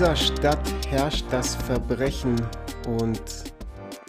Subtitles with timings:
[0.00, 2.34] dieser Stadt herrscht das Verbrechen
[2.88, 3.20] und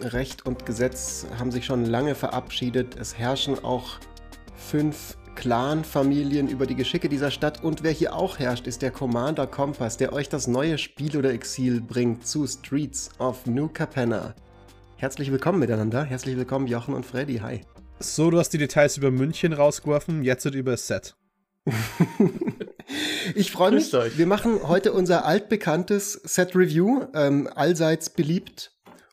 [0.00, 2.96] Recht und Gesetz haben sich schon lange verabschiedet.
[2.98, 3.98] Es herrschen auch
[4.56, 9.46] fünf Clan-Familien über die Geschicke dieser Stadt und wer hier auch herrscht, ist der Commander
[9.46, 14.34] Kompass, der euch das neue Spiel oder Exil bringt zu Streets of New Capenna.
[14.96, 17.60] Herzlich willkommen miteinander, herzlich willkommen Jochen und Freddy, hi.
[17.98, 21.14] So, du hast die Details über München rausgeworfen, jetzt wird über das Set.
[23.34, 23.92] ich freue mich.
[23.94, 24.18] Euch.
[24.18, 28.72] Wir machen heute unser altbekanntes Set Review, ähm, allseits beliebt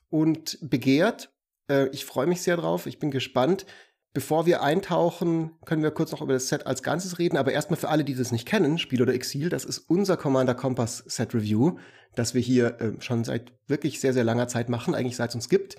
[0.09, 1.30] und begehrt.
[1.70, 2.86] Äh, ich freue mich sehr drauf.
[2.86, 3.66] Ich bin gespannt.
[4.12, 7.38] Bevor wir eintauchen, können wir kurz noch über das Set als Ganzes reden.
[7.38, 10.56] Aber erstmal für alle, die das nicht kennen, Spiel oder Exil, das ist unser Commander
[10.56, 11.78] Kompass Set Review,
[12.16, 15.36] das wir hier äh, schon seit wirklich sehr, sehr langer Zeit machen, eigentlich seit es
[15.36, 15.76] uns gibt.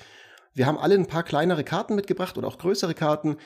[0.54, 3.36] Wir haben alle ein paar kleinere Karten mitgebracht oder auch größere Karten,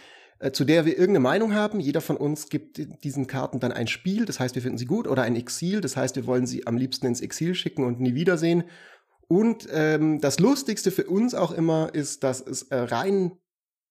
[0.52, 1.80] zu der wir irgendeine Meinung haben.
[1.80, 5.06] Jeder von uns gibt diesen Karten dann ein Spiel, das heißt, wir finden sie gut,
[5.06, 8.14] oder ein Exil, das heißt, wir wollen sie am liebsten ins Exil schicken und nie
[8.14, 8.64] wiedersehen.
[9.28, 13.32] Und ähm, das Lustigste für uns auch immer ist, dass es äh, rein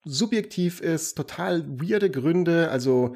[0.05, 3.15] subjektiv ist, total weirde Gründe, also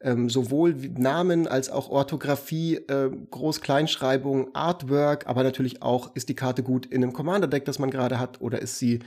[0.00, 6.62] ähm, sowohl Namen als auch Orthographie, äh, Groß-Kleinschreibung, Artwork, aber natürlich auch, ist die Karte
[6.62, 9.00] gut in einem Commander-Deck, das man gerade hat, oder ist sie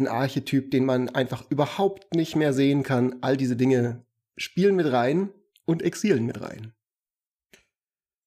[0.00, 3.16] ein Archetyp, den man einfach überhaupt nicht mehr sehen kann.
[3.20, 4.04] All diese Dinge
[4.36, 5.30] spielen mit rein
[5.64, 6.72] und exilen mit rein.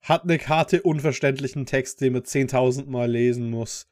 [0.02, 3.88] Hat eine Karte unverständlichen Text, den man 10.000 Mal lesen muss?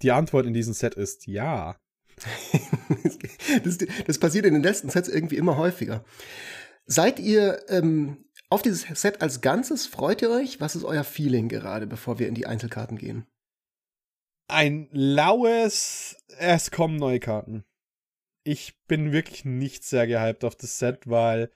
[0.00, 1.76] Die Antwort in diesem Set ist ja.
[3.64, 6.04] das, das, passiert in den letzten Sets irgendwie immer häufiger.
[6.86, 9.86] Seid ihr ähm, auf dieses Set als Ganzes?
[9.86, 10.60] Freut ihr euch?
[10.60, 13.26] Was ist euer Feeling gerade, bevor wir in die Einzelkarten gehen?
[14.52, 17.64] Ein laues, es kommen neue Karten.
[18.44, 21.50] Ich bin wirklich nicht sehr gehypt auf das Set, weil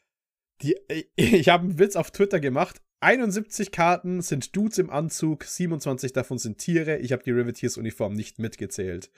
[0.63, 0.77] die,
[1.17, 2.81] ich habe einen Witz auf Twitter gemacht.
[3.01, 6.97] 71 Karten sind Dudes im Anzug, 27 davon sind Tiere.
[6.97, 9.11] Ich habe die Riveteers-Uniform nicht mitgezählt.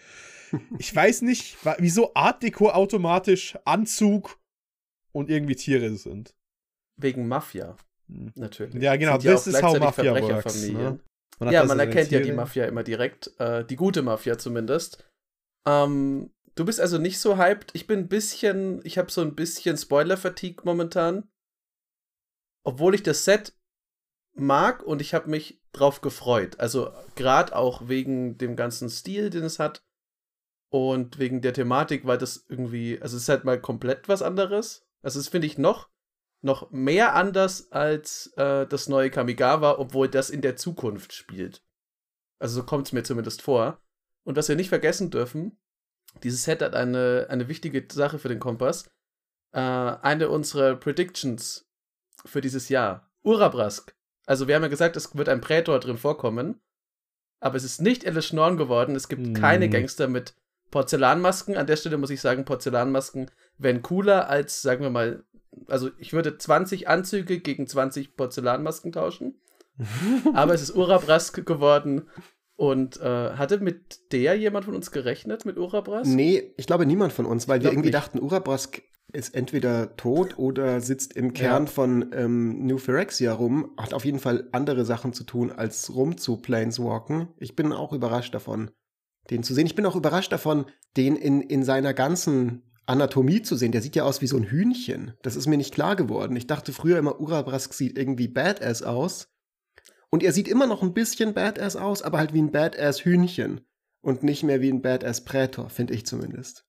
[0.79, 4.41] Ich weiß nicht, wieso Art Deco automatisch Anzug
[5.13, 6.35] und irgendwie Tiere sind.
[6.97, 7.77] Wegen Mafia.
[8.09, 8.33] Hm.
[8.35, 8.83] Natürlich.
[8.83, 10.69] Ja, genau, das ist how Mafia works.
[10.69, 10.99] Ne?
[11.41, 15.05] Ja, man erkennt ja die Mafia immer direkt, äh, die gute Mafia zumindest.
[15.67, 17.71] Ähm, du bist also nicht so hyped.
[17.75, 21.29] Ich bin ein bisschen, ich habe so ein bisschen Spoiler-Fatigue momentan.
[22.65, 23.55] Obwohl ich das Set
[24.35, 26.59] mag und ich habe mich drauf gefreut.
[26.59, 29.85] Also gerade auch wegen dem ganzen Stil, den es hat
[30.71, 34.87] und wegen der Thematik, weil das irgendwie, also es ist halt mal komplett was anderes.
[35.03, 35.89] Also das finde ich noch
[36.41, 41.63] noch mehr anders als äh, das neue Kamigawa, obwohl das in der Zukunft spielt.
[42.39, 43.81] Also so kommt es mir zumindest vor.
[44.25, 45.59] Und was wir nicht vergessen dürfen,
[46.23, 48.89] dieses Set hat eine, eine wichtige Sache für den Kompass.
[49.53, 51.69] Äh, eine unserer Predictions
[52.25, 53.11] für dieses Jahr.
[53.23, 53.95] Urabrask.
[54.27, 56.61] Also wir haben ja gesagt, es wird ein Prätor drin vorkommen.
[57.41, 58.97] Aber es ist nicht Alice Schnorn geworden.
[58.97, 59.33] Es gibt mm.
[59.35, 60.35] keine Gangster mit
[60.71, 61.57] Porzellanmasken.
[61.57, 65.25] An der Stelle muss ich sagen, Porzellanmasken wären cooler als, sagen wir mal,
[65.67, 69.41] also ich würde 20 Anzüge gegen 20 Porzellanmasken tauschen.
[70.35, 72.09] aber es ist Urabrask geworden.
[72.57, 76.11] Und äh, hatte mit der jemand von uns gerechnet, mit Urabrask?
[76.11, 77.95] Nee, ich glaube niemand von uns, weil wir irgendwie nicht.
[77.95, 78.83] dachten, Urabrask
[79.13, 81.71] ist entweder tot oder sitzt im Kern ja.
[81.71, 83.73] von ähm, New Phyrexia rum.
[83.79, 87.29] Hat auf jeden Fall andere Sachen zu tun, als rum zu Planeswalken.
[87.39, 88.73] Ich bin auch überrascht davon,
[89.31, 89.67] den zu sehen.
[89.67, 90.67] Ich bin auch überrascht davon,
[90.97, 93.73] den in, in seiner ganzen Anatomie zu sehen.
[93.73, 95.13] Der sieht ja aus wie so ein Hühnchen.
[95.23, 96.37] Das ist mir nicht klar geworden.
[96.37, 99.29] Ich dachte früher immer, Urabrask sieht irgendwie badass aus.
[100.11, 103.61] Und er sieht immer noch ein bisschen badass aus, aber halt wie ein badass Hühnchen.
[104.01, 106.65] Und nicht mehr wie ein badass Prätor, finde ich zumindest.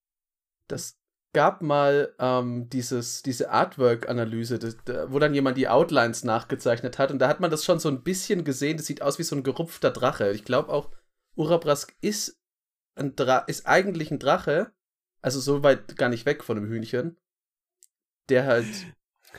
[0.67, 0.99] Das
[1.31, 4.59] gab mal ähm, dieses, diese Artwork-Analyse,
[5.09, 7.11] wo dann jemand die Outlines nachgezeichnet hat.
[7.11, 8.75] Und da hat man das schon so ein bisschen gesehen.
[8.75, 10.31] Das sieht aus wie so ein gerupfter Drache.
[10.31, 10.91] Ich glaube auch,
[11.35, 12.41] Urabrask ist,
[12.95, 14.73] ein Dra ist eigentlich ein Drache,
[15.21, 17.17] also so weit gar nicht weg von einem Hühnchen,
[18.29, 18.67] der halt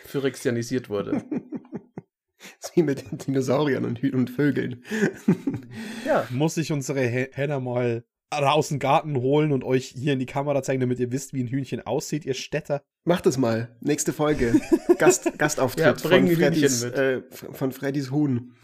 [0.05, 1.23] phyrexianisiert wurde.
[2.59, 4.85] Sie mit den Dinosauriern und, Hü und Vögeln.
[6.07, 6.27] ja.
[6.31, 10.63] Muss ich unsere Henna mal aus dem Garten holen und euch hier in die Kamera
[10.63, 12.83] zeigen, damit ihr wisst, wie ein Hühnchen aussieht, ihr Städter.
[13.05, 13.77] Macht es mal.
[13.81, 14.61] Nächste Folge.
[14.99, 18.55] Gast, Gastauftritt ja, von, Freddys, äh, von Freddys Huhn.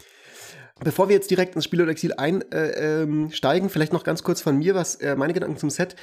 [0.83, 4.41] Bevor wir jetzt direkt ins Spiel oder Exil einsteigen, äh, ähm, vielleicht noch ganz kurz
[4.41, 5.95] von mir, was äh, meine Gedanken zum Set.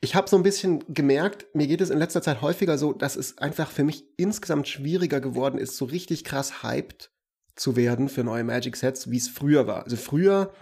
[0.00, 3.16] Ich habe so ein bisschen gemerkt, mir geht es in letzter Zeit häufiger so, dass
[3.16, 7.12] es einfach für mich insgesamt schwieriger geworden ist, so richtig krass hyped
[7.56, 9.84] zu werden für neue Magic-Sets, wie es früher war.
[9.84, 10.52] Also früher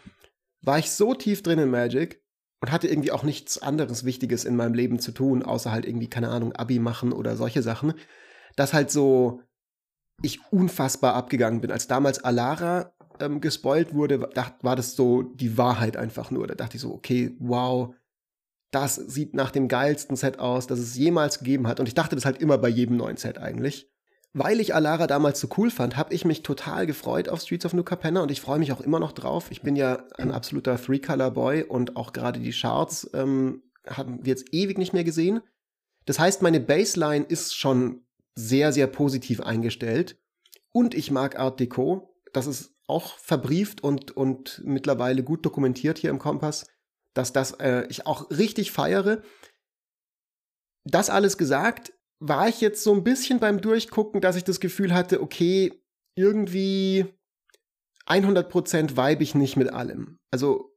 [0.63, 2.23] war ich so tief drin in Magic
[2.61, 6.11] und hatte irgendwie auch nichts anderes Wichtiges in meinem Leben zu tun, außer halt irgendwie,
[6.11, 7.95] keine Ahnung, Abi machen oder solche Sachen,
[8.57, 9.43] dass halt so
[10.23, 11.71] ich unfassbar abgegangen bin.
[11.71, 16.47] Als damals Alara ähm, gespoilt wurde, war das so die Wahrheit einfach nur.
[16.47, 17.95] Da dachte ich so, okay, wow,
[18.71, 21.81] das sieht nach dem geilsten Set aus, das es jemals gegeben hat.
[21.81, 23.91] Und ich dachte das halt immer bei jedem neuen Set eigentlich.
[24.33, 27.73] Weil ich Alara damals so cool fand, habe ich mich total gefreut auf Streets of
[27.73, 29.51] New Capenna und ich freue mich auch immer noch drauf.
[29.51, 34.55] Ich bin ja ein absoluter Three-Color-Boy und auch gerade die Charts ähm, haben wir jetzt
[34.55, 35.41] ewig nicht mehr gesehen.
[36.07, 38.03] Das heißt, meine Baseline ist schon
[38.37, 40.17] sehr, sehr positiv eingestellt.
[40.73, 42.15] Und ich mag Art Deco.
[42.33, 46.67] Das ist auch verbrieft und, und mittlerweile gut dokumentiert hier im Kompass
[47.15, 49.23] dass das äh, ich auch richtig feiere.
[50.85, 54.95] Das alles gesagt, war ich jetzt so ein bisschen beim Durchgucken, dass ich das Gefühl
[54.95, 55.73] hatte, okay,
[56.17, 57.07] irgendwie
[58.07, 60.19] 100% vibe ich nicht mit allem.
[60.31, 60.77] Also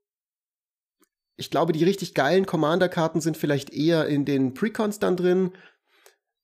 [1.36, 5.52] ich glaube, die richtig geilen Commander-Karten sind vielleicht eher in den Precons dann drin.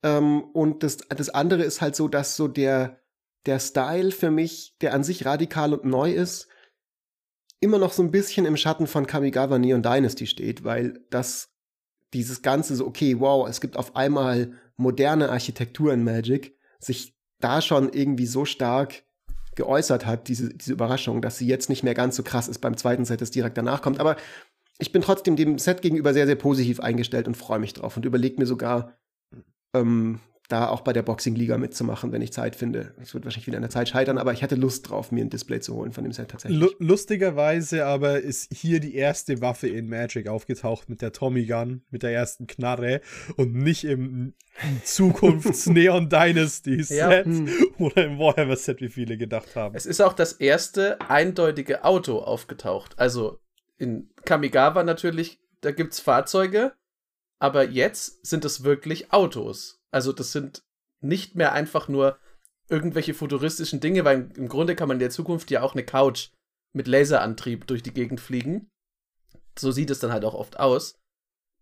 [0.04, 2.98] Ähm, und das, das andere ist halt so, dass so der,
[3.45, 6.47] der Style für mich, der an sich radikal und neu ist,
[7.59, 11.50] immer noch so ein bisschen im Schatten von Kamigawa Neon Dynasty steht, weil das
[12.13, 17.62] dieses ganze so, okay, wow, es gibt auf einmal moderne Architektur in Magic, sich da
[17.62, 19.03] schon irgendwie so stark
[19.56, 22.77] geäußert hat, diese, diese Überraschung, dass sie jetzt nicht mehr ganz so krass ist beim
[22.77, 24.00] zweiten Set, das direkt danach kommt.
[24.00, 24.15] Aber
[24.77, 28.06] ich bin trotzdem dem Set gegenüber sehr, sehr positiv eingestellt und freue mich drauf und
[28.06, 28.97] überlege mir sogar,
[29.75, 32.93] ähm, da auch bei der Boxing-Liga mitzumachen, wenn ich Zeit finde.
[32.99, 35.29] Es wird wahrscheinlich wieder an der Zeit scheitern, aber ich hatte Lust drauf, mir ein
[35.29, 36.59] Display zu holen von dem Set tatsächlich.
[36.59, 41.83] L lustigerweise aber ist hier die erste Waffe in Magic aufgetaucht mit der Tommy Gun,
[41.91, 43.01] mit der ersten Knarre
[43.37, 44.33] und nicht im
[44.83, 47.23] Zukunfts-Neon Dynasty Set ja.
[47.23, 47.47] hm.
[47.77, 49.75] oder im Warhammer Set, wie viele gedacht haben.
[49.75, 52.97] Es ist auch das erste eindeutige Auto aufgetaucht.
[52.97, 53.39] Also
[53.77, 56.73] in Kamigawa natürlich, da gibt es Fahrzeuge,
[57.39, 59.81] aber jetzt sind es wirklich Autos.
[59.91, 60.63] Also das sind
[61.01, 62.19] nicht mehr einfach nur
[62.69, 66.30] irgendwelche futuristischen Dinge, weil im Grunde kann man in der Zukunft ja auch eine Couch
[66.74, 68.69] mit Laserantrieb durch die Gegend fliegen.
[69.57, 71.00] So sieht es dann halt auch oft aus.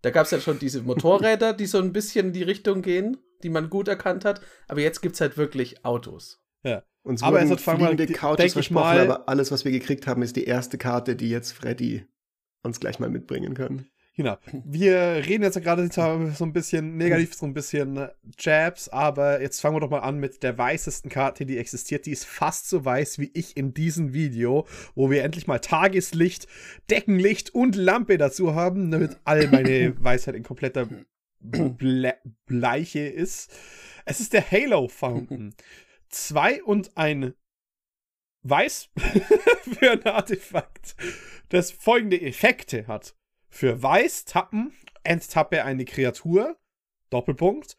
[0.02, 3.18] Da gab es ja schon diese Motorräder, die so ein bisschen in die Richtung gehen,
[3.44, 4.42] die man gut erkannt hat.
[4.68, 6.42] Aber jetzt gibt es halt wirklich Autos.
[6.64, 6.84] Ja.
[7.04, 10.36] Uns aber es hat fliegende Couches versprochen, mal, aber alles, was wir gekriegt haben, ist
[10.36, 12.06] die erste Karte, die jetzt Freddy
[12.64, 13.88] uns gleich mal mitbringen kann.
[14.18, 14.36] Genau.
[14.66, 18.10] Wir reden jetzt gerade so ein bisschen negativ, so ein bisschen
[18.40, 22.08] Jabs, aber jetzt fangen wir doch mal an mit der weißesten Karte, die existiert.
[22.08, 24.66] Die ist fast so weiß wie ich in diesem Video,
[24.96, 26.48] wo wir endlich mal Tageslicht,
[26.90, 30.88] Deckenlicht und Lampe dazu haben, damit all meine Weisheit in kompletter
[31.40, 32.16] Ble
[32.48, 33.52] Bleiche ist.
[34.06, 35.54] Es ist der Halo Fountain.
[36.10, 37.36] Zwei und ein
[38.42, 38.90] Weiß
[39.80, 40.96] für ein Artefakt,
[41.50, 43.17] das folgende Effekte hat.
[43.50, 44.74] Für Weiß tappen,
[45.04, 46.58] enttappe eine Kreatur,
[47.10, 47.78] Doppelpunkt.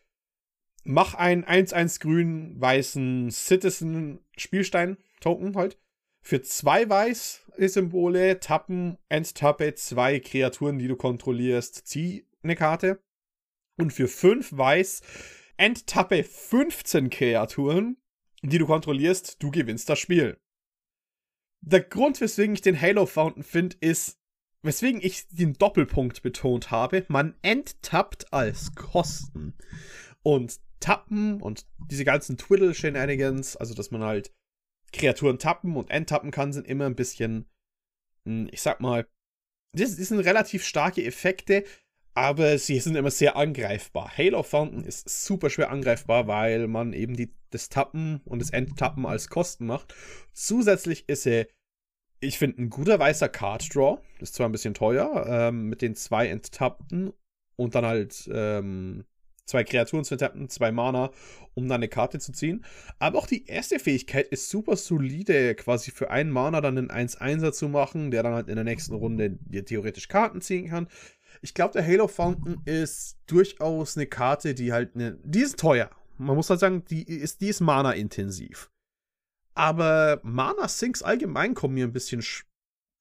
[0.85, 5.79] Mach einen 1-1 grün weißen Citizen Spielstein Token halt.
[6.23, 13.03] Für zwei weiß Symbole tappen, enttappe zwei Kreaturen, die du kontrollierst, zieh eine Karte.
[13.77, 15.03] Und für fünf weiß
[15.57, 17.97] enttappe 15 Kreaturen,
[18.43, 20.39] die du kontrollierst, du gewinnst das Spiel.
[21.61, 24.18] Der Grund, weswegen ich den Halo Fountain finde, ist,
[24.63, 29.55] weswegen ich den Doppelpunkt betont habe, man enttappt als Kosten.
[30.23, 34.33] Und tappen und diese ganzen Twiddle-Shenanigans, also dass man halt
[34.93, 37.49] Kreaturen tappen und enttappen kann, sind immer ein bisschen,
[38.25, 39.07] hm, ich sag mal,
[39.73, 41.65] das, das sind relativ starke Effekte,
[42.15, 44.17] aber sie sind immer sehr angreifbar.
[44.17, 49.07] Halo Fountain ist super schwer angreifbar, weil man eben die, das Tappen und das Enttappen
[49.07, 49.95] als Kosten macht.
[50.33, 51.47] Zusätzlich ist er
[52.21, 55.95] ich finde, ein guter weißer Card Draw ist zwar ein bisschen teuer, ähm, mit den
[55.95, 57.13] zwei enttappten
[57.57, 59.05] und dann halt ähm,
[59.49, 61.11] zwei Kreaturen zu enttappen, zwei Mana,
[61.55, 62.65] um dann eine Karte zu ziehen.
[62.99, 67.53] Aber auch die erste Fähigkeit ist super solide, quasi für einen Mana dann einen 1-1er
[67.53, 70.89] zu machen, der dann halt in der nächsten Runde dir theoretisch Karten ziehen kann.
[71.41, 75.19] Ich glaube, der Halo Fountain ist durchaus eine Karte, die halt eine.
[75.25, 75.91] Die ist teuer.
[76.17, 78.71] Man muss halt sagen, die ist, die ist Mana-intensiv.
[79.59, 82.23] Aber Mana Sinks allgemein kommen mir ein bisschen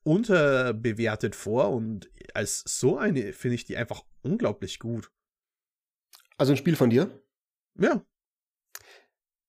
[0.03, 5.11] unterbewertet vor und als so eine finde ich die einfach unglaublich gut.
[6.35, 7.21] Also ein Spiel von dir?
[7.79, 8.03] Ja.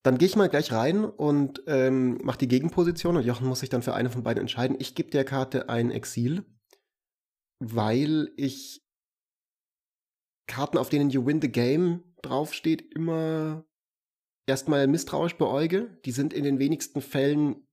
[0.02, 3.70] Dann gehe ich mal gleich rein und ähm, mache die Gegenposition und Jochen muss sich
[3.70, 4.76] dann für eine von beiden entscheiden.
[4.78, 6.44] Ich gebe der Karte ein Exil,
[7.58, 8.84] weil ich
[10.46, 13.64] Karten, auf denen You Win the Game draufsteht, immer
[14.48, 15.98] erstmal misstrauisch beäuge.
[16.04, 17.66] Die sind in den wenigsten Fällen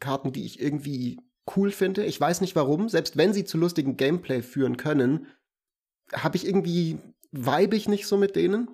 [0.00, 1.20] Karten, die ich irgendwie
[1.56, 2.04] cool finde.
[2.04, 2.88] Ich weiß nicht warum.
[2.88, 5.26] Selbst wenn sie zu lustigen Gameplay führen können,
[6.12, 6.98] habe ich irgendwie,
[7.32, 8.68] vibe ich nicht so mit denen.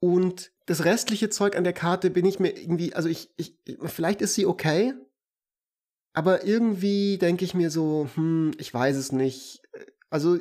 [0.00, 4.22] Und das restliche Zeug an der Karte bin ich mir irgendwie, also ich, ich, vielleicht
[4.22, 4.94] ist sie okay,
[6.18, 9.62] Aber irgendwie denke ich mir so, hm, ich weiß es nicht.
[10.10, 10.36] Also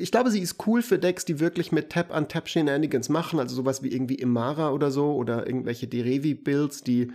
[0.00, 3.92] ich glaube, sie ist cool für Decks, die wirklich mit Tap-on-Tap-Shenanigans machen, also sowas wie
[3.92, 7.12] irgendwie Imara oder so oder irgendwelche Derevi-Builds, die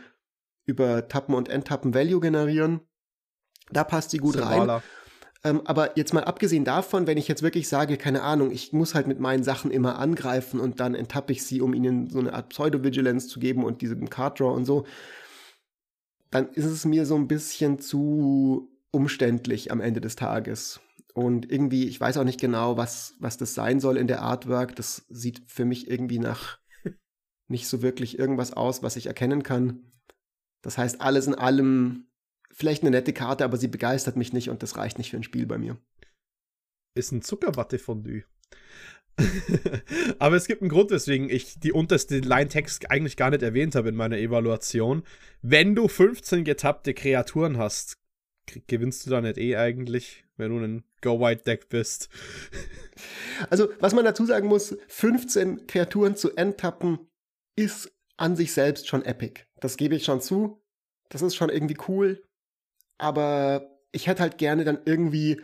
[0.66, 2.82] über Tappen und Enttappen Value generieren.
[3.72, 4.76] Da passt sie gut Servala.
[4.76, 4.84] rein.
[5.44, 8.96] Ähm, aber jetzt mal abgesehen davon, wenn ich jetzt wirklich sage, keine Ahnung, ich muss
[8.96, 12.34] halt mit meinen Sachen immer angreifen und dann enttappe ich sie, um ihnen so eine
[12.34, 14.86] Art Pseudo-Vigilance zu geben und diesem Card Draw und so,
[16.32, 20.80] dann ist es mir so ein bisschen zu umständlich am Ende des Tages.
[21.16, 24.76] Und irgendwie, ich weiß auch nicht genau, was, was das sein soll in der Artwork.
[24.76, 26.60] Das sieht für mich irgendwie nach
[27.48, 29.94] nicht so wirklich irgendwas aus, was ich erkennen kann.
[30.62, 32.08] Das heißt, alles in allem
[32.52, 35.24] vielleicht eine nette Karte, aber sie begeistert mich nicht und das reicht nicht für ein
[35.24, 35.78] Spiel bei mir.
[36.96, 38.24] Ist ein Zuckerwatte-Fondue.
[40.20, 43.88] aber es gibt einen Grund, weswegen ich die unterste Line-Text eigentlich gar nicht erwähnt habe
[43.88, 45.04] in meiner Evaluation.
[45.42, 47.98] Wenn du 15 getappte Kreaturen hast,
[48.68, 52.10] gewinnst du da nicht eh eigentlich, wenn du ein Go-White-Deck bist.
[53.50, 57.00] Also, was man dazu sagen muss, 15 Kreaturen zu enttappen
[57.58, 59.42] ist an sich selbst schon epic.
[59.60, 60.62] Das gebe ich schon zu.
[61.10, 62.26] Das ist schon irgendwie cool
[62.98, 65.42] aber ich hätte halt gerne dann irgendwie,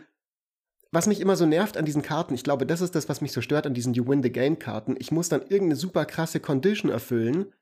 [0.90, 3.32] was mich immer so nervt an diesen Karten, ich glaube, das ist das, was mich
[3.32, 4.96] so stört an diesen You Win the Game Karten.
[4.98, 7.52] Ich muss dann irgendeine super krasse Condition erfüllen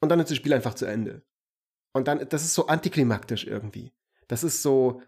[0.00, 1.22] und dann ist das Spiel einfach zu Ende.
[1.94, 3.92] Und dann, das ist so antiklimaktisch irgendwie.
[4.28, 5.02] Das ist so,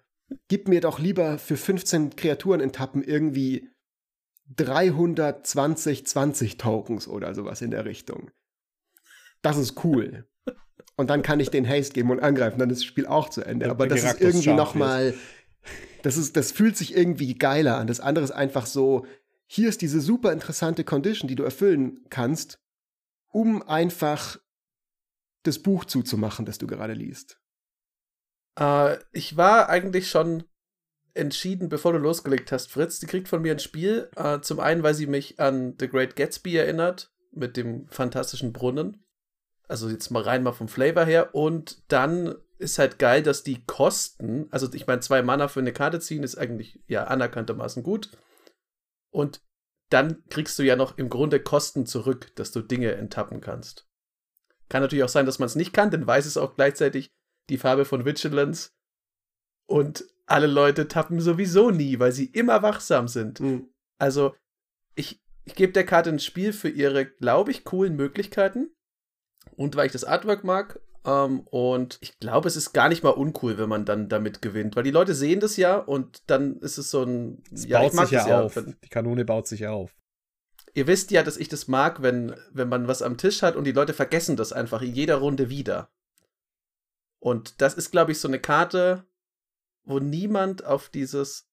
[0.48, 3.70] gib mir doch lieber für 15 Kreaturen in Tappen irgendwie
[4.56, 8.30] 320 20 Tokens oder sowas in der Richtung.
[9.42, 10.26] Das ist cool
[10.96, 13.42] und dann kann ich den Haste geben und angreifen, dann ist das Spiel auch zu
[13.42, 13.70] Ende.
[13.70, 15.14] Aber das ist irgendwie noch mal,
[16.02, 17.86] das ist, das fühlt sich irgendwie geiler an.
[17.86, 19.06] Das andere ist einfach so,
[19.46, 22.60] hier ist diese super interessante Condition, die du erfüllen kannst,
[23.32, 24.38] um einfach
[25.42, 27.40] das Buch zuzumachen, das du gerade liest.
[28.58, 30.44] Äh, ich war eigentlich schon
[31.14, 32.98] entschieden, bevor du losgelegt hast, Fritz.
[32.98, 34.10] Die kriegt von mir ein Spiel.
[34.16, 39.04] Äh, zum einen, weil sie mich an The Great Gatsby erinnert, mit dem fantastischen Brunnen.
[39.68, 41.34] Also jetzt mal rein mal vom Flavor her.
[41.34, 45.72] Und dann ist halt geil, dass die Kosten, also ich meine, zwei Mana für eine
[45.72, 48.10] Karte ziehen ist eigentlich ja anerkanntermaßen gut.
[49.10, 49.40] Und
[49.90, 53.86] dann kriegst du ja noch im Grunde Kosten zurück, dass du Dinge enttappen kannst.
[54.68, 57.10] Kann natürlich auch sein, dass man es nicht kann, denn weiß es auch gleichzeitig
[57.50, 58.70] die Farbe von Vigilance.
[59.66, 63.40] Und alle Leute tappen sowieso nie, weil sie immer wachsam sind.
[63.40, 63.68] Mhm.
[63.98, 64.34] Also,
[64.94, 68.70] ich, ich gebe der Karte ein Spiel für ihre, glaube ich, coolen Möglichkeiten
[69.56, 70.80] und weil ich das Artwork mag.
[71.04, 74.74] Ähm, und ich glaube, es ist gar nicht mal uncool, wenn man dann damit gewinnt,
[74.74, 77.42] weil die Leute sehen das ja und dann ist es so ein.
[77.52, 78.56] Es ja, baut sich ja, ja auf.
[78.56, 79.94] Wenn, die Kanone baut sich ja auf.
[80.72, 83.64] Ihr wisst ja, dass ich das mag, wenn, wenn man was am Tisch hat und
[83.64, 85.88] die Leute vergessen das einfach in jeder Runde wieder.
[87.24, 89.08] Und das ist, glaube ich, so eine Karte,
[89.84, 91.50] wo niemand auf dieses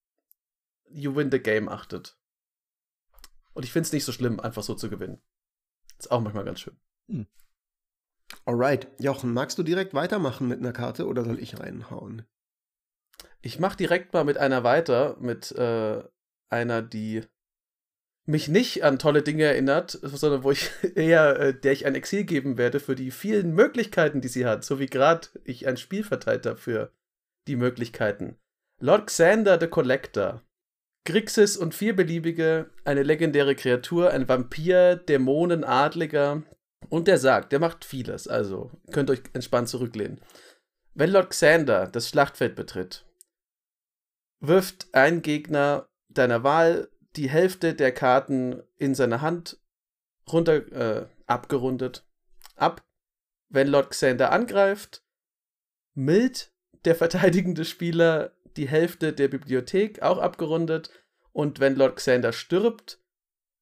[0.90, 2.20] You win the game achtet.
[3.54, 5.22] Und ich finde es nicht so schlimm, einfach so zu gewinnen.
[5.98, 6.78] Ist auch manchmal ganz schön.
[7.08, 7.26] Hm.
[8.44, 8.90] Alright.
[9.00, 12.28] Jochen, magst du direkt weitermachen mit einer Karte oder soll ich reinhauen?
[13.42, 16.04] Ich mach direkt mal mit einer weiter, mit äh,
[16.50, 17.24] einer, die
[18.26, 22.24] mich nicht an tolle Dinge erinnert, sondern wo ich eher, äh, der ich ein Exil
[22.24, 26.04] geben werde für die vielen Möglichkeiten, die sie hat, so wie gerade ich ein Spiel
[26.04, 26.92] verteilt habe für
[27.48, 28.38] die Möglichkeiten.
[28.80, 30.44] Lord Xander the Collector.
[31.06, 36.44] Grixis und vier beliebige, eine legendäre Kreatur, ein Vampir, Dämonen, Adliger,
[36.90, 40.22] und der sagt, der macht vieles, also könnt euch entspannt zurücklehnen.
[40.94, 43.06] Wenn Lord Xander das Schlachtfeld betritt,
[44.42, 49.60] wirft ein Gegner deiner Wahl die Hälfte der Karten in seine Hand
[50.32, 52.06] runter, äh, abgerundet,
[52.56, 52.84] ab.
[53.50, 55.04] Wenn Lord Xander angreift,
[55.94, 56.54] mild
[56.86, 60.90] der verteidigende Spieler die Hälfte der Bibliothek, auch abgerundet.
[61.32, 63.00] Und wenn Lord Xander stirbt,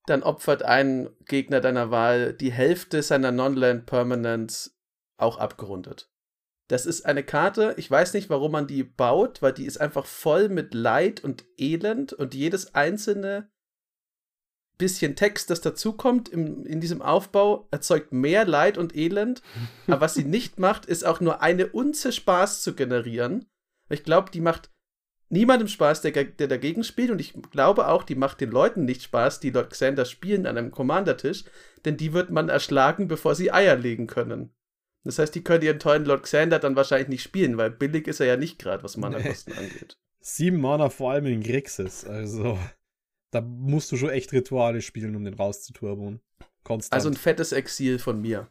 [0.05, 4.75] dann opfert ein Gegner deiner Wahl die Hälfte seiner Non-Land Permanents
[5.17, 6.09] auch abgerundet.
[6.69, 10.05] Das ist eine Karte, ich weiß nicht, warum man die baut, weil die ist einfach
[10.05, 13.49] voll mit Leid und Elend und jedes einzelne
[14.77, 19.41] bisschen Text, das dazukommt im, in diesem Aufbau, erzeugt mehr Leid und Elend.
[19.87, 23.45] Aber was sie nicht macht, ist auch nur eine Unze Spaß zu generieren.
[23.89, 24.69] Ich glaube, die macht
[25.29, 27.09] niemandem Spaß, der, der dagegen spielt.
[27.09, 30.57] Und ich glaube auch, die macht den Leuten nicht Spaß, die Lord Xander spielen an
[30.57, 31.45] einem Commander-Tisch,
[31.83, 34.53] denn die wird man erschlagen, bevor sie Eier legen können.
[35.09, 38.19] Das heißt, die können ihren tollen Lord Xander dann wahrscheinlich nicht spielen, weil billig ist
[38.19, 39.57] er ja nicht gerade, was Mana-Kosten nee.
[39.57, 39.97] angeht.
[40.19, 42.59] Sieben Mana vor allem in Grixis, also
[43.31, 46.21] da musst du schon echt Rituale spielen, um den rauszuturbonen.
[46.63, 46.93] Konstant.
[46.93, 48.49] Also ein fettes Exil von mir.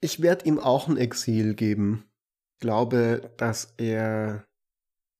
[0.00, 2.10] Ich werde ihm auch ein Exil geben.
[2.58, 4.44] glaube, dass er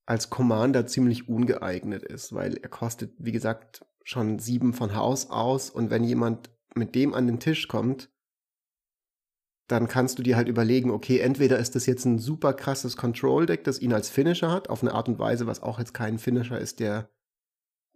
[0.05, 5.71] als Commander ziemlich ungeeignet ist, weil er kostet, wie gesagt, schon sieben von Haus aus
[5.71, 8.11] und wenn jemand mit dem an den Tisch kommt,
[9.69, 13.65] dann kannst du dir halt überlegen, okay, entweder ist das jetzt ein super krasses Control-Deck,
[13.65, 16.59] das ihn als Finisher hat, auf eine Art und Weise, was auch jetzt kein Finisher
[16.59, 17.11] ist, der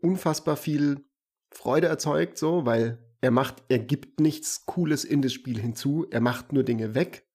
[0.03, 1.05] unfassbar viel
[1.51, 6.21] Freude erzeugt, so, weil er macht, er gibt nichts Cooles in das Spiel hinzu, er
[6.21, 7.27] macht nur Dinge weg.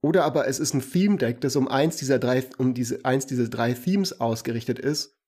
[0.00, 3.48] Oder aber es ist ein Theme-Deck, das um eins dieser drei, um diese, eins dieser
[3.48, 5.18] drei Themes ausgerichtet ist.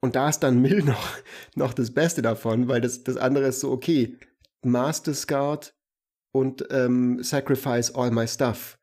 [0.00, 1.16] Und da ist dann Mill noch,
[1.56, 4.18] noch das Beste davon, weil das, das andere ist so, okay,
[4.62, 5.72] Master Scout
[6.34, 8.76] und ähm, Sacrifice All My Stuff.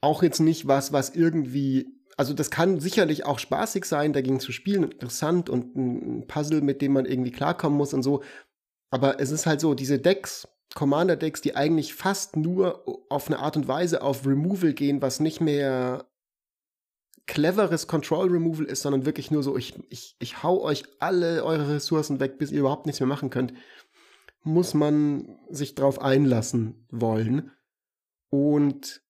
[0.00, 4.52] Auch jetzt nicht was, was irgendwie, also das kann sicherlich auch spaßig sein, dagegen zu
[4.52, 8.22] spielen, interessant und ein Puzzle, mit dem man irgendwie klarkommen muss und so.
[8.90, 13.56] Aber es ist halt so, diese Decks, Commander-Decks, die eigentlich fast nur auf eine Art
[13.56, 16.06] und Weise auf Removal gehen, was nicht mehr
[17.26, 22.20] cleveres Control-Removal ist, sondern wirklich nur so, ich, ich, ich hau euch alle eure Ressourcen
[22.20, 23.52] weg, bis ihr überhaupt nichts mehr machen könnt,
[24.42, 27.52] muss man sich drauf einlassen wollen.
[28.30, 29.02] Und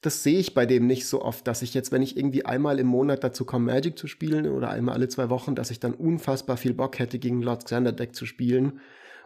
[0.00, 2.78] das sehe ich bei dem nicht so oft, dass ich jetzt, wenn ich irgendwie einmal
[2.78, 5.94] im Monat dazu komme, Magic zu spielen oder einmal alle zwei Wochen, dass ich dann
[5.94, 8.80] unfassbar viel Bock hätte, gegen Lord Xander Deck zu spielen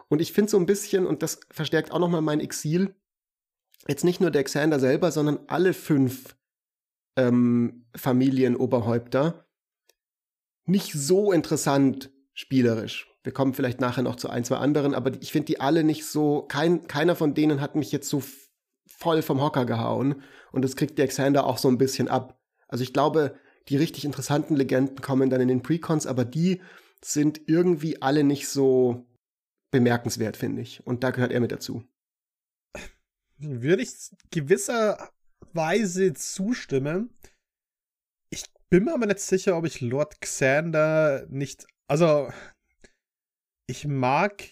[0.09, 2.95] und ich finde so ein bisschen, und das verstärkt auch nochmal mein Exil,
[3.87, 6.35] jetzt nicht nur der Xander selber, sondern alle fünf
[7.15, 9.47] ähm, Familienoberhäupter
[10.65, 13.12] nicht so interessant spielerisch.
[13.23, 16.05] Wir kommen vielleicht nachher noch zu ein, zwei anderen, aber ich finde die alle nicht
[16.05, 18.21] so, kein, keiner von denen hat mich jetzt so
[18.85, 22.39] voll vom Hocker gehauen und das kriegt der Xander auch so ein bisschen ab.
[22.67, 23.35] Also ich glaube,
[23.69, 26.61] die richtig interessanten Legenden kommen dann in den Precons, aber die
[27.03, 29.05] sind irgendwie alle nicht so
[29.71, 30.85] bemerkenswert, finde ich.
[30.85, 31.83] Und da gehört er mit dazu.
[33.37, 33.89] Würde ich
[34.31, 37.17] gewisserweise zustimmen.
[38.29, 41.65] Ich bin mir aber nicht sicher, ob ich Lord Xander nicht.
[41.87, 42.29] Also,
[43.67, 44.43] ich mag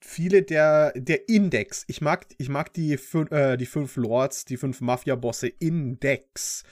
[0.00, 1.84] viele der, der Index.
[1.88, 6.62] Ich mag, ich mag die, fün äh, die fünf Lords, die fünf Mafia-Bosse Index.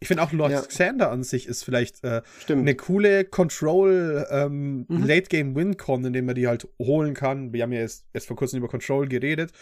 [0.00, 0.60] Ich finde auch Lord ja.
[0.60, 5.04] Xander an sich ist vielleicht äh, eine coole Control ähm, mhm.
[5.04, 7.52] Late Game Win Con, indem man die halt holen kann.
[7.52, 9.52] Wir haben ja jetzt, jetzt vor kurzem über Control geredet.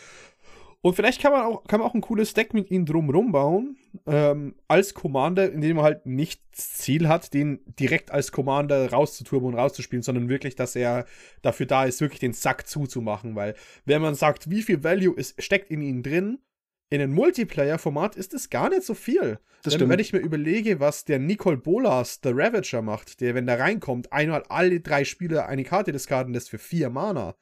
[0.85, 3.77] Und vielleicht kann man auch, kann man auch ein cooles Deck mit ihm drumrum bauen,
[4.05, 9.49] ähm, als Commander, indem man halt nicht das Ziel hat, den direkt als Commander rauszuturben
[9.49, 11.07] und rauszuspielen, sondern wirklich, dass er
[11.41, 13.37] dafür da ist, wirklich den Sack zuzumachen.
[13.37, 16.39] Weil, wenn man sagt, wie viel Value ist, steckt in ihm drin,
[16.91, 19.39] in einem Multiplayer-Format ist es gar nicht so viel.
[19.63, 23.47] Das Denn wenn ich mir überlege, was der Nicole Bolas, der Ravager, macht, der, wenn
[23.47, 27.37] der reinkommt, einmal alle drei Spieler eine Karte diskarden lässt für vier Mana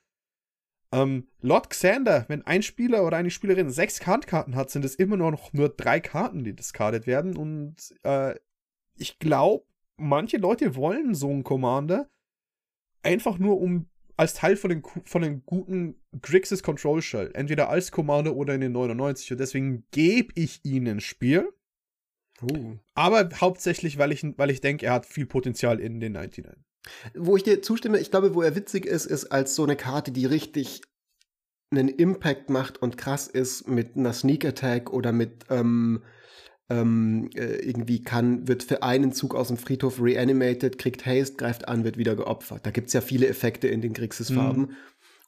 [0.93, 5.17] ähm, Lord Xander, wenn ein Spieler oder eine Spielerin sechs Kartkarten hat, sind es immer
[5.17, 7.37] noch nur drei Karten, die discardet werden.
[7.37, 8.35] Und äh,
[8.97, 9.65] ich glaube,
[9.97, 12.11] manche Leute wollen so einen Commander
[13.03, 17.31] einfach nur um als Teil von den, von den guten Grixis Control Shell.
[17.33, 19.33] Entweder als Commander oder in den 99.
[19.33, 21.51] Und deswegen gebe ich ihnen Spiel.
[22.43, 22.77] Uh.
[22.95, 26.45] Aber hauptsächlich, weil ich, weil ich denke, er hat viel Potenzial in den 99.
[27.15, 30.13] Wo ich dir zustimme, ich glaube, wo er witzig ist, ist als so eine Karte,
[30.13, 30.83] die richtig
[31.71, 36.03] einen Impact macht und krass ist mit einer Sneak Attack oder mit ähm,
[36.69, 41.69] ähm, äh, irgendwie kann, wird für einen Zug aus dem Friedhof reanimated, kriegt Haste, greift
[41.69, 42.65] an, wird wieder geopfert.
[42.65, 44.63] Da gibt es ja viele Effekte in den Grixis-Farben.
[44.63, 44.77] Mhm.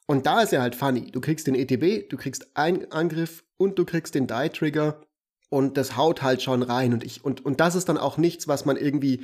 [0.05, 1.11] Und da ist er halt funny.
[1.11, 5.01] Du kriegst den ETB, du kriegst einen Angriff und du kriegst den Die-Trigger
[5.49, 6.93] und das haut halt schon rein.
[6.93, 9.23] Und ich, und, und das ist dann auch nichts, was man irgendwie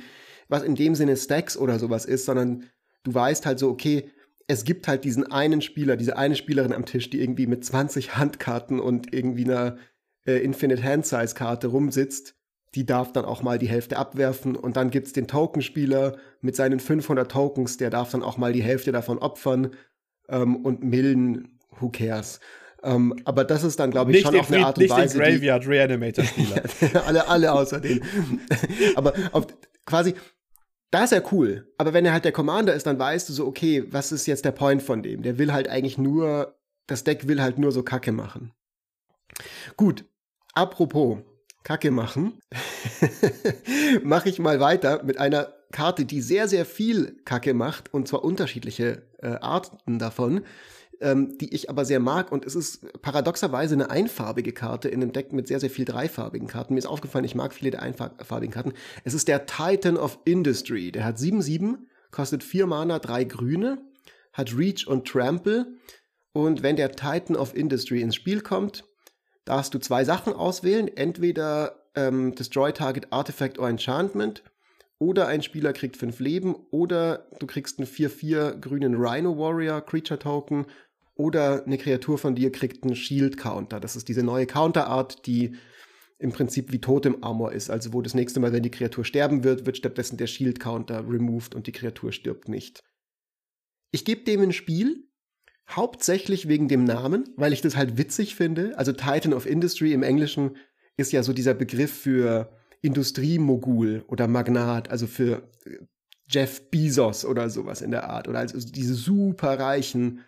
[0.50, 2.64] was in dem Sinne Stacks oder sowas ist, sondern
[3.04, 4.10] du weißt halt so, okay,
[4.46, 8.16] es gibt halt diesen einen Spieler, diese eine Spielerin am Tisch, die irgendwie mit 20
[8.16, 9.76] Handkarten und irgendwie einer
[10.26, 12.34] äh, Infinite Hand Size Karte rumsitzt.
[12.74, 16.80] Die darf dann auch mal die Hälfte abwerfen und dann gibt's den Tokenspieler mit seinen
[16.80, 19.70] 500 Tokens, der darf dann auch mal die Hälfte davon opfern
[20.28, 22.40] ähm, und Millen, who cares.
[22.82, 25.18] Ähm, aber das ist dann, glaube ich, nicht schon auf eine Art und nicht Weise.
[25.18, 26.62] Nicht den Graveyard Reanimator Spieler.
[27.06, 28.02] alle, alle außer den.
[28.94, 29.46] aber auf,
[29.84, 30.14] quasi,
[30.90, 31.72] da ist er cool.
[31.78, 34.44] Aber wenn er halt der Commander ist, dann weißt du so, okay, was ist jetzt
[34.44, 35.22] der Point von dem?
[35.22, 38.52] Der will halt eigentlich nur, das Deck will halt nur so Kacke machen.
[39.76, 40.04] Gut,
[40.54, 41.18] apropos
[41.62, 42.38] Kacke machen,
[44.02, 48.24] mache ich mal weiter mit einer Karte, die sehr, sehr viel Kacke macht, und zwar
[48.24, 50.44] unterschiedliche äh, Arten davon
[51.00, 52.30] ähm, die ich aber sehr mag.
[52.30, 56.48] Und es ist paradoxerweise eine einfarbige Karte in einem Deck mit sehr, sehr viel dreifarbigen
[56.48, 56.74] Karten.
[56.74, 58.72] Mir ist aufgefallen, ich mag viele der einfarbigen Karten.
[59.04, 60.92] Es ist der Titan of Industry.
[60.92, 61.78] Der hat 7-7,
[62.10, 63.78] kostet 4 Mana, 3 Grüne,
[64.32, 65.66] hat Reach und Trample.
[66.32, 68.84] Und wenn der Titan of Industry ins Spiel kommt,
[69.44, 70.88] darfst du zwei Sachen auswählen.
[70.88, 74.44] Entweder ähm, Destroy Target Artifact or Enchantment
[74.98, 80.18] oder ein Spieler kriegt fünf Leben oder du kriegst einen 4-4 grünen Rhino Warrior Creature
[80.20, 80.66] Token
[81.20, 83.78] oder eine Kreatur von dir kriegt einen Shield Counter.
[83.78, 85.54] Das ist diese neue Counterart, die
[86.18, 87.70] im Prinzip wie Totem Armor ist.
[87.70, 91.06] Also wo das nächste Mal, wenn die Kreatur sterben wird, wird stattdessen der Shield Counter
[91.08, 92.80] removed und die Kreatur stirbt nicht.
[93.92, 95.08] Ich gebe dem ein Spiel,
[95.68, 98.76] hauptsächlich wegen dem Namen, weil ich das halt witzig finde.
[98.78, 100.56] Also Titan of Industry im Englischen
[100.96, 102.50] ist ja so dieser Begriff für
[102.82, 105.78] Industriemogul oder Magnat, also für äh,
[106.28, 108.28] Jeff Bezos oder sowas in der Art.
[108.28, 110.20] Oder also diese super reichen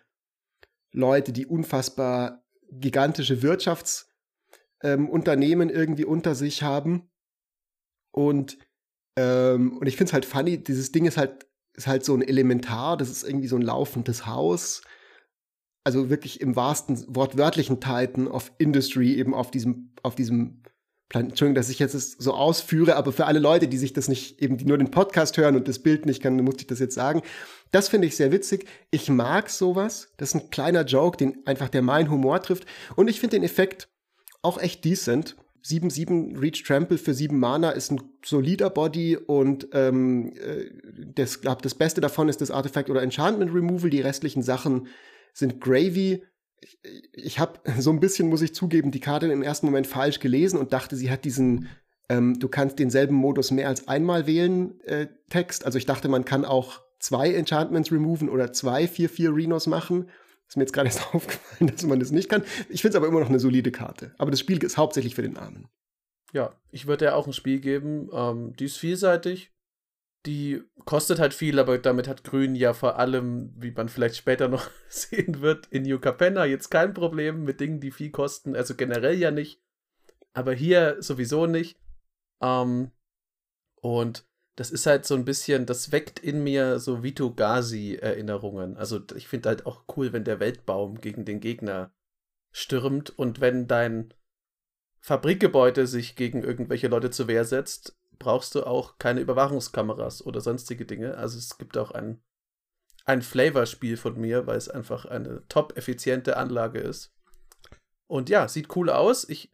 [0.93, 7.11] Leute, die unfassbar gigantische Wirtschaftsunternehmen ähm, irgendwie unter sich haben.
[8.13, 8.59] Und,
[9.17, 12.23] ähm, und ich finde es halt funny, dieses Ding ist halt, ist halt so ein
[12.23, 14.83] Elementar, das ist irgendwie so ein laufendes Haus.
[15.85, 20.62] Also wirklich im wahrsten wortwörtlichen Titan of Industry eben auf diesem, auf diesem
[21.20, 24.40] Entschuldigung, dass ich jetzt das so ausführe, aber für alle Leute, die sich das nicht,
[24.40, 26.94] eben die nur den Podcast hören und das Bild nicht kann, muss ich das jetzt
[26.94, 27.22] sagen.
[27.70, 28.66] Das finde ich sehr witzig.
[28.90, 30.09] Ich mag sowas.
[30.16, 32.66] Das ist ein kleiner Joke, den einfach der mein Humor trifft.
[32.96, 33.88] Und ich finde den Effekt
[34.42, 35.37] auch echt decent.
[35.64, 40.70] 7-7 Reach Trample für 7 Mana ist ein solider Body und ähm, äh,
[41.14, 43.88] das, glaub, das Beste davon ist das Artifact oder Enchantment Removal.
[43.88, 44.88] Die restlichen Sachen
[45.33, 46.25] sind Gravy
[46.62, 46.79] ich,
[47.12, 50.59] ich habe so ein bisschen, muss ich zugeben, die Karte im ersten Moment falsch gelesen
[50.59, 51.68] und dachte, sie hat diesen,
[52.09, 55.64] ähm, du kannst denselben Modus mehr als einmal wählen, äh, Text.
[55.64, 60.09] Also ich dachte, man kann auch zwei Enchantments removen oder zwei 4-4 Renos machen.
[60.48, 62.44] Ist mir jetzt gerade erst aufgefallen, dass man das nicht kann.
[62.68, 64.14] Ich finde es aber immer noch eine solide Karte.
[64.18, 65.68] Aber das Spiel ist hauptsächlich für den Armen.
[66.33, 68.09] Ja, ich würde ja auch ein Spiel geben.
[68.12, 69.52] Ähm, die ist vielseitig,
[70.27, 74.49] die kostet halt viel, aber damit hat Grün ja vor allem, wie man vielleicht später
[74.49, 78.55] noch sehen wird, in New Capenna jetzt kein Problem mit Dingen, die viel kosten.
[78.55, 79.61] Also generell ja nicht.
[80.33, 81.79] Aber hier sowieso nicht.
[82.41, 82.93] Ähm,
[83.81, 84.25] und
[84.57, 88.77] das ist halt so ein bisschen, das weckt in mir so Vito Gazi-Erinnerungen.
[88.77, 91.93] Also ich finde halt auch cool, wenn der Weltbaum gegen den Gegner
[92.53, 94.15] stürmt und wenn dein
[95.01, 100.87] Fabrikgebäude sich gegen irgendwelche Leute zur Wehr setzt, brauchst du auch keine Überwachungskameras oder sonstige
[100.87, 101.17] Dinge.
[101.17, 102.23] Also es gibt auch ein,
[103.05, 107.13] ein Flavor-Spiel von mir, weil es einfach eine top-effiziente Anlage ist.
[108.07, 109.29] Und ja, sieht cool aus.
[109.29, 109.53] Ich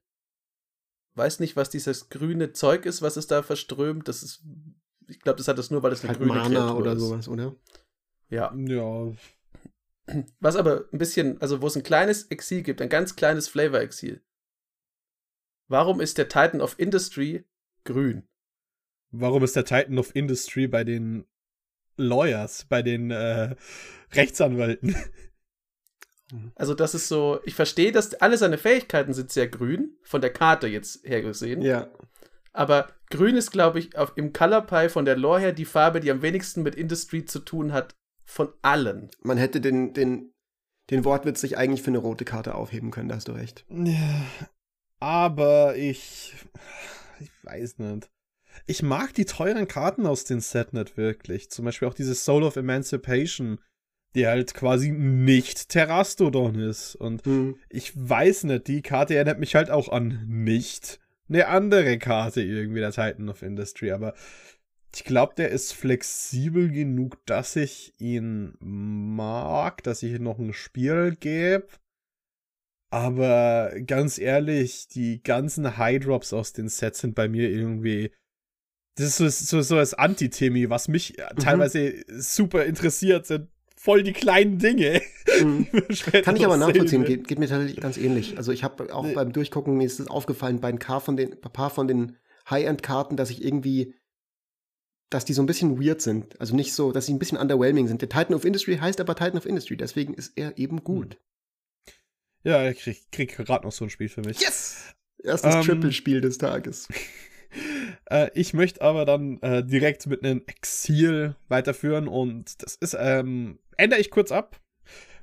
[1.14, 4.07] weiß nicht, was dieses grüne Zeug ist, was es da verströmt.
[4.07, 4.44] Das ist,
[5.09, 7.00] ich glaube, das hat es nur, weil es eine halt grüne Mana Kreatur oder ist.
[7.00, 7.57] sowas, oder?
[8.28, 8.54] Ja.
[8.54, 9.12] Ja.
[10.40, 14.22] Was aber ein bisschen, also wo es ein kleines Exil gibt, ein ganz kleines Flavor-Exil.
[15.68, 17.46] Warum ist der Titan of Industry
[17.85, 18.27] grün?
[19.10, 21.24] Warum ist der Titan of Industry bei den
[21.96, 23.54] Lawyers, bei den äh,
[24.12, 24.96] Rechtsanwälten?
[26.56, 30.30] Also das ist so, ich verstehe, dass alle seine Fähigkeiten sind sehr grün, von der
[30.30, 31.62] Karte jetzt her gesehen.
[31.62, 31.88] Ja.
[32.52, 36.00] Aber grün ist, glaube ich, auf, im Color Pie von der Lore her die Farbe,
[36.00, 37.94] die am wenigsten mit Industry zu tun hat,
[38.26, 39.10] von allen.
[39.22, 40.34] Man hätte den, den,
[40.90, 43.64] den Wortwitz sich eigentlich für eine rote Karte aufheben können, da hast du recht.
[43.70, 44.26] Ja,
[45.00, 46.34] aber ich,
[47.20, 48.10] ich weiß nicht
[48.66, 51.50] ich mag die teuren Karten aus dem Set nicht wirklich.
[51.50, 53.58] Zum Beispiel auch diese Soul of Emancipation,
[54.14, 56.94] die halt quasi nicht Terrastodon ist.
[56.94, 57.56] Und mhm.
[57.68, 62.80] ich weiß nicht, die Karte erinnert mich halt auch an nicht eine andere Karte irgendwie,
[62.80, 63.92] der Titan of Industry.
[63.92, 64.14] Aber
[64.94, 70.52] ich glaube, der ist flexibel genug, dass ich ihn mag, dass ich ihm noch ein
[70.52, 71.68] Spiel gebe.
[72.90, 78.10] Aber ganz ehrlich, die ganzen High Drops aus den Sets sind bei mir irgendwie
[78.98, 81.38] das ist so, so, so das Antithemi, was mich mhm.
[81.38, 85.00] teilweise super interessiert, sind voll die kleinen Dinge.
[85.40, 85.68] Mhm.
[86.24, 88.37] Kann ich aber nachvollziehen, geht, geht, mir tatsächlich ganz ähnlich.
[88.37, 89.14] Also ich habe auch nee.
[89.14, 92.16] beim Durchgucken, mir ist es aufgefallen, bei ein paar von den, paar von den
[92.50, 93.94] High-End-Karten, dass ich irgendwie,
[95.11, 96.40] dass die so ein bisschen weird sind.
[96.40, 98.02] Also nicht so, dass sie ein bisschen underwhelming sind.
[98.02, 101.18] Der Titan of Industry heißt aber Titan of Industry, deswegen ist er eben gut.
[102.42, 104.40] Ja, ich krieg, krieg gerade noch so ein Spiel für mich.
[104.40, 104.94] Yes!
[105.22, 106.88] Erstes ähm, Triple-Spiel des Tages.
[108.11, 113.58] Äh, ich möchte aber dann äh, direkt mit einem Exil weiterführen und das ist, ähm,
[113.76, 114.58] ändere ich kurz ab.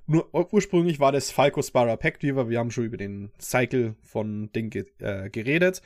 [0.08, 2.48] Nur ursprünglich war das Falco Spara Pact Weaver.
[2.48, 5.82] Wir haben schon über den Cycle von Ding ge äh, geredet.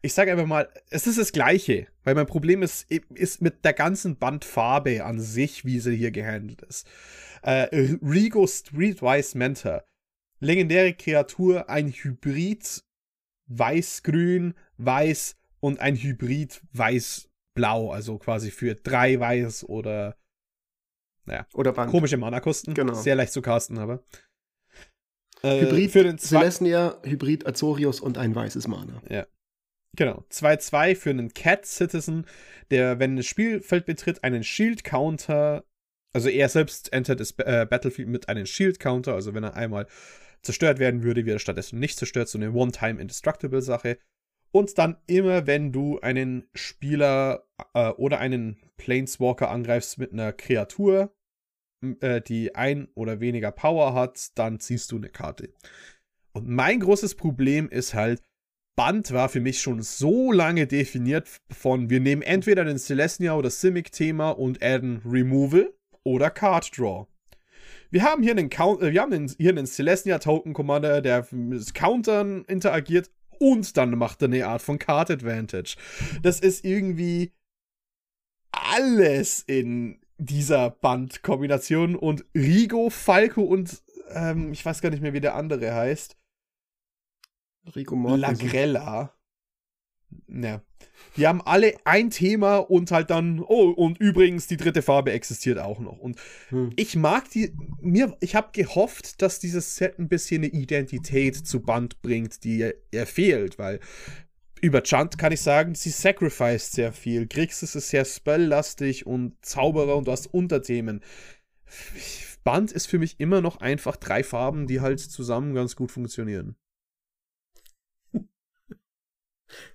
[0.00, 3.72] Ich sage einfach mal, es ist das Gleiche, weil mein Problem ist, ist mit der
[3.72, 6.86] ganzen Bandfarbe an sich, wie sie hier gehandelt ist.
[7.42, 9.82] Äh, Rigo Streetwise Mentor.
[10.38, 12.84] Legendäre Kreatur, ein Hybrid,
[13.46, 20.14] weiß-grün, weiß, und ein Hybrid weiß-blau, also quasi für drei weiß oder
[21.24, 21.90] naja, oder Band.
[21.90, 22.74] komische Mana-Kosten.
[22.74, 22.92] Genau.
[22.92, 24.04] Sehr leicht zu casten, aber.
[25.42, 29.00] Äh, Hybrid für den Celestia, Hybrid Azorius und ein weißes Mana.
[29.08, 29.26] Ja.
[29.96, 32.26] Genau, 2-2 für einen Cat Citizen,
[32.70, 35.64] der, wenn das Spielfeld betritt, einen Shield Counter,
[36.12, 39.86] also er selbst entert das äh, Battlefield mit einem Shield Counter, also wenn er einmal
[40.42, 43.96] zerstört werden würde, wird er stattdessen nicht zerstört, so eine One-Time Indestructible Sache.
[44.54, 51.12] Und dann immer, wenn du einen Spieler äh, oder einen Planeswalker angreifst mit einer Kreatur,
[51.98, 55.52] äh, die ein oder weniger Power hat, dann ziehst du eine Karte.
[56.34, 58.22] Und mein großes Problem ist halt,
[58.76, 63.50] Band war für mich schon so lange definiert von, wir nehmen entweder den Celestia oder
[63.50, 67.08] Simic-Thema und adden Removal oder Card Draw.
[67.90, 71.74] Wir haben hier einen, Count äh, wir haben hier einen Celestia Token Commander, der mit
[71.74, 73.10] Countern interagiert
[73.44, 75.76] und dann macht er eine Art von Card Advantage.
[76.22, 77.32] Das ist irgendwie
[78.50, 85.20] alles in dieser Bandkombination und Rigo, Falco und ähm, ich weiß gar nicht mehr, wie
[85.20, 86.16] der andere heißt.
[87.74, 88.46] Rico Mortensen.
[88.46, 89.14] Lagrella.
[90.28, 90.62] Ja.
[91.16, 95.58] Die haben alle ein Thema und halt dann, oh, und übrigens, die dritte Farbe existiert
[95.58, 95.98] auch noch.
[95.98, 96.18] Und
[96.48, 96.70] hm.
[96.76, 101.60] ich mag die, mir, ich habe gehofft, dass dieses Set ein bisschen eine Identität zu
[101.60, 103.78] Band bringt, die er fehlt, weil
[104.60, 107.26] über Chant kann ich sagen, sie sacrificed sehr viel.
[107.26, 111.02] Grixis ist sehr spelllastig und Zauberer und du hast Unterthemen.
[112.44, 116.56] Band ist für mich immer noch einfach drei Farben, die halt zusammen ganz gut funktionieren.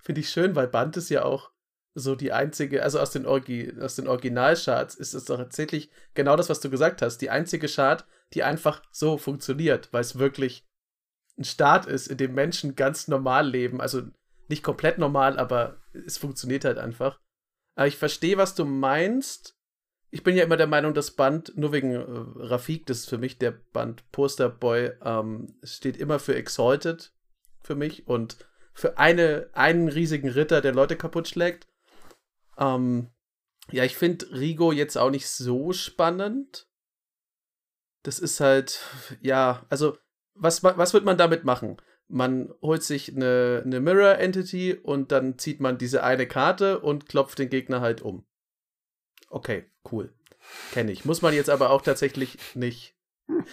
[0.00, 1.50] Finde ich schön, weil Band ist ja auch
[1.94, 6.36] so die einzige, also aus den, Orgi aus den Originalcharts ist es doch tatsächlich genau
[6.36, 7.18] das, was du gesagt hast.
[7.18, 10.66] Die einzige Chart, die einfach so funktioniert, weil es wirklich
[11.38, 13.80] ein Staat ist, in dem Menschen ganz normal leben.
[13.80, 14.02] Also
[14.48, 17.18] nicht komplett normal, aber es funktioniert halt einfach.
[17.74, 19.56] Aber ich verstehe, was du meinst.
[20.10, 23.18] Ich bin ja immer der Meinung, das Band, nur wegen äh, Rafik, das ist für
[23.18, 27.12] mich der Band Posterboy, ähm, steht immer für Exalted
[27.62, 28.36] für mich und
[28.80, 31.68] für eine, einen riesigen Ritter, der Leute kaputt schlägt.
[32.56, 33.10] Ähm,
[33.70, 36.66] ja, ich finde Rigo jetzt auch nicht so spannend.
[38.02, 38.80] Das ist halt,
[39.20, 39.98] ja, also,
[40.34, 41.76] was, was wird man damit machen?
[42.08, 47.06] Man holt sich eine, eine Mirror Entity und dann zieht man diese eine Karte und
[47.06, 48.24] klopft den Gegner halt um.
[49.28, 50.14] Okay, cool.
[50.72, 51.04] Kenne ich.
[51.04, 52.96] Muss man jetzt aber auch tatsächlich nicht.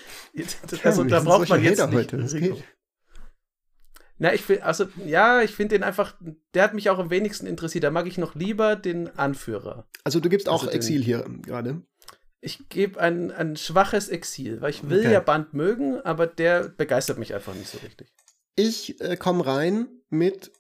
[0.84, 2.14] Also da braucht man jetzt nicht.
[2.14, 2.64] Heute.
[4.20, 6.16] Na, ich finde, also, ja, ich finde den einfach,
[6.54, 7.84] der hat mich auch am wenigsten interessiert.
[7.84, 9.88] Da mag ich noch lieber den Anführer.
[10.04, 11.82] Also, du gibst auch also Exil hier gerade.
[12.42, 15.14] Ich gebe ein, ein schwaches Exil, weil ich will okay.
[15.14, 18.14] ja Band mögen, aber der begeistert mich einfach nicht so richtig.
[18.56, 20.52] Ich äh, komme rein mit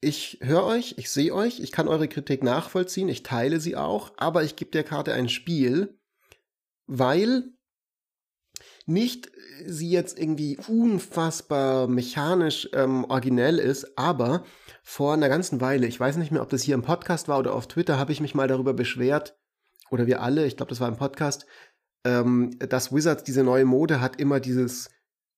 [0.00, 4.12] ich höre euch, ich sehe euch, ich kann eure Kritik nachvollziehen, ich teile sie auch,
[4.16, 5.98] aber ich gebe der Karte ein Spiel,
[6.86, 7.52] weil
[8.90, 9.30] nicht
[9.66, 14.44] sie jetzt irgendwie unfassbar mechanisch ähm, originell ist, aber
[14.82, 17.54] vor einer ganzen Weile, ich weiß nicht mehr, ob das hier im Podcast war oder
[17.54, 19.38] auf Twitter, habe ich mich mal darüber beschwert,
[19.90, 21.46] oder wir alle, ich glaube, das war im Podcast,
[22.04, 24.90] ähm, dass Wizards diese neue Mode hat, immer dieses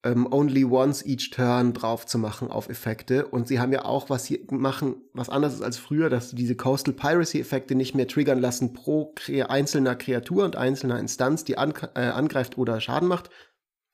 [0.05, 3.27] ähm, Only Once Each Turn drauf zu machen auf Effekte.
[3.27, 6.37] Und sie haben ja auch was hier machen, was anderes ist als früher, dass sie
[6.37, 11.45] diese Coastal Piracy Effekte nicht mehr triggern lassen pro Kre einzelner Kreatur und einzelner Instanz,
[11.45, 13.31] die an äh, angreift oder Schaden macht,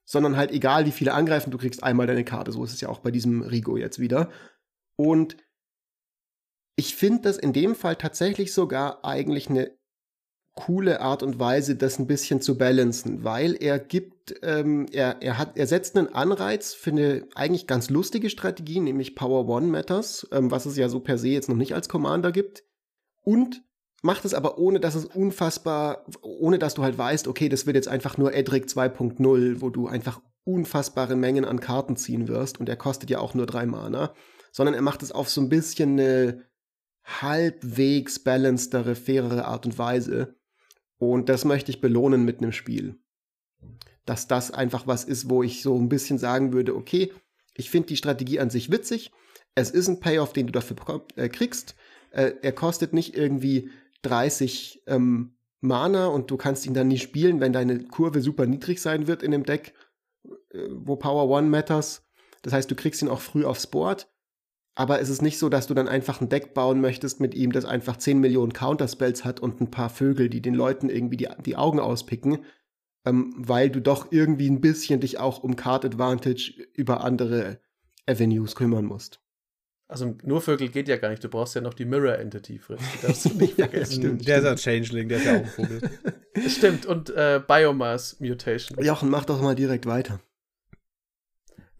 [0.04, 2.52] sondern halt egal wie viele angreifen, du kriegst einmal deine Karte.
[2.52, 4.30] So ist es ja auch bei diesem Rigo jetzt wieder.
[4.96, 5.36] Und
[6.76, 9.77] ich finde das in dem Fall tatsächlich sogar eigentlich eine
[10.58, 15.38] coole Art und Weise, das ein bisschen zu balancen, weil er gibt, ähm, er, er
[15.38, 20.26] hat, er setzt einen Anreiz für eine eigentlich ganz lustige Strategie, nämlich Power One Matters,
[20.32, 22.64] ähm, was es ja so per se jetzt noch nicht als Commander gibt.
[23.22, 23.62] Und
[24.02, 27.76] macht es aber ohne, dass es unfassbar, ohne dass du halt weißt, okay, das wird
[27.76, 32.68] jetzt einfach nur Edric 2.0, wo du einfach unfassbare Mengen an Karten ziehen wirst und
[32.68, 34.12] er kostet ja auch nur drei Mana,
[34.50, 36.42] sondern er macht es auf so ein bisschen eine
[37.04, 40.37] halbwegs balancedere, fairere Art und Weise.
[40.98, 42.98] Und das möchte ich belohnen mit einem Spiel.
[44.04, 47.12] Dass das einfach was ist, wo ich so ein bisschen sagen würde, okay,
[47.54, 49.12] ich finde die Strategie an sich witzig.
[49.54, 50.76] Es ist ein Payoff, den du dafür
[51.16, 51.74] äh, kriegst.
[52.10, 53.70] Äh, er kostet nicht irgendwie
[54.02, 58.80] 30 ähm, Mana und du kannst ihn dann nie spielen, wenn deine Kurve super niedrig
[58.80, 59.74] sein wird in dem Deck,
[60.50, 62.06] äh, wo Power One matters.
[62.42, 64.08] Das heißt, du kriegst ihn auch früh aufs Board.
[64.78, 67.50] Aber es ist nicht so, dass du dann einfach ein Deck bauen möchtest mit ihm,
[67.50, 71.26] das einfach 10 Millionen Counterspells hat und ein paar Vögel, die den Leuten irgendwie die,
[71.44, 72.44] die Augen auspicken,
[73.04, 77.58] ähm, weil du doch irgendwie ein bisschen dich auch um Card Advantage über andere
[78.06, 79.20] Avenues kümmern musst.
[79.88, 82.80] Also nur Vögel geht ja gar nicht, du brauchst ja noch die Mirror Entity, Fritz.
[82.94, 83.94] Die darfst du nicht vergessen.
[83.94, 85.80] ja, stimmt, der ist ein Changeling, der ist ja auch ein Vogel.
[86.48, 88.80] stimmt, und äh, Biomass Mutation.
[88.80, 90.20] Jochen, mach doch mal direkt weiter.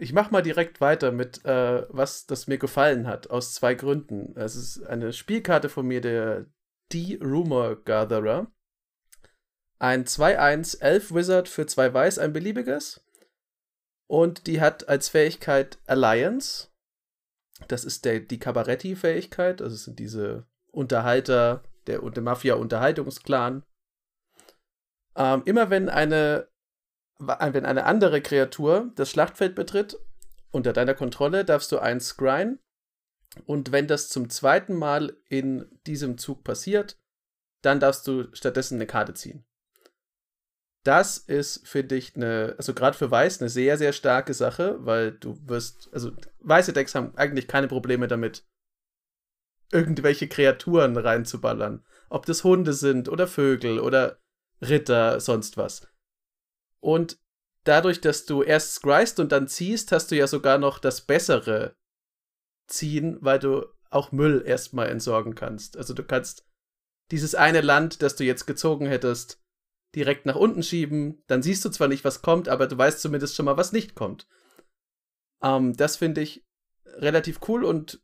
[0.01, 4.37] Ich mach mal direkt weiter mit, äh, was das mir gefallen hat, aus zwei Gründen.
[4.37, 6.47] Es ist eine Spielkarte von mir, der
[6.93, 8.51] D-Rumor Gatherer.
[9.81, 13.05] Ein 2-1 Elf Wizard für zwei Weiß, ein beliebiges.
[14.09, 16.69] Und die hat als Fähigkeit Alliance.
[17.67, 19.61] Das ist der, die Cabaretti-Fähigkeit.
[19.61, 23.65] Also sind diese Unterhalter, der, der Mafia-Unterhaltungsclan.
[25.17, 26.49] Ähm, immer wenn eine,
[27.19, 29.99] wenn eine andere Kreatur das Schlachtfeld betritt,
[30.51, 32.59] unter deiner Kontrolle, darfst du eins scryen.
[33.45, 36.97] Und wenn das zum zweiten Mal in diesem Zug passiert,
[37.63, 39.45] dann darfst du stattdessen eine Karte ziehen
[40.89, 45.13] das ist, finde ich, eine, also gerade für Weiß eine sehr, sehr starke Sache, weil
[45.13, 48.47] du wirst, also weiße Decks haben eigentlich keine Probleme damit,
[49.71, 51.85] irgendwelche Kreaturen reinzuballern.
[52.09, 54.19] Ob das Hunde sind oder Vögel oder
[54.63, 55.87] Ritter, sonst was.
[56.81, 57.19] Und
[57.65, 61.77] dadurch, dass du erst scryst und dann ziehst, hast du ja sogar noch das bessere
[62.67, 65.77] ziehen, weil du auch Müll erstmal entsorgen kannst.
[65.77, 66.47] Also du kannst
[67.11, 69.43] dieses eine Land, das du jetzt gezogen hättest,
[69.95, 71.23] direkt nach unten schieben.
[71.27, 73.95] Dann siehst du zwar nicht, was kommt, aber du weißt zumindest schon mal, was nicht
[73.95, 74.29] kommt.
[75.43, 76.45] Ähm, das finde ich
[76.85, 78.03] relativ cool und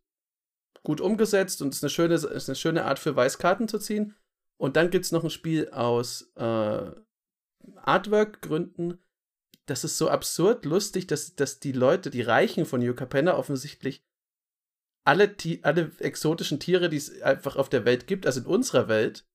[0.83, 4.15] gut umgesetzt und ist eine schöne, ist eine schöne Art für Weißkarten zu ziehen.
[4.57, 6.93] Und dann gibt es noch ein Spiel aus äh,
[7.77, 8.99] Artwork-Gründen.
[9.67, 14.05] Das ist so absurd lustig, dass, dass die Leute, die Reichen von Yucca Penna offensichtlich
[15.05, 19.27] alle, alle exotischen Tiere, die es einfach auf der Welt gibt, also in unserer Welt,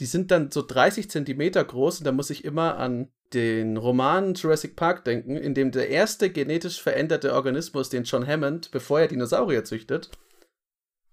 [0.00, 4.34] die sind dann so 30 Zentimeter groß und da muss ich immer an den Roman
[4.34, 9.08] Jurassic Park denken, in dem der erste genetisch veränderte Organismus, den John Hammond, bevor er
[9.08, 10.10] Dinosaurier züchtet,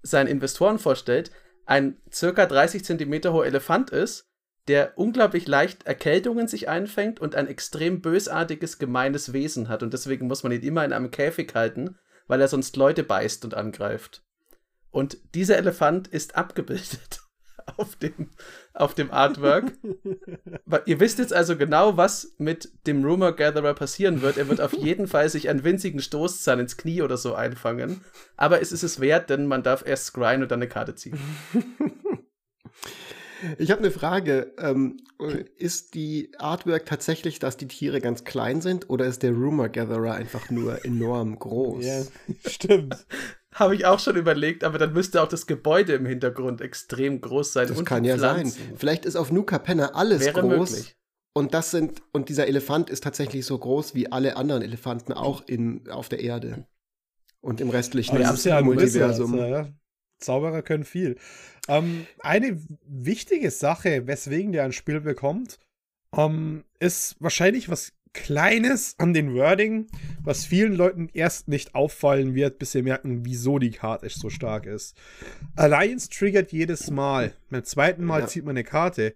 [0.01, 1.31] seinen Investoren vorstellt,
[1.65, 4.28] ein circa 30 Zentimeter hoher Elefant ist,
[4.69, 9.81] der unglaublich leicht Erkältungen sich einfängt und ein extrem bösartiges, gemeines Wesen hat.
[9.81, 13.43] Und deswegen muss man ihn immer in einem Käfig halten, weil er sonst Leute beißt
[13.45, 14.23] und angreift.
[14.91, 17.21] Und dieser Elefant ist abgebildet
[17.77, 18.29] auf dem,
[18.75, 19.73] auf dem Artwork.
[20.85, 24.37] Ihr wisst jetzt also genau, was mit dem Rumor Gatherer passieren wird.
[24.37, 28.01] Er wird auf jeden Fall sich einen winzigen Stoßzahn ins Knie oder so einfangen.
[28.37, 31.17] Aber es ist es wert, denn man darf erst scryen und dann eine Karte ziehen.
[33.57, 34.53] Ich habe eine Frage.
[34.57, 34.97] Ähm,
[35.57, 40.13] ist die Artwork tatsächlich, dass die Tiere ganz klein sind oder ist der Rumor Gatherer
[40.13, 41.85] einfach nur enorm groß?
[41.85, 42.01] Ja,
[42.49, 43.05] stimmt.
[43.53, 47.53] Habe ich auch schon überlegt, aber dann müsste auch das Gebäude im Hintergrund extrem groß
[47.53, 47.67] sein.
[47.67, 48.51] Das kann ja Pflanzen.
[48.51, 48.73] sein.
[48.77, 50.71] Vielleicht ist auf Nuka Penna alles Wäre groß.
[50.71, 50.95] Möglich.
[51.33, 55.47] Und das sind, und dieser Elefant ist tatsächlich so groß wie alle anderen Elefanten auch
[55.47, 56.65] in, auf der Erde.
[57.41, 59.37] Und im restlichen aber ja Multiversum.
[59.37, 59.67] Ja.
[60.19, 61.17] Zauberer können viel.
[61.67, 65.59] Ähm, eine wichtige Sache, weswegen der ein Spiel bekommt,
[66.15, 69.87] ähm, ist wahrscheinlich was Kleines an den Wording,
[70.23, 74.65] was vielen Leuten erst nicht auffallen wird, bis sie merken, wieso die Karte so stark
[74.65, 74.97] ist.
[75.55, 77.33] Alliance triggert jedes Mal.
[77.51, 78.27] Beim zweiten Mal ja.
[78.27, 79.13] zieht man eine Karte.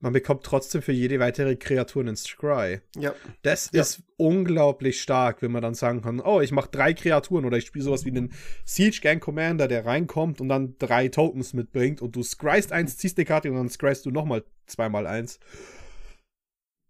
[0.00, 2.80] Man bekommt trotzdem für jede weitere Kreatur einen Scry.
[2.96, 3.14] Ja.
[3.42, 3.80] Das ja.
[3.80, 7.66] ist unglaublich stark, wenn man dann sagen kann, oh, ich mache drei Kreaturen oder ich
[7.66, 8.32] spiele sowas wie einen
[8.64, 13.18] Siege Gang Commander, der reinkommt und dann drei Tokens mitbringt und du scryst eins, ziehst
[13.18, 15.40] eine Karte und dann scryst du nochmal zweimal eins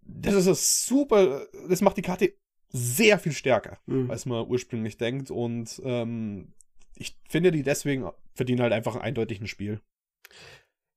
[0.09, 2.35] das ist super, das macht die Karte
[2.69, 4.11] sehr viel stärker, mhm.
[4.11, 5.31] als man ursprünglich denkt.
[5.31, 6.53] Und ähm,
[6.97, 9.81] ich finde, die deswegen verdienen halt einfach eindeutig ein Spiel.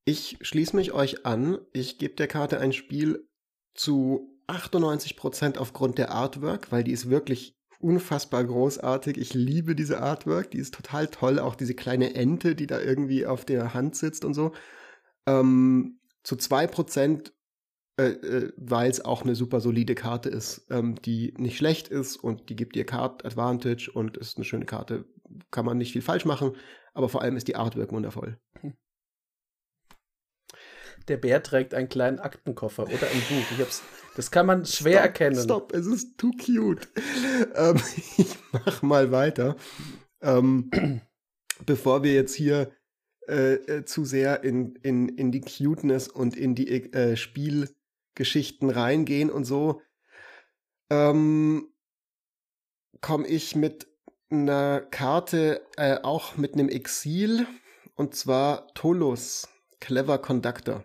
[0.10, 1.60] Ich schließe mich euch an.
[1.72, 3.30] Ich gebe der Karte ein Spiel
[3.76, 9.20] zu 98% aufgrund der Artwork, weil die ist wirklich unfassbar großartig.
[9.20, 11.38] Ich liebe diese Artwork, die ist total toll.
[11.38, 14.52] Auch diese kleine Ente, die da irgendwie auf der Hand sitzt und so.
[15.28, 17.32] Ähm, zu 2%
[18.00, 22.18] äh, äh, weil es auch eine super solide Karte ist, ähm, die nicht schlecht ist
[22.18, 25.06] und die gibt dir Card Advantage und ist eine schöne Karte.
[25.52, 26.56] Kann man nicht viel falsch machen,
[26.96, 28.40] aber vor allem ist die Artwork wundervoll.
[31.08, 33.52] Der Bär trägt einen kleinen Aktenkoffer oder ein Buch.
[33.52, 33.84] Ich hab's,
[34.16, 35.42] das kann man schwer stop, erkennen.
[35.42, 36.88] Stopp, es ist too cute.
[37.56, 37.82] ähm,
[38.18, 39.56] ich mach mal weiter.
[40.22, 40.70] Ähm,
[41.66, 42.72] bevor wir jetzt hier
[43.28, 47.70] äh, äh, zu sehr in, in, in die Cuteness und in die äh, Spiel
[48.16, 49.82] Geschichten reingehen und so,
[50.90, 51.72] ähm,
[53.02, 53.88] komme ich mit
[54.30, 57.48] einer Karte, äh, auch mit einem Exil,
[57.96, 59.48] und zwar Tolus,
[59.80, 60.84] Clever Conductor.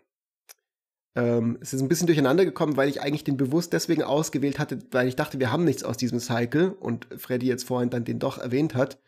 [1.16, 4.78] Ähm, es ist ein bisschen durcheinander gekommen, weil ich eigentlich den bewusst deswegen ausgewählt hatte,
[4.90, 8.18] weil ich dachte, wir haben nichts aus diesem Cycle und Freddy jetzt vorhin dann den
[8.18, 8.98] doch erwähnt hat.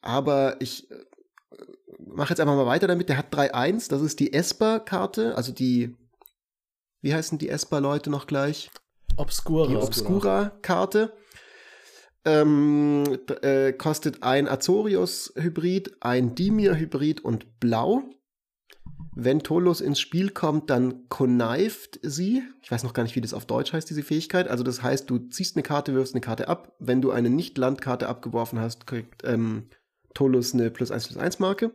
[0.00, 0.94] Aber ich äh,
[1.98, 3.08] mache jetzt einfach mal weiter damit.
[3.08, 5.96] Der hat 3-1, das ist die Esper-Karte, also die
[7.00, 8.70] wie heißen die Esper-Leute noch gleich?
[9.16, 9.68] Obscura.
[9.68, 11.12] Die Obscura-Karte.
[12.24, 13.04] ähm,
[13.42, 18.02] äh, kostet ein Azorius-Hybrid, ein Dimir-Hybrid und Blau.
[19.20, 22.44] Wenn Tolos ins Spiel kommt, dann connived sie.
[22.62, 24.46] Ich weiß noch gar nicht, wie das auf Deutsch heißt, diese Fähigkeit.
[24.46, 26.76] Also das heißt, du ziehst eine Karte, wirfst eine Karte ab.
[26.78, 29.70] Wenn du eine Nicht-Landkarte abgeworfen hast, kriegt ähm,
[30.14, 31.74] Tolos eine plus 1 plus 1 Marke.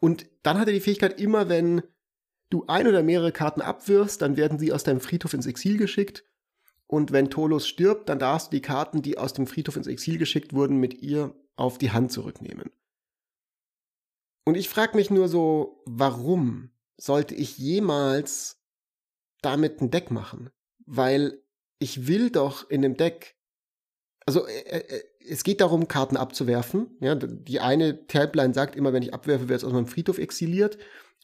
[0.00, 1.82] Und dann hat er die Fähigkeit, immer wenn
[2.50, 6.24] du ein oder mehrere Karten abwirfst, dann werden sie aus deinem Friedhof ins Exil geschickt.
[6.88, 10.18] Und wenn Tolos stirbt, dann darfst du die Karten, die aus dem Friedhof ins Exil
[10.18, 12.72] geschickt wurden, mit ihr auf die Hand zurücknehmen.
[14.44, 18.62] Und ich frage mich nur so, warum sollte ich jemals
[19.40, 20.50] damit ein Deck machen?
[20.86, 21.42] Weil
[21.78, 23.36] ich will doch in dem Deck,
[24.26, 26.96] also äh, äh, es geht darum, Karten abzuwerfen.
[27.00, 30.78] Ja, die eine Tabline sagt immer, wenn ich abwerfe, wird es aus meinem Friedhof exiliert,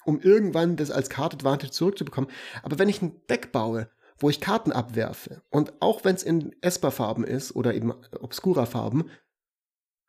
[0.04, 2.30] um irgendwann das als Card Advantage zurückzubekommen.
[2.62, 6.54] Aber wenn ich ein Deck baue, wo ich Karten abwerfe, und auch wenn es in
[6.62, 9.10] Esper-Farben ist oder eben Obscura-Farben,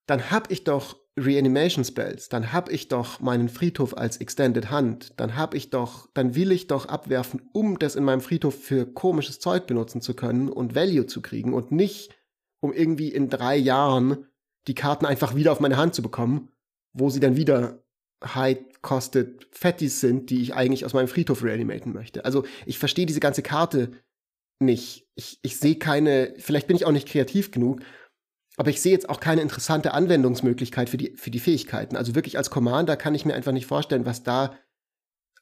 [0.05, 5.13] dann hab ich doch Reanimation Spells, dann hab ich doch meinen Friedhof als Extended Hand,
[5.17, 8.85] dann hab ich doch, dann will ich doch abwerfen, um das in meinem Friedhof für
[8.85, 12.15] komisches Zeug benutzen zu können und Value zu kriegen und nicht
[12.61, 14.27] um irgendwie in drei Jahren
[14.67, 16.49] die Karten einfach wieder auf meine Hand zu bekommen,
[16.93, 17.83] wo sie dann wieder
[18.23, 22.23] high-costed Fatties sind, die ich eigentlich aus meinem Friedhof reanimaten möchte.
[22.23, 23.91] Also ich verstehe diese ganze Karte
[24.59, 25.07] nicht.
[25.15, 27.81] Ich, ich sehe keine, vielleicht bin ich auch nicht kreativ genug,
[28.61, 31.97] aber ich sehe jetzt auch keine interessante Anwendungsmöglichkeit für die, für die Fähigkeiten.
[31.97, 34.55] Also wirklich als Commander kann ich mir einfach nicht vorstellen, was da.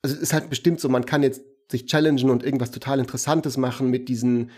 [0.01, 3.57] Also es ist halt bestimmt so, man kann jetzt sich challengen und irgendwas total Interessantes
[3.57, 4.51] machen mit diesen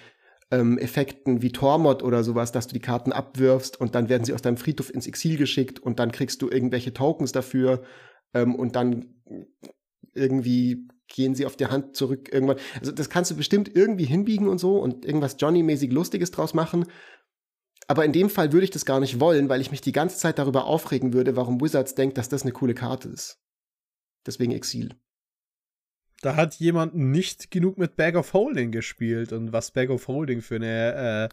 [0.52, 4.34] ähm, Effekten wie Tormod oder sowas, dass du die Karten abwirfst und dann werden sie
[4.36, 7.82] aus deinem Friedhof ins Exil geschickt und dann kriegst du irgendwelche Tokens dafür
[8.36, 9.16] ähm, und dann
[10.14, 12.58] irgendwie gehen sie auf die Hand zurück irgendwann.
[12.80, 16.86] Also das kannst du bestimmt irgendwie hinbiegen und so und irgendwas Johnny-mäßig Lustiges draus machen.
[17.88, 20.18] Aber in dem Fall würde ich das gar nicht wollen, weil ich mich die ganze
[20.18, 23.40] Zeit darüber aufregen würde, warum Wizards denkt, dass das eine coole Karte ist.
[24.26, 24.96] Deswegen Exil.
[26.22, 30.42] Da hat jemand nicht genug mit Bag of Holding gespielt und was Bag of Holding
[30.42, 31.30] für eine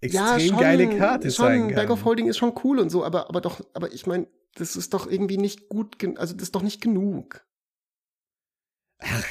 [0.00, 1.74] äh, extrem ja, schon, geile Karte schon, sein kann.
[1.74, 4.76] Bag of Holding ist schon cool und so, aber, aber doch, aber ich meine, das
[4.76, 7.46] ist doch irgendwie nicht gut, also das ist doch nicht genug.
[8.98, 9.26] Ach,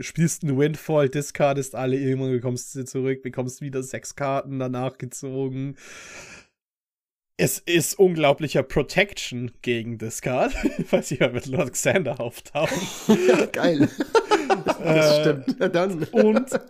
[0.00, 5.76] spielst einen Windfall, discardest alle irgendwann, bekommst sie zurück, bekommst wieder sechs Karten danach gezogen.
[7.36, 10.54] Es ist unglaublicher Protection gegen Discard,
[10.90, 12.80] weil sie ja mit Lord Xander auftauchen.
[13.28, 13.88] ja, geil.
[14.82, 15.56] das stimmt.
[15.60, 16.02] Ja, dann.
[16.04, 16.60] Und,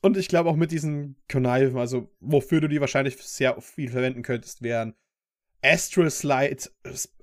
[0.00, 4.22] und ich glaube auch mit diesen Connive, also wofür du die wahrscheinlich sehr viel verwenden
[4.22, 4.94] könntest, wären
[5.62, 6.58] Astral Slide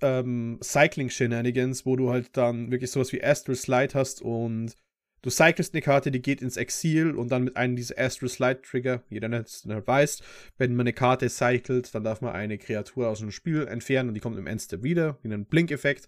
[0.01, 4.75] ähm, Cycling Shenanigans, wo du halt dann wirklich sowas wie Astral Slide hast und
[5.21, 8.61] du cyclest eine Karte, die geht ins Exil und dann mit einem dieser Astral Slide
[8.61, 10.21] Trigger, jeder weiß,
[10.57, 14.15] wenn man eine Karte cycelt, dann darf man eine Kreatur aus dem Spiel entfernen und
[14.15, 16.07] die kommt im Endstep wieder, wie ein Blink-Effekt.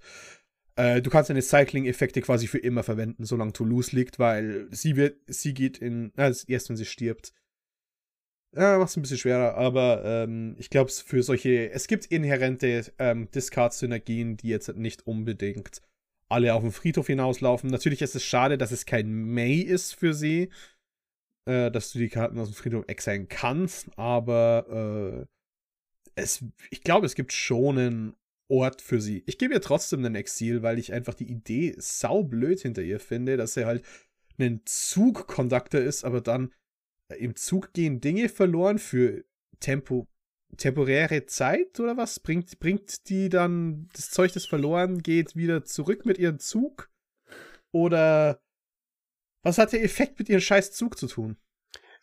[0.77, 5.17] Äh, du kannst deine Cycling-Effekte quasi für immer verwenden, solange Toulouse liegt, weil sie wird,
[5.27, 7.33] sie geht in, äh, erst wenn sie stirbt,
[8.53, 12.91] ja, macht es ein bisschen schwerer, aber ähm, ich glaube, für solche, es gibt inhärente
[12.99, 15.81] ähm, Discard-Synergien, die jetzt nicht unbedingt
[16.27, 17.69] alle auf den Friedhof hinauslaufen.
[17.69, 20.49] Natürlich ist es schade, dass es kein May ist für sie,
[21.45, 25.27] äh, dass du die Karten aus dem Friedhof exilen kannst, aber äh,
[26.15, 28.15] es, ich glaube, es gibt schon einen
[28.49, 29.23] Ort für sie.
[29.27, 33.37] Ich gebe ihr trotzdem einen Exil, weil ich einfach die Idee saublöd hinter ihr finde,
[33.37, 33.81] dass sie halt
[34.37, 36.51] ein Zugkonduktor ist, aber dann
[37.17, 39.23] im Zug gehen Dinge verloren für
[39.59, 40.07] Tempo,
[40.57, 42.19] temporäre Zeit oder was?
[42.19, 46.89] Bringt, bringt die dann das Zeug, das verloren geht, wieder zurück mit ihrem Zug?
[47.71, 48.41] Oder
[49.43, 51.37] was hat der Effekt mit ihrem scheiß Zug zu tun?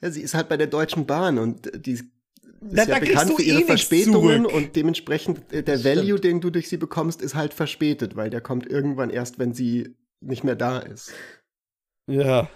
[0.00, 2.04] Ja, sie ist halt bei der Deutschen Bahn und die ist
[2.60, 6.24] da, ja bekannt für ihre eh Verspätungen und dementsprechend äh, der Value, Stimmt.
[6.24, 9.96] den du durch sie bekommst, ist halt verspätet, weil der kommt irgendwann erst, wenn sie
[10.20, 11.12] nicht mehr da ist.
[12.08, 12.48] Ja.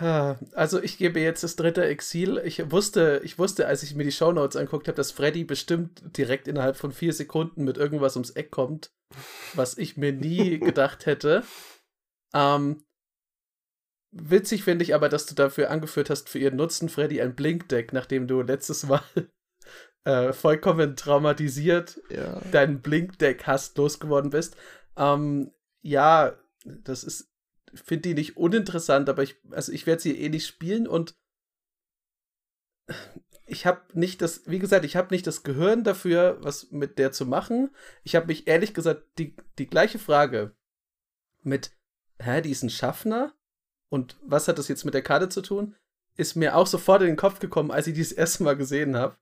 [0.00, 2.40] Also ich gebe jetzt das dritte Exil.
[2.44, 6.48] Ich wusste, ich wusste, als ich mir die Shownotes anguckt habe, dass Freddy bestimmt direkt
[6.48, 8.92] innerhalb von vier Sekunden mit irgendwas ums Eck kommt,
[9.54, 11.44] was ich mir nie gedacht hätte.
[12.32, 12.82] Ähm,
[14.10, 17.92] witzig finde ich aber, dass du dafür angeführt hast, für ihren Nutzen, Freddy, ein Blinkdeck,
[17.92, 19.02] nachdem du letztes Mal
[20.04, 22.40] äh, vollkommen traumatisiert ja.
[22.52, 24.56] dein Blinkdeck hast losgeworden bist.
[24.96, 25.52] Ähm,
[25.82, 27.29] ja, das ist
[27.74, 31.14] finde die nicht uninteressant, aber ich, also ich werde sie eh nicht spielen und
[33.46, 37.12] ich habe nicht das, wie gesagt, ich habe nicht das Gehirn dafür, was mit der
[37.12, 37.70] zu machen.
[38.04, 40.56] Ich habe mich ehrlich gesagt die, die gleiche Frage
[41.42, 41.72] mit,
[42.18, 43.34] hä, die ist ein Schaffner?
[43.88, 45.74] Und was hat das jetzt mit der Karte zu tun?
[46.20, 48.96] ist mir auch sofort in den Kopf gekommen, als ich die das erste Mal gesehen
[48.96, 49.16] habe.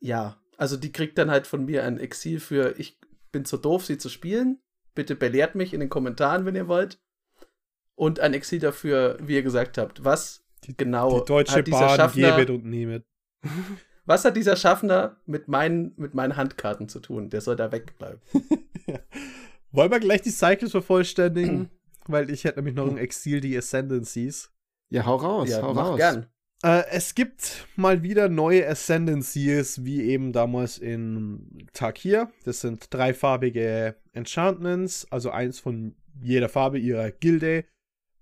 [0.00, 2.98] Ja, also die kriegt dann halt von mir ein Exil für ich
[3.32, 4.60] bin zu doof, sie zu spielen.
[4.94, 7.00] Bitte belehrt mich in den Kommentaren, wenn ihr wollt.
[7.94, 11.80] Und ein Exil dafür, wie ihr gesagt habt, was die, genau die deutsche hat dieser
[11.80, 13.04] Bahn Schaffner, und nehmet.
[14.04, 17.28] Was hat dieser Schaffner mit meinen, mit meinen Handkarten zu tun?
[17.28, 18.22] Der soll da wegbleiben.
[19.70, 21.68] Wollen wir gleich die Cycles vervollständigen?
[22.06, 24.50] Weil ich hätte nämlich noch ein Exil, die Ascendancies.
[24.88, 25.98] Ja, hau raus, Ja, hau mach raus.
[25.98, 26.26] gern.
[26.64, 32.30] Äh, es gibt mal wieder neue Ascendancies, wie eben damals in Takir.
[32.44, 37.64] Das sind dreifarbige Enchantments, also eins von jeder Farbe ihrer Gilde.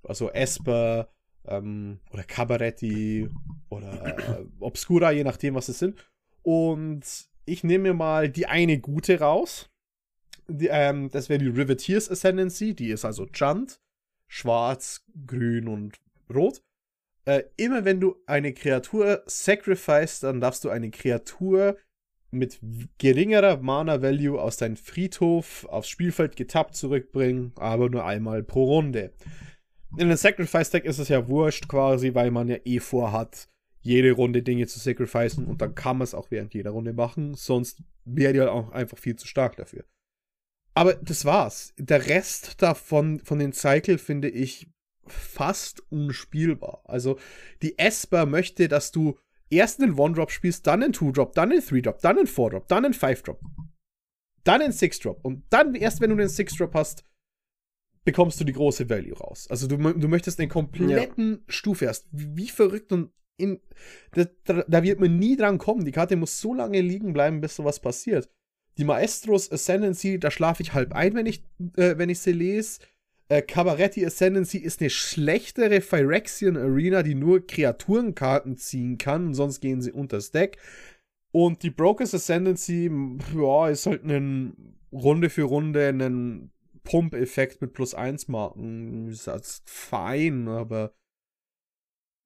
[0.03, 1.09] Also Esper
[1.47, 3.29] ähm, oder Cabaretti
[3.69, 5.99] oder äh, Obscura, je nachdem, was es sind.
[6.43, 7.03] Und
[7.45, 9.69] ich nehme mir mal die eine gute raus.
[10.49, 12.75] Die, ähm, das wäre die Riveteers Ascendancy.
[12.75, 13.81] Die ist also Junt,
[14.29, 15.99] schwarz, grün und
[16.33, 16.63] rot.
[17.25, 21.77] Äh, immer wenn du eine Kreatur sacrificest, dann darfst du eine Kreatur
[22.31, 22.59] mit
[22.99, 29.13] geringerer Mana-Value aus deinem Friedhof aufs Spielfeld getappt zurückbringen, aber nur einmal pro Runde.
[29.97, 33.49] In einem Sacrifice-Deck ist es ja wurscht quasi, weil man ja eh vorhat,
[33.81, 37.35] jede Runde Dinge zu sacrificen und dann kann man es auch während jeder Runde machen,
[37.35, 39.85] sonst wäre die halt auch einfach viel zu stark dafür.
[40.75, 41.73] Aber das war's.
[41.79, 44.69] Der Rest davon, von den Cycle, finde ich
[45.07, 46.83] fast unspielbar.
[46.85, 47.19] Also,
[47.63, 49.17] die Esper möchte, dass du
[49.51, 52.95] erst einen One-Drop spielst, dann einen Two-Drop, dann einen Three-Drop, dann einen Four-Drop, dann einen
[52.95, 53.41] Five-Drop,
[54.45, 55.25] dann einen Six-Drop.
[55.25, 57.05] Und dann, erst wenn du den Six-Drop hast,
[58.05, 59.47] bekommst du die große Value raus.
[59.51, 62.07] Also, du, du möchtest eine kompletten Stufe erst.
[62.13, 63.61] Wie, wie verrückt und in,
[64.13, 65.85] da, da, da wird man nie dran kommen.
[65.85, 68.31] Die Karte muss so lange liegen bleiben, bis sowas passiert.
[68.79, 71.45] Die Maestros Ascendancy, da schlafe ich halb ein, wenn ich,
[71.77, 72.81] äh, wenn ich sie lese.
[73.29, 79.83] Äh, Cabaretti Ascendancy ist eine schlechtere Phyrexian Arena, die nur Kreaturenkarten ziehen kann, sonst gehen
[79.83, 80.59] sie unters Deck.
[81.33, 82.91] Und die Brokers Ascendancy,
[83.35, 86.51] ja, ist halt ein Runde für Runde ein
[86.85, 89.09] Pump-Effekt mit plus 1 Marken.
[89.09, 90.95] Ist das fein, aber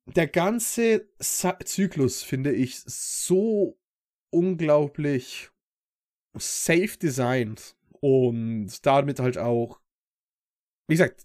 [0.06, 3.78] der ganze Sa Zyklus finde ich so
[4.30, 5.50] unglaublich
[6.36, 9.80] safe designt und damit halt auch,
[10.90, 11.24] wie gesagt,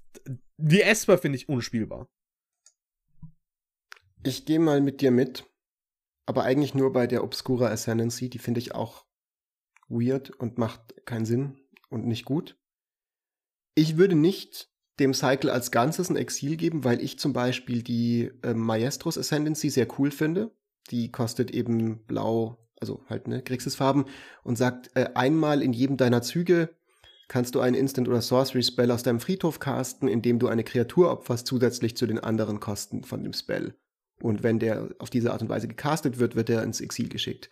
[0.58, 2.08] die Esper finde ich unspielbar.
[4.24, 5.44] Ich gehe mal mit dir mit,
[6.28, 9.08] aber eigentlich nur bei der Obscura Ascendancy, die finde ich auch
[9.88, 11.58] weird und macht keinen Sinn
[11.90, 12.60] und nicht gut.
[13.74, 18.32] Ich würde nicht dem Cycle als Ganzes ein Exil geben, weil ich zum Beispiel die
[18.44, 20.56] äh, Maestros Ascendancy sehr cool finde.
[20.92, 24.06] Die kostet eben blau, also halt ne, Grixis-Farben
[24.44, 26.70] und sagt, äh, einmal in jedem deiner Züge
[27.28, 31.48] kannst du einen Instant- oder Sorcery-Spell aus deinem Friedhof casten, indem du eine Kreatur opferst
[31.48, 33.76] zusätzlich zu den anderen Kosten von dem Spell.
[34.22, 37.50] Und wenn der auf diese Art und Weise gecastet wird, wird er ins Exil geschickt.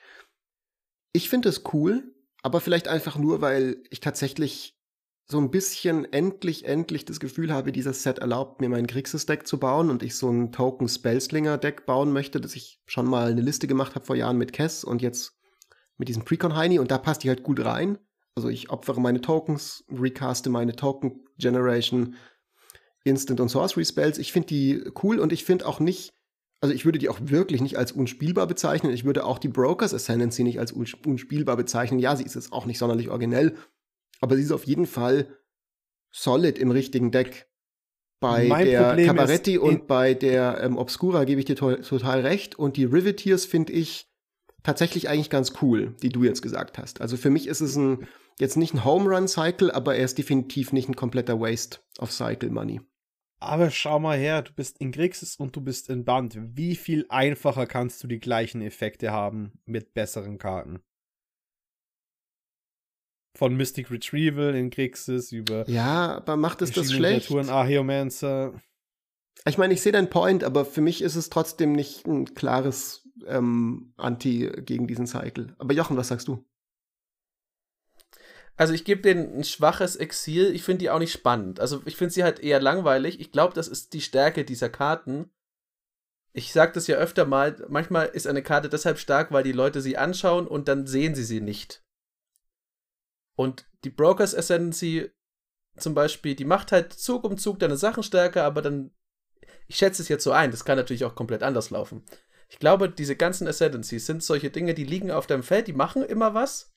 [1.12, 4.78] Ich finde es cool, aber vielleicht einfach nur, weil ich tatsächlich
[5.26, 9.58] so ein bisschen endlich, endlich das Gefühl habe, dieses Set erlaubt mir mein Grixis-Deck zu
[9.58, 13.96] bauen und ich so ein Token-Spellslinger-Deck bauen möchte, das ich schon mal eine Liste gemacht
[13.96, 15.40] habe vor Jahren mit Kess und jetzt
[15.98, 17.98] mit diesem Precon-Heini und da passt die halt gut rein.
[18.36, 22.16] Also ich opfere meine Tokens, recaste meine Token-Generation,
[23.04, 24.18] Instant- und Sorcery-Spells.
[24.18, 26.14] Ich finde die cool und ich finde auch nicht,
[26.62, 28.94] also ich würde die auch wirklich nicht als unspielbar bezeichnen.
[28.94, 32.00] Ich würde auch die Brokers Ascendancy nicht als uns- unspielbar bezeichnen.
[32.00, 33.56] Ja, sie ist jetzt auch nicht sonderlich originell,
[34.22, 35.28] aber sie ist auf jeden Fall
[36.12, 37.48] solid im richtigen Deck.
[38.20, 42.22] Bei Mein der Problem Cabaretti und bei der ähm, Obscura gebe ich dir to total
[42.22, 42.58] recht.
[42.58, 44.08] Und die Riveteers finde ich
[44.64, 47.02] tatsächlich eigentlich ganz cool, die du jetzt gesagt hast.
[47.02, 48.08] Also für mich ist es ein,
[48.40, 52.12] jetzt nicht ein Home Run Cycle, aber er ist definitiv nicht ein kompletter Waste of
[52.12, 52.82] Cycle Money.
[53.40, 56.38] Aber schau mal her, du bist in Grixis und du bist in Band.
[56.56, 60.82] Wie viel einfacher kannst du die gleichen Effekte haben mit besseren Karten?
[63.36, 67.30] Von Mystic Retrieval in Grixis über Ja, aber macht es das schlecht?
[69.46, 73.10] Ich meine, ich sehe deinen Point, aber für mich ist es trotzdem nicht ein klares
[73.28, 75.54] ähm, Anti gegen diesen Cycle.
[75.58, 76.46] Aber Jochen, was sagst du?
[78.56, 80.54] Also ich gebe denen ein schwaches Exil.
[80.54, 81.60] Ich finde die auch nicht spannend.
[81.60, 83.20] Also ich finde sie halt eher langweilig.
[83.20, 85.32] Ich glaube, das ist die Stärke dieser Karten.
[86.34, 87.66] Ich sage das ja öfter mal.
[87.70, 91.24] Manchmal ist eine Karte deshalb stark, weil die Leute sie anschauen und dann sehen sie
[91.24, 91.84] sie nicht.
[93.36, 95.12] Und die Brokers Ascendancy
[95.78, 98.92] zum Beispiel, die macht halt Zug um Zug deine Sachen stärker, aber dann,
[99.68, 102.04] ich schätze es jetzt so ein, das kann natürlich auch komplett anders laufen.
[102.50, 106.04] Ich glaube, diese ganzen Ascendancies sind solche Dinge, die liegen auf deinem Feld, die machen
[106.04, 106.73] immer was.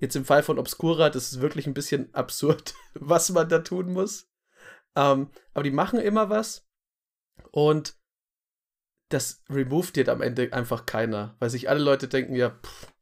[0.00, 3.92] Jetzt im Fall von Obscura, das ist wirklich ein bisschen absurd, was man da tun
[3.92, 4.28] muss.
[4.96, 6.66] Ähm, aber die machen immer was.
[7.52, 7.94] Und
[9.10, 12.92] das removed dir am Ende einfach keiner, weil sich alle Leute denken, ja, pff,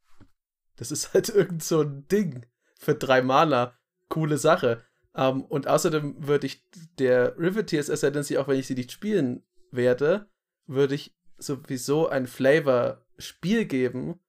[0.75, 2.45] das ist halt irgend so ein Ding
[2.77, 3.75] für drei Mana.
[4.09, 4.83] Coole Sache.
[5.13, 6.65] Um, ähm, und außerdem würde ich
[6.97, 10.29] der Riveteers Ascendancy, auch wenn ich sie nicht spielen werde,
[10.65, 14.19] würde ich sowieso ein Flavor-Spiel geben,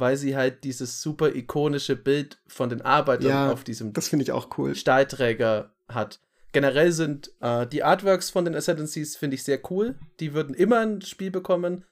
[0.00, 4.24] weil sie halt dieses super ikonische Bild von den Arbeitern ja, auf diesem das finde
[4.24, 4.74] ich auch cool.
[4.74, 6.20] Stahlträger hat.
[6.52, 9.96] Generell sind äh, die Artworks von den Ascendancies, finde ich sehr cool.
[10.18, 11.84] Die würden immer ein Spiel bekommen.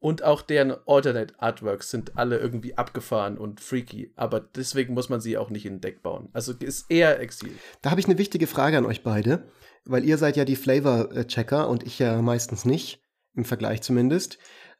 [0.00, 4.12] Und auch deren Alternate Artworks sind alle irgendwie abgefahren und freaky.
[4.14, 6.28] Aber deswegen muss man sie auch nicht in ein Deck bauen.
[6.32, 7.50] Also ist eher Exil.
[7.82, 9.50] Da habe ich eine wichtige Frage an euch beide.
[9.84, 13.02] Weil ihr seid ja die Flavor-Checker und ich ja meistens nicht.
[13.34, 14.38] Im Vergleich zumindest.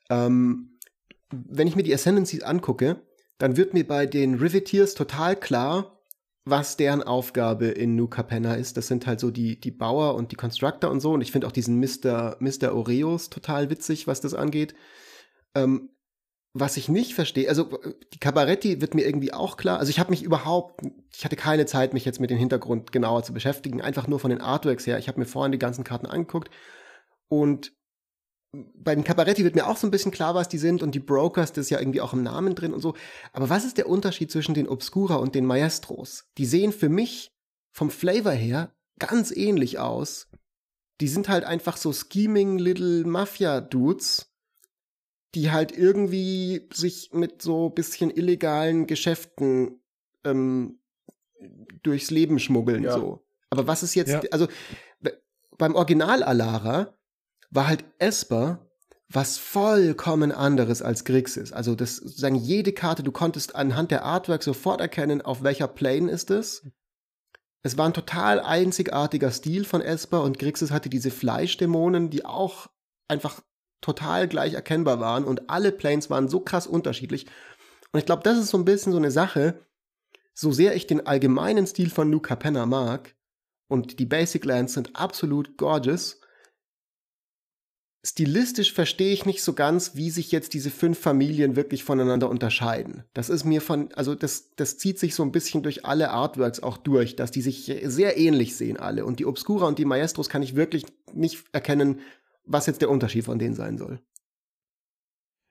[0.09, 0.78] Ähm,
[1.31, 3.03] wenn ich mir die Ascendancies angucke,
[3.39, 5.99] dann wird mir bei den Riveteers total klar,
[6.45, 8.77] was deren Aufgabe in New Capenna ist.
[8.77, 11.13] Das sind halt so die, die Bauer und die Constructor und so.
[11.13, 12.37] Und ich finde auch diesen Mr.
[12.41, 12.75] Mr.
[12.75, 14.75] Oreos total witzig, was das angeht.
[15.55, 15.91] Ähm,
[16.55, 17.79] was ich nicht verstehe, also
[18.15, 19.79] die Cabaretti wird mir irgendwie auch klar.
[19.79, 20.81] Also ich habe mich überhaupt,
[21.15, 23.83] ich hatte keine Zeit, mich jetzt mit dem Hintergrund genauer zu beschäftigen.
[23.83, 24.99] Einfach nur von den Artworks her.
[24.99, 26.51] Ich habe mir vorhin die ganzen Karten angeguckt
[27.29, 27.73] und
[28.53, 31.01] bei den Cabaretti wird mir auch so ein bisschen klar, was die sind und die
[31.01, 32.95] Brokers, das ist ja irgendwie auch im Namen drin und so.
[33.33, 36.27] Aber was ist der Unterschied zwischen den Obscura und den Maestros?
[36.39, 37.33] Die sehen für mich
[37.73, 40.29] vom Flavor her ganz ähnlich aus.
[41.01, 44.33] Die sind halt einfach so scheming little Mafia-Dudes,
[45.35, 49.83] die halt irgendwie sich mit so bisschen illegalen Geschäften
[50.25, 50.81] ähm,
[51.83, 52.95] durchs Leben schmuggeln, ja.
[52.95, 53.25] so.
[53.51, 54.23] Aber was ist jetzt, ja.
[54.31, 54.49] also
[55.59, 56.98] beim Original Alara
[57.51, 58.69] war halt Esper
[59.11, 61.53] was vollkommen anderes als Grixis.
[61.53, 66.11] Also das sozusagen jede Karte, du konntest anhand der Artwork sofort erkennen, auf welcher Plane
[66.11, 66.67] ist es.
[67.63, 72.69] Es war ein total einzigartiger Stil von Esper und Grixis hatte diese Fleischdämonen, die auch
[73.09, 73.41] einfach
[73.81, 77.27] total gleich erkennbar waren und alle Planes waren so krass unterschiedlich.
[77.93, 79.65] Und ich glaube, das ist so ein bisschen so eine Sache,
[80.35, 83.17] so sehr ich den allgemeinen Stil von New Capenna mag
[83.69, 86.21] und die Basic Lands sind absolut gorgeous,
[88.05, 93.05] stilistisch verstehe ich nicht so ganz, wie sich jetzt diese fünf Familien wirklich voneinander unterscheiden.
[93.13, 96.61] Das ist mir von, also das, das zieht sich so ein bisschen durch alle Artworks
[96.61, 99.05] auch durch, dass die sich sehr ähnlich sehen alle.
[99.05, 102.01] Und die Obscura und die Maestros kann ich wirklich nicht erkennen,
[102.45, 104.01] was jetzt der Unterschied von denen sein soll.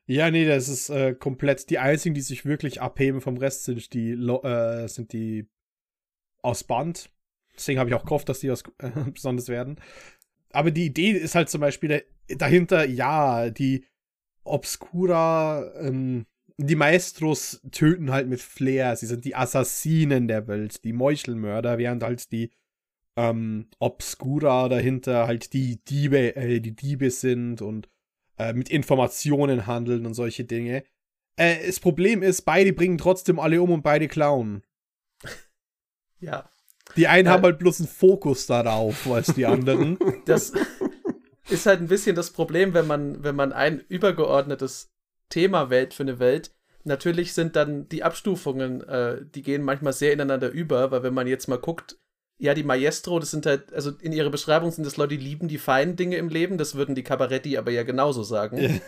[0.06, 1.70] Ja, nee, das ist äh, komplett.
[1.70, 5.50] Die einzigen, die sich wirklich abheben vom Rest, sind die, äh, sind die
[6.42, 7.10] aus Band.
[7.58, 9.82] Deswegen habe ich auch gehofft, dass die aus, äh, besonders werden
[10.52, 13.86] aber die Idee ist halt zum Beispiel dahinter, ja, die
[14.44, 16.26] Obscura, ähm,
[16.58, 18.96] die Maestros töten halt mit Flair.
[18.96, 22.52] Sie sind die Assassinen der Welt, die Meuchelmörder, während halt die
[23.16, 27.90] ähm, Obscura dahinter halt die Diebe, äh, die Diebe sind und
[28.38, 30.84] äh, mit Informationen handeln und solche Dinge.
[31.36, 34.64] Äh, das Problem ist, beide bringen trotzdem alle um und beide klauen.
[36.20, 36.50] Ja.
[36.96, 39.98] Die einen äh, haben halt bloß einen Fokus darauf als die anderen.
[40.26, 40.52] Das
[41.50, 44.92] ist halt ein bisschen das Problem, wenn man, wenn man ein übergeordnetes
[45.30, 46.52] Thema wählt für eine Welt.
[46.84, 51.28] Natürlich sind dann die Abstufungen, äh, die gehen manchmal sehr ineinander über, weil wenn man
[51.28, 51.98] jetzt mal guckt,
[52.40, 55.48] ja, die Maestro, das sind halt, also in ihrer Beschreibung sind das Leute, die lieben
[55.48, 58.82] die feinen Dinge im Leben, das würden die Cabaretti aber ja genauso sagen.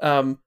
[0.00, 0.38] ähm,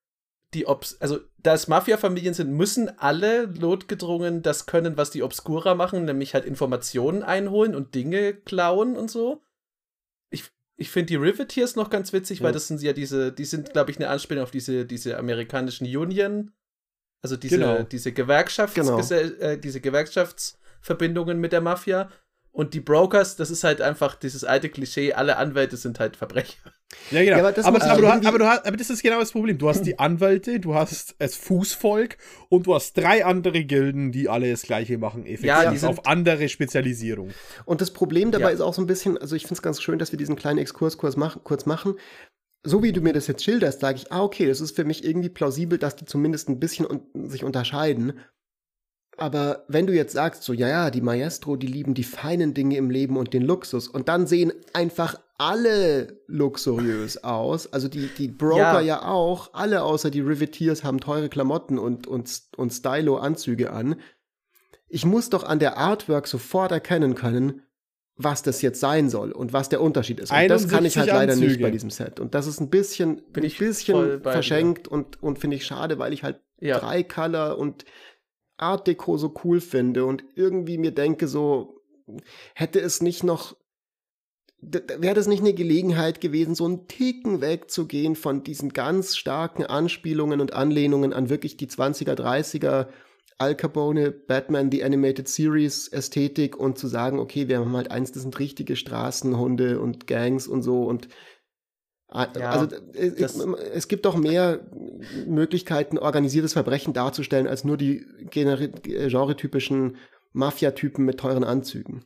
[0.54, 5.76] die Obs also da es Mafia-Familien sind, müssen alle notgedrungen das können, was die Obscura
[5.76, 9.42] machen, nämlich halt Informationen einholen und Dinge klauen und so.
[10.82, 12.46] Ich, finde die Riveteers noch ganz witzig, ja.
[12.46, 15.86] weil das sind ja diese, die sind, glaube ich, eine Anspielung auf diese, diese amerikanischen
[15.86, 16.52] Union,
[17.24, 17.84] also diese, genau.
[17.84, 19.00] diese Gewerkschafts genau.
[19.00, 22.10] äh, diese Gewerkschaftsverbindungen mit der Mafia.
[22.54, 26.74] Und die Brokers, das ist halt einfach dieses alte Klischee, alle Anwälte sind halt Verbrecher.
[27.10, 27.38] Ja, genau.
[27.38, 29.32] Ja, aber, das aber, aber, du hast, aber, du hast, aber das ist genau das
[29.32, 29.58] Problem.
[29.58, 32.18] Du hast die Anwälte, du hast das Fußvolk
[32.50, 35.90] und du hast drei andere Gilden, die alle das Gleiche machen, effektiv ja, die sind
[35.90, 37.32] auf andere Spezialisierung.
[37.64, 38.50] Und das Problem dabei ja.
[38.50, 40.60] ist auch so ein bisschen, also ich finde es ganz schön, dass wir diesen kleinen
[40.60, 41.96] Exkurs kurz, mach, kurz machen.
[42.64, 45.04] So wie du mir das jetzt schilderst, sage ich, ah, okay, das ist für mich
[45.04, 48.20] irgendwie plausibel, dass die zumindest ein bisschen un sich unterscheiden.
[49.18, 52.78] Aber wenn du jetzt sagst, so, ja, ja, die Maestro, die lieben die feinen Dinge
[52.78, 58.28] im Leben und den Luxus und dann sehen einfach alle luxuriös aus, also die, die
[58.28, 58.82] Broker ja.
[58.82, 63.96] ja auch, alle außer die Riveteers haben teure Klamotten und, und, und Stylo-Anzüge an.
[64.88, 67.62] Ich muss doch an der Artwork sofort erkennen können,
[68.18, 70.32] was das jetzt sein soll und was der Unterschied ist.
[70.32, 71.52] Und das kann ich halt leider Anzüge.
[71.52, 72.20] nicht bei diesem Set.
[72.20, 76.14] Und das ist ein bisschen, Bin ein bisschen verschenkt und, und finde ich schade, weil
[76.14, 76.78] ich halt ja.
[76.80, 77.86] drei Color und
[78.62, 81.82] Art Deco so cool finde und irgendwie mir denke so,
[82.54, 83.56] hätte es nicht noch
[84.62, 90.40] wäre das nicht eine Gelegenheit gewesen, so einen Ticken wegzugehen von diesen ganz starken Anspielungen
[90.40, 92.88] und Anlehnungen an wirklich die 20er, 30er
[93.40, 98.12] Al Capone, Batman, The Animated Series Ästhetik und zu sagen, okay, wir haben halt eins,
[98.12, 101.08] das sind richtige Straßenhunde und Gangs und so und
[102.14, 104.60] ja, also es, es, gibt doch mehr
[105.26, 109.98] Möglichkeiten, organisiertes Verbrechen darzustellen, als nur die genretypischen
[110.34, 112.06] Mafia-Typen mit teuren Anzügen.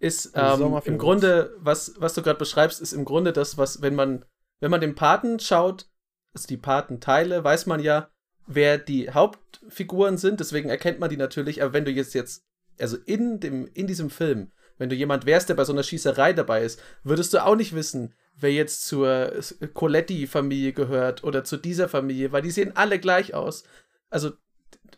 [0.00, 3.94] Ist ähm, im Grunde, was, was du gerade beschreibst, ist im Grunde das, was, wenn
[3.94, 4.24] man,
[4.60, 5.86] wenn man den Paten schaut,
[6.34, 8.10] also die Patenteile, weiß man ja,
[8.46, 12.44] wer die Hauptfiguren sind, deswegen erkennt man die natürlich, aber wenn du jetzt jetzt,
[12.78, 16.32] also in dem, in diesem Film, wenn du jemand wärst, der bei so einer Schießerei
[16.32, 19.32] dabei ist, würdest du auch nicht wissen, wer jetzt zur
[19.74, 23.64] Coletti-Familie gehört oder zu dieser Familie, weil die sehen alle gleich aus.
[24.10, 24.32] Also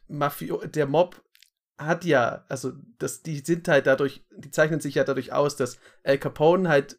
[0.08, 1.22] Mafio der Mob
[1.78, 5.78] hat ja, also das, die sind halt dadurch, die zeichnen sich ja dadurch aus, dass
[6.04, 6.98] Al Capone halt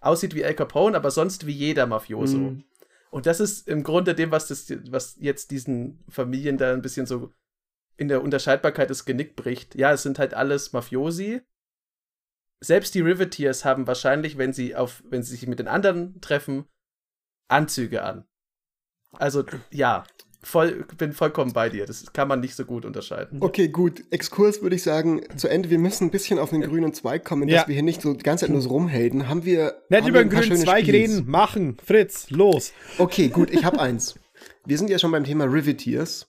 [0.00, 2.38] aussieht wie Al Capone, aber sonst wie jeder Mafioso.
[2.38, 2.64] Mhm.
[3.10, 7.06] Und das ist im Grunde dem, was das, was jetzt diesen Familien da ein bisschen
[7.06, 7.32] so
[7.96, 9.74] in der Unterscheidbarkeit das Genick bricht.
[9.74, 11.42] Ja, es sind halt alles Mafiosi.
[12.60, 16.64] Selbst die Riveteers haben wahrscheinlich, wenn sie auf, wenn sie sich mit den anderen treffen,
[17.48, 18.24] Anzüge an.
[19.12, 20.04] Also ja,
[20.42, 21.86] voll, bin vollkommen bei dir.
[21.86, 23.42] Das kann man nicht so gut unterscheiden.
[23.42, 24.04] Okay, gut.
[24.10, 25.70] Exkurs würde ich sagen, zu Ende.
[25.70, 27.58] Wir müssen ein bisschen auf den grünen Zweig kommen, ja.
[27.58, 29.28] dass wir hier nicht so die ganze Zeit nur so rumhaten.
[29.28, 29.82] Haben wir.
[29.88, 31.10] Nicht haben über den grünen Zweig Spiels?
[31.12, 31.76] reden, machen.
[31.84, 32.72] Fritz, los.
[32.98, 33.50] Okay, gut.
[33.50, 34.14] Ich habe eins.
[34.64, 36.28] Wir sind ja schon beim Thema Riveteers.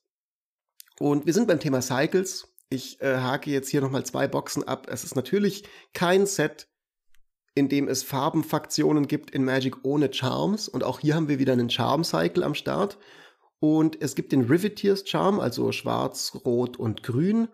[1.00, 2.48] Und wir sind beim Thema Cycles.
[2.70, 4.88] Ich äh, hake jetzt hier nochmal zwei Boxen ab.
[4.90, 5.64] Es ist natürlich
[5.94, 6.68] kein Set,
[7.56, 10.68] in dem es Farbenfaktionen gibt in Magic ohne Charms.
[10.68, 12.98] Und auch hier haben wir wieder einen Charm-Cycle am Start.
[13.60, 17.48] Und es gibt den Riveteers Charm, also schwarz, rot und grün,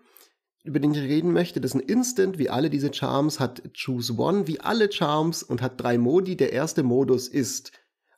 [0.64, 1.62] über den ich reden möchte.
[1.62, 5.62] Das ist ein Instant, wie alle diese Charms, hat Choose One, wie alle Charms und
[5.62, 6.36] hat drei Modi.
[6.36, 7.72] Der erste Modus ist,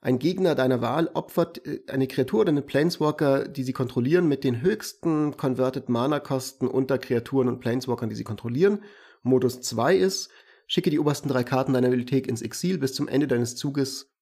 [0.06, 4.44] ein Gegner deiner Wahl opfert äh, eine Kreatur oder einen Planeswalker, die sie kontrollieren, mit
[4.44, 8.84] den höchsten Converted Mana-Kosten unter Kreaturen und Planeswalkern, die sie kontrollieren.
[9.24, 10.30] Modus 2 ist,
[10.68, 14.14] schicke die obersten drei Karten deiner Bibliothek ins Exil bis zum Ende deines Zuges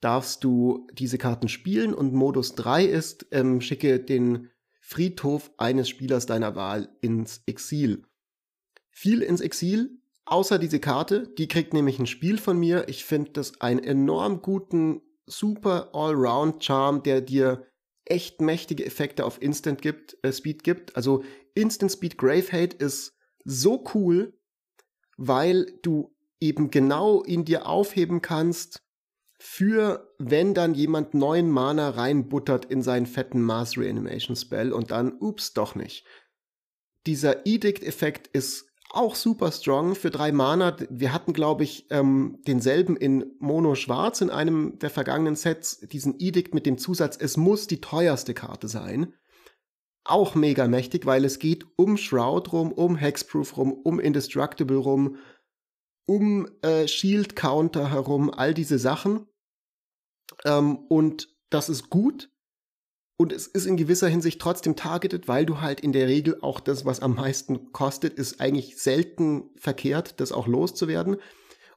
[0.00, 4.48] darfst du diese Karten spielen und Modus 3 ist, ähm, schicke den
[4.80, 8.06] Friedhof eines Spielers deiner Wahl ins Exil.
[8.90, 12.88] Viel ins Exil, außer diese Karte, die kriegt nämlich ein Spiel von mir.
[12.88, 17.66] Ich finde das einen enorm guten, super Allround-Charm, der dir
[18.04, 20.96] echt mächtige Effekte auf Instant gibt, äh, Speed gibt.
[20.96, 24.38] Also Instant Speed Grave Hate ist so cool,
[25.16, 28.82] weil du eben genau in dir aufheben kannst,
[29.38, 35.18] für, wenn dann jemand neuen Mana reinbuttert in seinen fetten Mass Reanimation Spell und dann,
[35.20, 36.06] ups, doch nicht.
[37.06, 38.66] Dieser Edict-Effekt ist
[38.96, 40.76] auch super strong für drei Mana.
[40.90, 46.16] Wir hatten, glaube ich, ähm, denselben in Mono Schwarz in einem der vergangenen Sets, diesen
[46.18, 49.14] Edict mit dem Zusatz, es muss die teuerste Karte sein.
[50.04, 55.16] Auch mega mächtig, weil es geht um Shroud rum, um Hexproof rum, um Indestructible rum,
[56.06, 59.26] um äh, Shield Counter herum, all diese Sachen.
[60.44, 62.30] Ähm, und das ist gut.
[63.16, 66.58] Und es ist in gewisser Hinsicht trotzdem targeted, weil du halt in der Regel auch
[66.58, 71.16] das, was am meisten kostet, ist eigentlich selten verkehrt, das auch loszuwerden.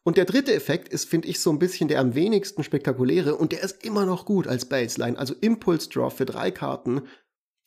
[0.04, 3.52] Und der dritte Effekt ist, finde ich, so ein bisschen der am wenigsten spektakuläre und
[3.52, 5.20] der ist immer noch gut als Baseline.
[5.20, 7.02] Also Impulse Draw für drei Karten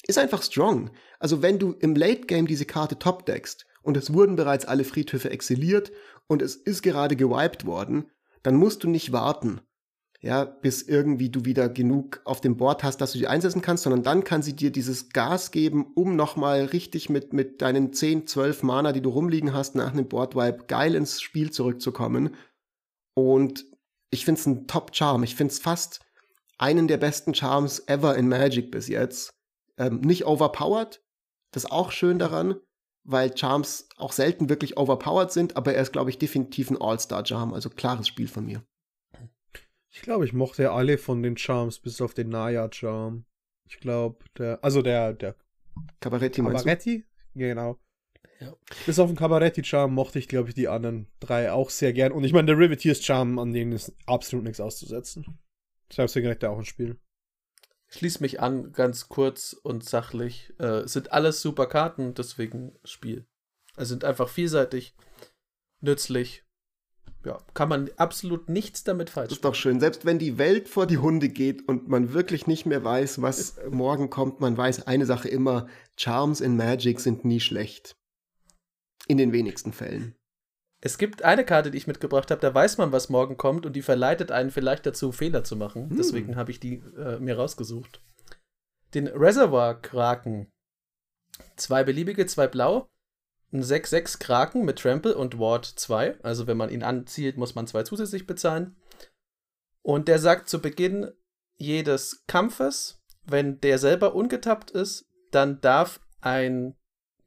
[0.07, 0.91] ist einfach strong.
[1.19, 4.85] Also wenn du im Late Game diese Karte top deckst und es wurden bereits alle
[4.85, 5.93] Friedhöfe exiliert
[6.27, 8.11] und es ist gerade gewiped worden,
[8.43, 9.61] dann musst du nicht warten
[10.23, 13.85] ja, bis irgendwie du wieder genug auf dem Board hast, dass du die einsetzen kannst,
[13.85, 18.27] sondern dann kann sie dir dieses Gas geben, um nochmal richtig mit, mit deinen 10,
[18.27, 22.35] 12 Mana, die du rumliegen hast, nach einem Boardwipe geil ins Spiel zurückzukommen.
[23.15, 23.65] Und
[24.11, 25.23] ich finde es ein Top-Charm.
[25.23, 26.01] Ich finde es fast
[26.59, 29.31] einen der besten Charms ever in Magic bis jetzt.
[29.79, 31.03] Ähm, nicht overpowered,
[31.53, 32.57] das ist auch schön daran,
[33.05, 37.55] weil Charms auch selten wirklich overpowered sind, aber er ist, glaube ich, definitiv ein All-Star-Charm,
[37.55, 38.63] also klares Spiel von mir.
[39.93, 43.25] Ich glaube, ich mochte alle von den Charms, bis auf den Naya-Charm.
[43.69, 45.35] Ich glaube, der, also der, der
[46.01, 47.05] Cabaretti, Cabaretti?
[47.35, 47.79] Genau.
[48.41, 48.55] Ja.
[48.87, 52.13] Bis auf den Cabaretti-Charm mochte ich, glaube ich, die anderen drei auch sehr gern.
[52.13, 55.39] Und ich meine, der Riveteers-Charm, an denen ist absolut nichts auszusetzen.
[55.91, 56.99] Deshalb direkt auch ein Spiel.
[57.89, 60.55] Schließ mich an, ganz kurz und sachlich.
[60.59, 63.27] Äh, sind alles super Karten, deswegen Spiel.
[63.77, 64.95] Es sind einfach vielseitig,
[65.81, 66.45] nützlich
[67.25, 69.37] ja, kann man absolut nichts damit falsch machen.
[69.37, 69.81] Ist doch schön.
[69.81, 73.57] Selbst wenn die Welt vor die Hunde geht und man wirklich nicht mehr weiß, was
[73.71, 75.67] morgen kommt, man weiß eine Sache immer,
[75.97, 77.97] Charms in Magic sind nie schlecht.
[79.07, 80.15] In den wenigsten Fällen.
[80.83, 83.75] Es gibt eine Karte, die ich mitgebracht habe, da weiß man, was morgen kommt und
[83.75, 85.91] die verleitet einen vielleicht dazu, Fehler zu machen.
[85.91, 85.97] Hm.
[85.97, 88.01] Deswegen habe ich die äh, mir rausgesucht.
[88.95, 90.51] Den Reservoir-Kraken.
[91.57, 92.89] Zwei beliebige, zwei blau.
[93.53, 96.21] Ein 6-6 Kraken mit Trample und Ward 2.
[96.23, 98.77] Also wenn man ihn anzielt, muss man zwei zusätzlich bezahlen.
[99.83, 101.11] Und der sagt zu Beginn
[101.57, 106.77] jedes Kampfes, wenn der selber ungetappt ist, dann darf ein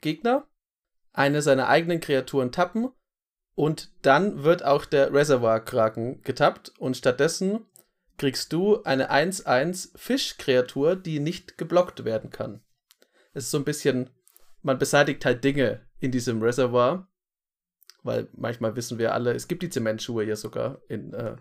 [0.02, 0.48] Gegner
[1.14, 2.90] eine seiner eigenen Kreaturen tappen
[3.56, 7.66] und dann wird auch der Reservoir-Kraken getappt und stattdessen
[8.18, 12.64] kriegst du eine 1-1 Fischkreatur, die nicht geblockt werden kann.
[13.34, 14.10] Es ist so ein bisschen,
[14.64, 17.08] man beseitigt halt Dinge in diesem Reservoir,
[18.02, 21.36] weil manchmal wissen wir alle, es gibt die Zementschuhe ja sogar in äh,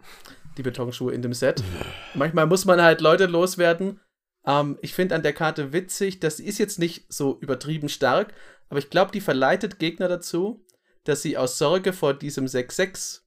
[0.57, 1.63] die Betonschuhe in dem Set.
[2.15, 4.01] Manchmal muss man halt Leute loswerden.
[4.45, 8.35] Ähm, ich finde an der Karte witzig, das ist jetzt nicht so übertrieben stark,
[8.69, 10.65] aber ich glaube, die verleitet Gegner dazu,
[11.05, 13.23] dass sie aus Sorge vor diesem 6-6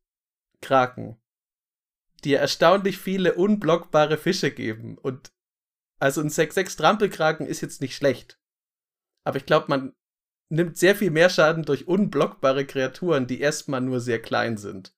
[0.61, 1.17] Kraken
[2.23, 4.97] dir erstaunlich viele unblockbare Fische geben.
[4.97, 5.31] Und
[5.99, 8.39] also ein 6-6 Trampelkraken ist jetzt nicht schlecht.
[9.26, 9.93] Aber ich glaube, man
[10.47, 14.95] nimmt sehr viel mehr Schaden durch unblockbare Kreaturen, die erstmal nur sehr klein sind.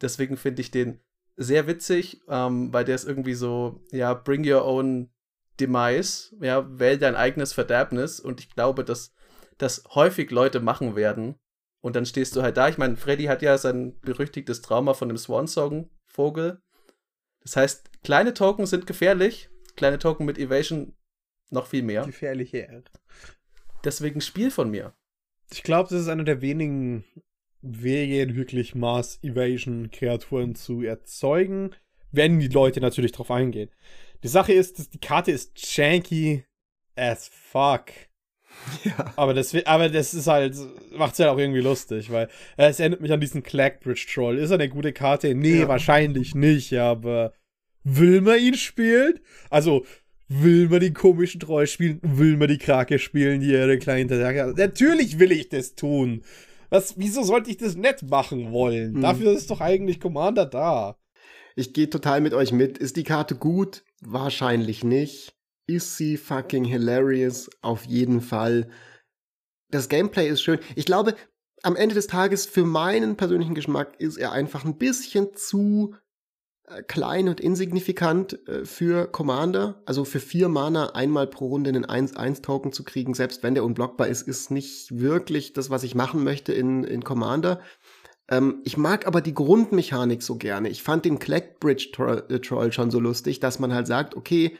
[0.00, 1.00] Deswegen finde ich den
[1.36, 5.10] sehr witzig, ähm, weil der ist irgendwie so, ja, bring your own
[5.58, 9.12] demise, ja, wähl dein eigenes Verderbnis und ich glaube, dass
[9.58, 11.40] das häufig Leute machen werden,
[11.86, 12.68] und dann stehst du halt da.
[12.68, 16.60] Ich meine, Freddy hat ja sein berüchtigtes Trauma von dem Swan-Song-Vogel.
[17.42, 19.50] Das heißt, kleine Token sind gefährlich.
[19.76, 20.96] Kleine Token mit Evasion
[21.50, 22.04] noch viel mehr.
[22.04, 22.82] Gefährliche.
[23.86, 24.92] Deswegen Spiel von mir.
[25.52, 27.04] Ich glaube, das ist einer der wenigen
[27.62, 31.70] Wege, wirklich Mass Evasion Kreaturen zu erzeugen,
[32.10, 33.70] wenn die Leute natürlich drauf eingehen.
[34.24, 36.44] Die Sache ist, dass die Karte ist janky
[36.96, 37.92] as fuck.
[38.84, 39.12] Ja.
[39.16, 40.56] Aber das, aber das ist halt,
[40.96, 44.06] macht es ja halt auch irgendwie lustig, weil äh, es erinnert mich an diesen Clackbridge
[44.12, 44.38] Troll.
[44.38, 45.34] Ist er eine gute Karte?
[45.34, 45.68] Nee, ja.
[45.68, 47.34] wahrscheinlich nicht, aber
[47.84, 49.20] will man ihn spielen?
[49.50, 49.84] Also,
[50.28, 52.00] will man den komischen Troll spielen?
[52.02, 56.22] Will man die Krake spielen, die ihre kleinen Tentakel Natürlich will ich das tun.
[56.70, 58.94] Was, wieso sollte ich das nett machen wollen?
[58.94, 59.00] Hm.
[59.02, 60.96] Dafür ist doch eigentlich Commander da.
[61.54, 62.78] Ich gehe total mit euch mit.
[62.78, 63.84] Ist die Karte gut?
[64.00, 68.68] Wahrscheinlich nicht ist sie fucking hilarious, auf jeden Fall.
[69.70, 70.60] Das Gameplay ist schön.
[70.76, 71.16] Ich glaube,
[71.62, 75.94] am Ende des Tages, für meinen persönlichen Geschmack, ist er einfach ein bisschen zu
[76.86, 79.82] klein und insignifikant äh, für Commander.
[79.86, 84.08] Also für vier Mana einmal pro Runde einen 1-1-Token zu kriegen, selbst wenn der unblockbar
[84.08, 87.60] ist, ist nicht wirklich das, was ich machen möchte in, in Commander.
[88.28, 90.68] Ähm, ich mag aber die Grundmechanik so gerne.
[90.68, 94.58] Ich fand den Clackbridge-Troll schon so lustig, dass man halt sagt, okay,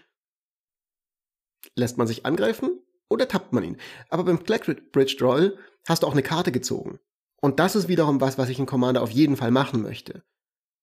[1.75, 3.77] lässt man sich angreifen oder tappt man ihn.
[4.09, 7.01] Aber beim Blackbridge Droll hast du auch eine Karte gezogen.
[7.41, 10.23] Und das ist wiederum was, was ich in Commander auf jeden Fall machen möchte.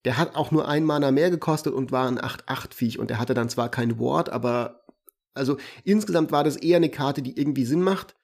[0.04, 3.34] Der hat auch nur ein Mana mehr gekostet und war ein 8-8-Viech und der hatte
[3.34, 4.84] dann zwar kein Ward, aber
[5.34, 8.14] also insgesamt war das eher eine Karte, die irgendwie Sinn macht.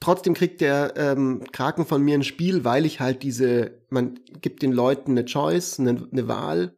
[0.00, 4.62] Trotzdem kriegt der ähm, Kraken von mir ein Spiel, weil ich halt diese, man gibt
[4.62, 6.76] den Leuten eine Choice, eine, eine Wahl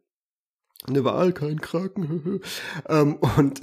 [0.87, 2.41] eine Wahl, kein Kraken.
[2.89, 3.61] ähm, und,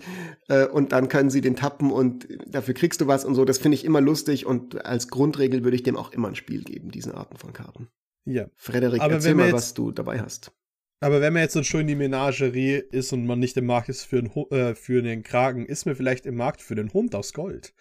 [0.49, 3.45] äh, und dann können sie den tappen und dafür kriegst du was und so.
[3.45, 6.65] Das finde ich immer lustig und als Grundregel würde ich dem auch immer ein Spiel
[6.65, 7.89] geben, diesen Arten von Karten.
[8.25, 8.49] Ja.
[8.57, 10.53] Frederik, Aber erzähl mal, jetzt, was du dabei hast.
[11.01, 14.05] Aber wenn man jetzt so schön die Menagerie ist und man nicht im Markt ist
[14.05, 17.33] für, ein, äh, für den Kragen, ist mir vielleicht im Markt für den Hund aus
[17.33, 17.75] Gold.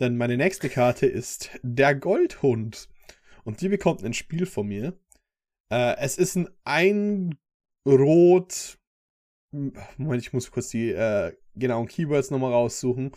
[0.00, 2.88] Denn meine nächste Karte ist der Goldhund.
[3.44, 4.98] Und die bekommt ein Spiel von mir.
[5.72, 7.38] Äh, es ist ein ein
[7.86, 8.78] Rot.
[9.52, 13.12] Moment, ich muss kurz die äh, genauen Keywords nochmal raussuchen.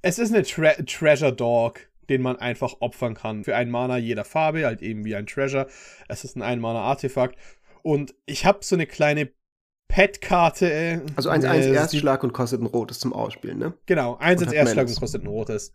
[0.00, 3.44] Es ist eine Tre Treasure Dog, den man einfach opfern kann.
[3.44, 5.66] Für einen Mana jeder Farbe, halt eben wie ein Treasure.
[6.08, 7.38] Es ist ein Ein-Mana-Artefakt.
[7.82, 9.30] Und ich habe so eine kleine
[9.88, 10.72] Pet-Karte.
[10.72, 13.74] Äh, also 1 1 äh, Erstschlag und kostet ein rotes zum Ausspielen, ne?
[13.86, 15.74] Genau, 1 1 Erstschlag und kostet ein rotes.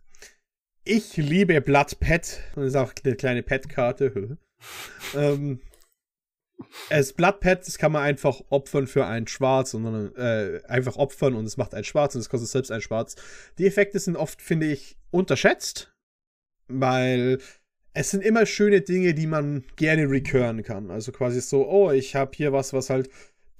[0.84, 2.40] Ich liebe Blood Pet.
[2.54, 4.38] Das ist auch eine kleine Pet-Karte.
[5.14, 5.60] ähm,
[6.88, 11.34] es Bloodpad, das kann man einfach opfern für ein Schwarz und dann, äh, einfach opfern
[11.34, 13.16] und es macht ein Schwarz und es kostet selbst ein Schwarz.
[13.58, 15.89] Die Effekte sind oft, finde ich, unterschätzt,
[16.72, 17.38] weil
[17.92, 20.90] es sind immer schöne Dinge, die man gerne recurren kann.
[20.90, 23.10] Also quasi so, oh, ich habe hier was, was halt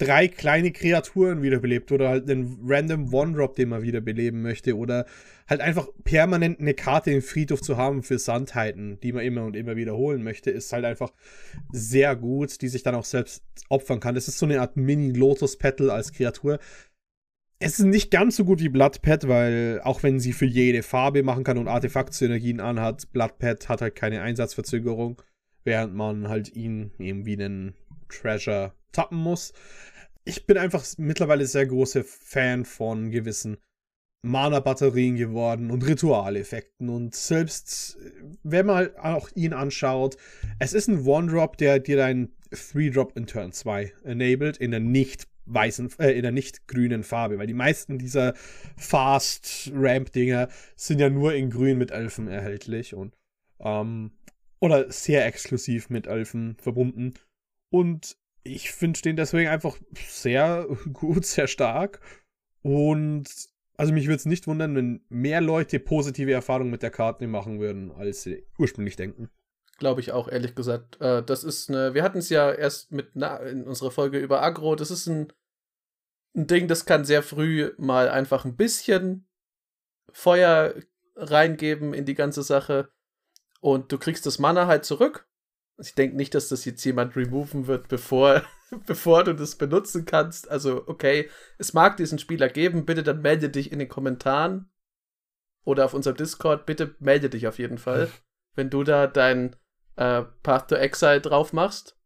[0.01, 5.05] drei kleine Kreaturen wiederbelebt oder halt einen random One-Drop, den man wiederbeleben möchte oder
[5.47, 9.57] halt einfach permanent eine Karte im Friedhof zu haben für Sandheiten, die man immer und
[9.57, 11.13] immer wiederholen möchte, ist halt einfach
[11.71, 14.15] sehr gut, die sich dann auch selbst opfern kann.
[14.15, 16.61] Das ist so eine Art Mini-Lotus-Petal als Kreatur.
[17.63, 21.23] Es ist nicht ganz so gut wie Bloodpad, weil auch wenn sie für jede Farbe
[21.23, 25.21] machen kann und Artefakt-Synergien anhat, Bloodpad hat halt keine Einsatzverzögerung.
[25.65, 27.75] während man halt ihn eben wie einen
[28.09, 29.53] Treasure tappen muss.
[30.25, 33.59] Ich bin einfach mittlerweile sehr großer Fan von gewissen
[34.23, 36.89] Mana-Batterien geworden und Ritualeffekten.
[36.89, 37.99] Und selbst
[38.43, 40.17] wenn man auch ihn anschaut,
[40.59, 45.27] es ist ein One-Drop, der dir deinen 3-Drop in Turn 2 enabled in der nicht
[45.53, 48.35] weißen, äh, in der nicht grünen Farbe, weil die meisten dieser
[48.77, 53.17] Fast-Ramp-Dinger sind ja nur in grün mit Elfen erhältlich und
[53.61, 54.13] ähm,
[54.61, 57.15] oder sehr exklusiv mit Elfen verbunden.
[57.71, 62.01] Und ich finde den deswegen einfach sehr gut, sehr stark.
[62.63, 63.29] Und
[63.77, 67.61] also mich würde es nicht wundern, wenn mehr Leute positive Erfahrungen mit der Karte machen
[67.61, 69.31] würden, als sie ursprünglich denken.
[69.79, 71.01] Glaube ich auch, ehrlich gesagt.
[71.01, 74.77] Äh, das ist eine, wir hatten es ja erst mit in unserer Folge über Agro.
[74.77, 75.33] Das ist ein,
[76.35, 79.27] ein Ding, das kann sehr früh mal einfach ein bisschen
[80.13, 80.75] Feuer
[81.17, 82.91] reingeben in die ganze Sache.
[83.61, 85.29] Und du kriegst das Mana halt zurück.
[85.79, 88.43] Ich denke nicht, dass das jetzt jemand removen wird, bevor,
[88.87, 90.51] bevor du das benutzen kannst.
[90.51, 91.29] Also, okay,
[91.59, 92.87] es mag diesen Spieler geben.
[92.87, 94.71] Bitte dann melde dich in den Kommentaren
[95.65, 96.67] oder auf unserem Discord.
[96.67, 98.09] Bitte melde dich auf jeden Fall,
[98.55, 99.57] wenn du da dein
[99.97, 102.00] äh, Path to Exile drauf machst.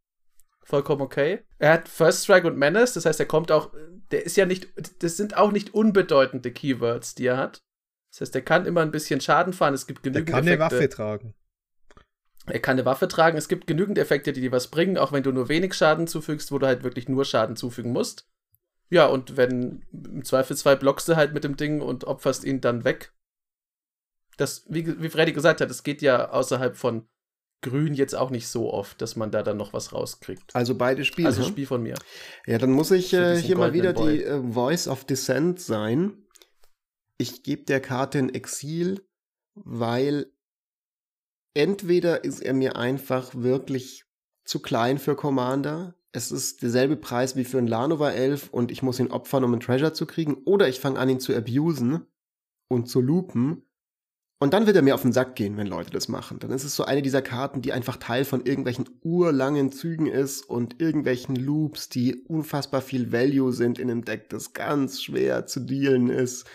[0.64, 1.44] Vollkommen okay.
[1.58, 3.72] Er hat First Strike und Menace, das heißt, er kommt auch,
[4.10, 4.68] der ist ja nicht,
[5.02, 7.62] das sind auch nicht unbedeutende Keywords, die er hat.
[8.10, 10.64] Das heißt, er kann immer ein bisschen Schaden fahren, es gibt genügend Er kann Effekte.
[10.64, 11.34] eine Waffe tragen.
[12.46, 15.22] Er kann eine Waffe tragen, es gibt genügend Effekte, die dir was bringen, auch wenn
[15.22, 18.28] du nur wenig Schaden zufügst, wo du halt wirklich nur Schaden zufügen musst.
[18.90, 22.84] Ja, und wenn im Zweifelsfall blockst du halt mit dem Ding und opferst ihn dann
[22.84, 23.12] weg.
[24.36, 27.08] Das, wie, wie Freddy gesagt hat, es geht ja außerhalb von
[27.64, 30.54] Grün jetzt auch nicht so oft, dass man da dann noch was rauskriegt.
[30.54, 31.28] Also beide Spiele.
[31.28, 31.94] Also Spiel von mir.
[32.46, 34.18] Ja, dann muss ich äh, hier mal wieder Boy.
[34.18, 36.26] die äh, Voice of Dissent sein.
[37.18, 39.06] Ich gebe der Karte ein Exil,
[39.54, 40.26] weil
[41.54, 44.04] entweder ist er mir einfach wirklich
[44.44, 45.94] zu klein für Commander.
[46.12, 49.52] Es ist derselbe Preis wie für einen Lanova 11 und ich muss ihn opfern, um
[49.52, 50.42] einen Treasure zu kriegen.
[50.44, 52.06] Oder ich fange an, ihn zu abusen
[52.68, 53.64] und zu loopen
[54.40, 56.38] und dann wird er mir auf den Sack gehen, wenn Leute das machen.
[56.38, 60.42] Dann ist es so eine dieser Karten, die einfach Teil von irgendwelchen urlangen Zügen ist
[60.42, 65.60] und irgendwelchen Loops, die unfassbar viel Value sind in einem Deck, das ganz schwer zu
[65.60, 66.46] dealen ist.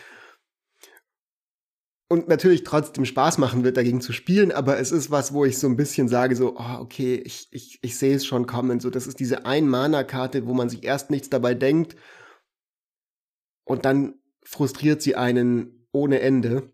[2.11, 5.59] Und natürlich trotzdem Spaß machen wird, dagegen zu spielen, aber es ist was, wo ich
[5.59, 8.79] so ein bisschen sage, so, oh, okay, ich, ich, ich sehe es schon kommen.
[8.79, 11.95] So, das ist diese Ein-Mana-Karte, wo man sich erst nichts dabei denkt
[13.69, 16.73] und dann frustriert sie einen ohne Ende.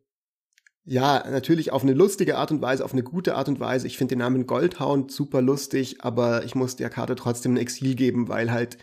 [0.87, 3.87] Ja, natürlich auf eine lustige Art und Weise, auf eine gute Art und Weise.
[3.87, 7.95] Ich finde den Namen Goldhound super lustig, aber ich muss der Karte trotzdem ein Exil
[7.95, 8.77] geben, weil halt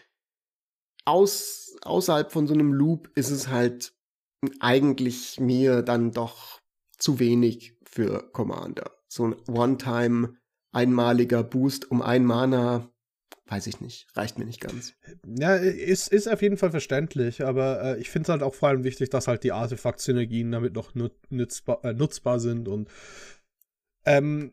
[1.05, 3.95] aus, außerhalb von so einem Loop ist es halt
[4.59, 6.61] eigentlich mir dann doch
[6.99, 8.91] zu wenig für Commander.
[9.09, 10.37] So ein One-Time
[10.73, 12.92] einmaliger Boost um ein Mana
[13.53, 14.95] weiß ich nicht, reicht mir nicht ganz.
[15.27, 18.71] Ja, ist, ist auf jeden Fall verständlich, aber äh, ich finde es halt auch vor
[18.71, 20.95] allem wichtig, dass halt die Artefakt-Synergien damit noch
[21.29, 22.89] nutzbar, äh, nutzbar sind und
[24.07, 24.53] ähm,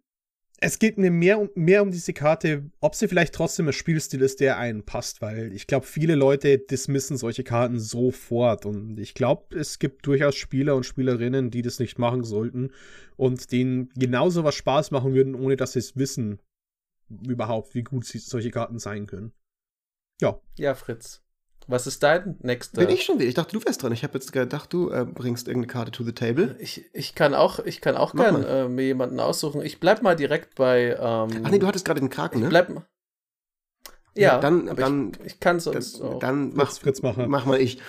[0.62, 4.22] es geht mir mehr um, mehr um diese Karte, ob sie vielleicht trotzdem ein Spielstil
[4.22, 9.14] ist, der einen passt, weil ich glaube, viele Leute dismissen solche Karten sofort und ich
[9.14, 12.72] glaube, es gibt durchaus Spieler und Spielerinnen, die das nicht machen sollten
[13.16, 16.39] und denen genauso was Spaß machen würden, ohne dass sie es wissen,
[17.28, 19.34] überhaupt, wie gut solche Karten sein können.
[20.22, 20.39] Ja.
[20.57, 21.24] Ja, Fritz.
[21.68, 22.84] Was ist dein nächster?
[22.84, 23.30] Bin ich schon wieder?
[23.30, 23.91] Ich dachte, du wärst dran.
[23.91, 26.55] Ich habe jetzt gedacht, du äh, bringst irgendeine Karte to the table.
[26.60, 29.62] Ich, ich kann auch, ich kann auch gern äh, mir jemanden aussuchen.
[29.62, 30.97] Ich bleib mal direkt bei.
[30.99, 32.49] Ähm, Ach nee, du hattest gerade den Kraken, ne?
[32.49, 32.70] Bleib.
[34.16, 35.99] Ja, ja dann, dann ich, ich kann sonst.
[35.99, 37.80] Dann, dann mach, Fritz, mach, mach mal ich.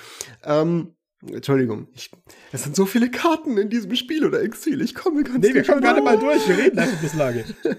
[0.45, 0.95] Ähm,
[1.27, 2.11] Entschuldigung, ich,
[2.53, 4.83] es sind so viele Karten in diesem Spiel oder Exil.
[4.83, 5.39] Ich komme ganz.
[5.39, 6.47] Nee, wir kommen gerade mal durch.
[6.47, 7.47] Wir reden einfach bis Lage.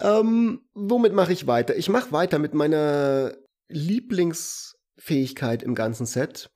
[0.00, 1.76] Ähm, womit mache ich weiter?
[1.76, 3.36] Ich mache weiter mit meiner
[3.68, 6.50] Lieblingsfähigkeit im ganzen Set,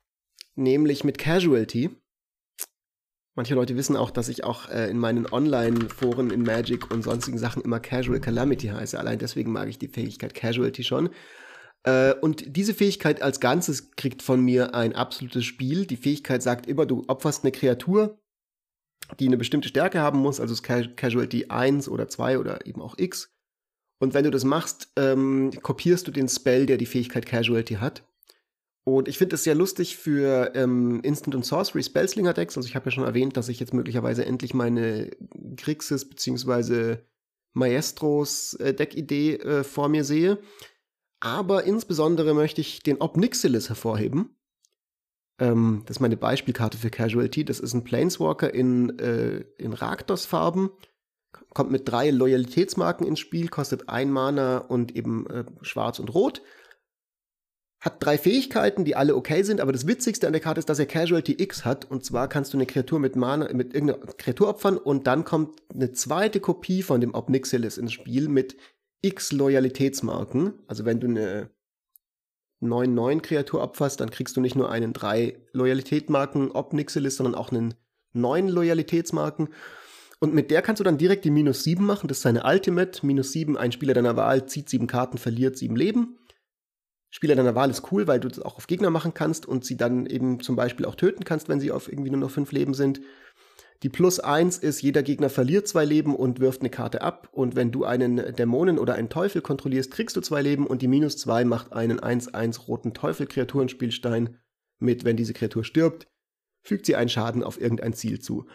[0.55, 1.91] nämlich mit Casualty.
[3.37, 7.39] Manche Leute wissen auch, dass ich auch äh, in meinen Online-Foren in Magic und sonstigen
[7.39, 8.99] Sachen immer Casual Calamity heiße.
[8.99, 11.11] Allein deswegen mag ich die Fähigkeit Casualty schon.
[11.83, 15.85] Äh, und diese Fähigkeit als Ganzes kriegt von mir ein absolutes Spiel.
[15.85, 18.21] Die Fähigkeit sagt immer, du opferst eine Kreatur,
[19.19, 23.34] die eine bestimmte Stärke haben muss, also Casualty 1 oder 2 oder eben auch X.
[23.99, 28.05] Und wenn du das machst, ähm, kopierst du den Spell, der die Fähigkeit Casualty hat.
[28.85, 32.57] Und ich finde es sehr lustig für ähm, Instant und Sorcery Spellslinger Decks.
[32.57, 35.11] Also ich habe ja schon erwähnt, dass ich jetzt möglicherweise endlich meine
[35.57, 36.99] Grixis bzw.
[37.55, 40.39] Maestros äh, Deck-Idee äh, vor mir sehe.
[41.21, 44.37] Aber insbesondere möchte ich den Obnixilis hervorheben.
[45.39, 47.45] Ähm, das ist meine Beispielkarte für Casualty.
[47.45, 50.71] Das ist ein Planeswalker in, äh, in Raktos-Farben
[51.53, 56.43] kommt mit drei Loyalitätsmarken ins Spiel, kostet ein Mana und eben äh, schwarz und rot.
[57.81, 60.79] Hat drei Fähigkeiten, die alle okay sind, aber das Witzigste an der Karte ist, dass
[60.79, 61.91] er Casualty X hat.
[61.91, 65.61] Und zwar kannst du eine Kreatur mit Mana, mit irgendeiner Kreatur opfern und dann kommt
[65.73, 68.57] eine zweite Kopie von dem Obnixilis ins Spiel mit
[69.03, 70.55] X Loyalitätsmarken.
[70.67, 71.51] Also wenn du eine
[72.63, 77.75] 9-9 Kreatur opferst, dann kriegst du nicht nur einen 3 Loyalitätsmarken Obnixilis, sondern auch einen
[78.15, 79.49] 9 Loyalitätsmarken.
[80.25, 82.09] Und mit der kannst du dann direkt die minus 7 machen.
[82.09, 83.05] Das ist seine Ultimate.
[83.05, 86.17] Minus 7, ein Spieler deiner Wahl zieht 7 Karten, verliert 7 Leben.
[87.11, 89.77] Spieler deiner Wahl ist cool, weil du das auch auf Gegner machen kannst und sie
[89.77, 92.73] dann eben zum Beispiel auch töten kannst, wenn sie auf irgendwie nur noch 5 Leben
[92.73, 93.03] sind.
[93.83, 97.29] Die Plus 1 ist, jeder Gegner verliert zwei Leben und wirft eine Karte ab.
[97.31, 100.67] Und wenn du einen Dämonen oder einen Teufel kontrollierst, kriegst du zwei Leben.
[100.67, 104.39] Und die Minus 2 macht einen 1-1 roten Teufel-Kreaturenspielstein
[104.79, 106.09] mit, wenn diese Kreatur stirbt,
[106.63, 108.47] fügt sie einen Schaden auf irgendein Ziel zu.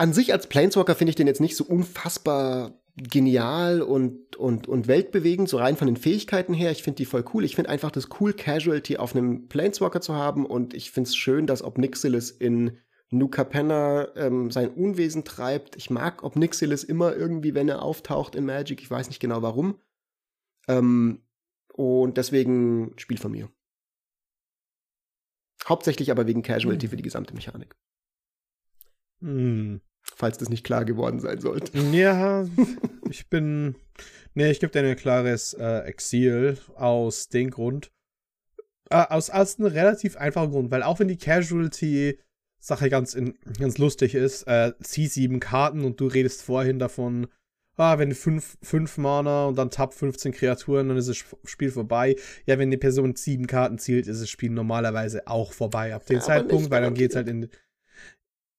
[0.00, 4.88] An sich als Planeswalker finde ich den jetzt nicht so unfassbar genial und, und, und
[4.88, 6.70] weltbewegend, so rein von den Fähigkeiten her.
[6.70, 7.44] Ich finde die voll cool.
[7.44, 10.46] Ich finde einfach das cool, Casualty auf einem Planeswalker zu haben.
[10.46, 12.78] Und ich finde es schön, dass Obnixilis in
[13.10, 13.46] Nuka
[14.16, 15.76] ähm, sein Unwesen treibt.
[15.76, 18.80] Ich mag Obnixilis immer irgendwie, wenn er auftaucht in Magic.
[18.80, 19.82] Ich weiß nicht genau warum.
[20.66, 21.20] Ähm,
[21.74, 23.50] und deswegen Spiel von mir.
[25.68, 26.90] Hauptsächlich aber wegen Casualty hm.
[26.90, 27.76] für die gesamte Mechanik.
[29.20, 29.82] Hm
[30.16, 31.76] falls das nicht klar geworden sein sollte.
[31.92, 32.46] Ja,
[33.10, 33.74] ich bin.
[34.34, 37.90] Nee, ich gebe dir ein klares äh, Exil aus dem Grund.
[38.90, 43.16] Äh, aus, aus einem relativ einfachen Grund, weil auch wenn die Casualty-Sache ganz,
[43.58, 47.26] ganz lustig ist, äh, zieh sieben Karten und du redest vorhin davon,
[47.76, 51.70] ah, wenn du fünf, fünf Mana und dann tapp 15 Kreaturen, dann ist das Spiel
[51.70, 52.16] vorbei.
[52.46, 56.16] Ja, wenn die Person sieben Karten zielt, ist das Spiel normalerweise auch vorbei ab dem
[56.16, 57.48] ja, Zeitpunkt, weil dann geht es halt in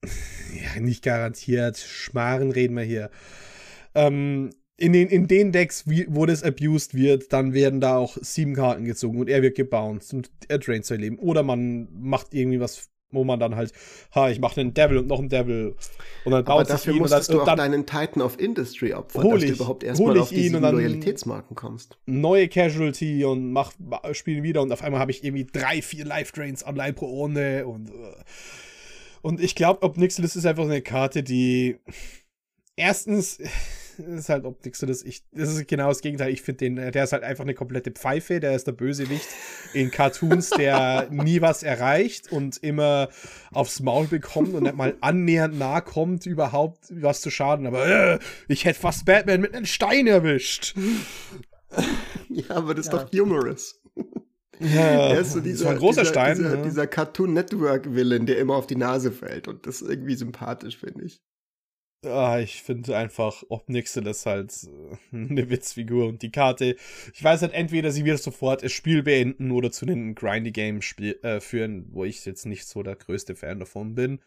[0.03, 3.09] ja, nicht garantiert, Schmarren reden wir hier.
[3.93, 8.17] Ähm, in den, in den Decks, wie, wo das abused wird, dann werden da auch
[8.19, 11.19] sieben Karten gezogen und er wird gebounced und er draint sein Leben.
[11.19, 13.73] Oder man macht irgendwie was, wo man dann halt,
[14.15, 15.75] ha, ich mache einen Devil und noch einen Devil.
[16.25, 19.43] Und dann Aber dafür musstest dann, du auch dann, deinen Titan of Industry opfern, dass
[19.43, 21.99] ich, du überhaupt erstmal auf die Loyalitätsmarken kommst.
[22.07, 23.73] Neue Casualty und mach,
[24.13, 27.67] spiele wieder und auf einmal habe ich irgendwie drei, vier Life Drains online pro Runde
[27.67, 27.93] und uh,
[29.21, 31.77] und ich glaube, Obnixilis ist einfach eine Karte, die
[32.75, 33.39] erstens
[33.97, 36.31] ist halt Obnixilis, ich, das ist genau das Gegenteil.
[36.31, 39.27] Ich finde den, der ist halt einfach eine komplette Pfeife, der ist der Bösewicht
[39.73, 43.09] in Cartoons, der nie was erreicht und immer
[43.51, 47.67] aufs Maul bekommt und nicht mal annähernd nahe kommt, überhaupt was zu schaden.
[47.67, 50.75] Aber äh, ich hätte fast Batman mit einem Stein erwischt.
[52.29, 53.03] Ja, aber das ist ja.
[53.03, 53.80] doch humorous.
[54.61, 56.37] Ja, er ist so dieser, ein großer dieser, Stein.
[56.37, 56.63] Dieser, ja.
[56.63, 59.47] dieser Cartoon Network Villain, der immer auf die Nase fällt.
[59.47, 61.21] Und das ist irgendwie sympathisch, finde ich.
[62.03, 66.75] Ah, ich finde einfach, Obnixel ist halt äh, eine Witzfigur und die Karte,
[67.13, 70.79] ich weiß halt, entweder sie wird sofort das Spiel beenden oder zu einem Grindy Game
[70.99, 74.19] äh, führen, wo ich jetzt nicht so der größte Fan davon bin.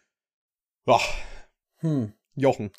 [0.87, 0.99] Ja.
[1.79, 2.13] Hm.
[2.35, 2.71] Jochen.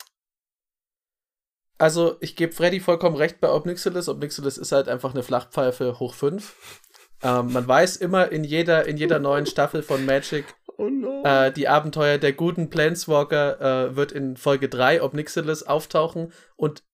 [1.78, 4.08] Also, ich gebe Freddy vollkommen recht bei Obnixilis.
[4.08, 6.80] Obnixilis ist halt einfach eine Flachpfeife hoch 5.
[7.26, 10.44] Ähm, man weiß immer in jeder, in jeder neuen Staffel von Magic,
[10.76, 11.24] oh no.
[11.24, 16.84] äh, die Abenteuer der guten Planeswalker äh, wird in Folge 3 Obnixilis auftauchen und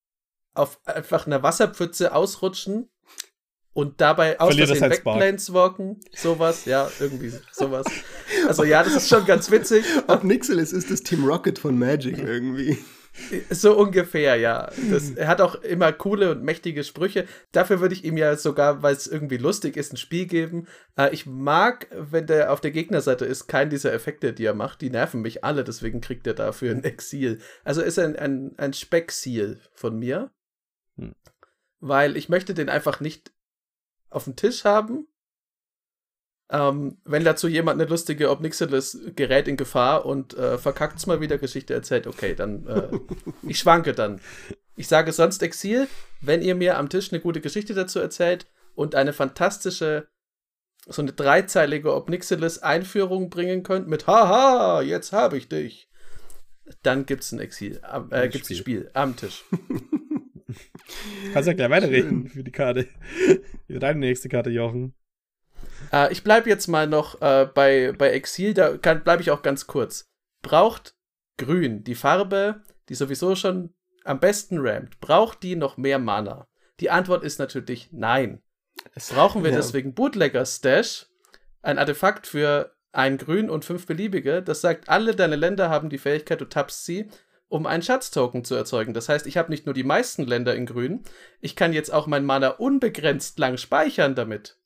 [0.54, 2.88] auf einfach einer Wasserpfütze ausrutschen
[3.74, 6.00] und dabei aus Versehen wegplaneswalken.
[6.14, 7.86] Sowas, ja, irgendwie sowas.
[8.48, 9.84] Also ja, das ist schon ganz witzig.
[10.08, 12.76] Obnixilis ist das Team Rocket von Magic irgendwie.
[13.50, 14.70] So ungefähr, ja.
[14.90, 17.26] Das, er hat auch immer coole und mächtige Sprüche.
[17.52, 20.66] Dafür würde ich ihm ja sogar, weil es irgendwie lustig ist, ein Spiel geben.
[20.96, 24.80] Äh, ich mag, wenn der auf der Gegnerseite ist, keinen dieser Effekte, die er macht.
[24.80, 27.40] Die nerven mich alle, deswegen kriegt er dafür ein Exil.
[27.64, 30.30] Also ist er ein, ein, ein Speckziel von mir.
[30.96, 31.14] Hm.
[31.80, 33.32] Weil ich möchte den einfach nicht
[34.08, 35.06] auf dem Tisch haben,
[36.52, 41.38] ähm, wenn dazu jemand eine lustige Obnixilis gerät in Gefahr und äh, verkackt's mal wieder
[41.38, 42.88] Geschichte erzählt, okay, dann äh,
[43.48, 44.20] ich schwanke dann.
[44.76, 45.88] Ich sage sonst Exil,
[46.20, 50.08] wenn ihr mir am Tisch eine gute Geschichte dazu erzählt und eine fantastische,
[50.86, 55.88] so eine dreizeilige Obnixilis-Einführung bringen könnt mit Haha, jetzt habe ich dich.
[56.82, 57.80] Dann gibt's ein Exil,
[58.10, 59.44] äh, gibt's ein Spiel am Tisch.
[61.32, 62.88] Kannst ja gleich weiterreden für die Karte.
[63.66, 64.94] Für deine nächste Karte, Jochen.
[65.92, 69.66] Äh, ich bleibe jetzt mal noch äh, bei, bei Exil, da bleibe ich auch ganz
[69.66, 70.10] kurz.
[70.42, 70.96] Braucht
[71.38, 73.74] Grün, die Farbe, die sowieso schon
[74.04, 76.48] am besten rammt, braucht die noch mehr Mana?
[76.80, 78.42] Die Antwort ist natürlich nein.
[79.10, 79.56] Brauchen wir ja.
[79.56, 81.06] deswegen Bootlegger Stash,
[81.60, 85.98] ein Artefakt für ein Grün und fünf beliebige, das sagt, alle deine Länder haben die
[85.98, 87.08] Fähigkeit, du tappst sie
[87.52, 88.94] um einen Schatztoken zu erzeugen.
[88.94, 91.04] Das heißt, ich habe nicht nur die meisten Länder in grün,
[91.42, 94.56] ich kann jetzt auch mein Mana unbegrenzt lang speichern damit.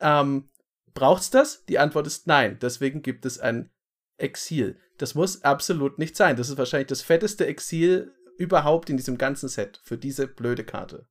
[0.00, 0.48] Ähm,
[0.92, 1.64] braucht's das?
[1.66, 2.58] Die Antwort ist nein.
[2.60, 3.70] Deswegen gibt es ein
[4.16, 4.78] Exil.
[4.98, 6.36] Das muss absolut nicht sein.
[6.36, 11.08] Das ist wahrscheinlich das fetteste Exil überhaupt in diesem ganzen Set für diese blöde Karte.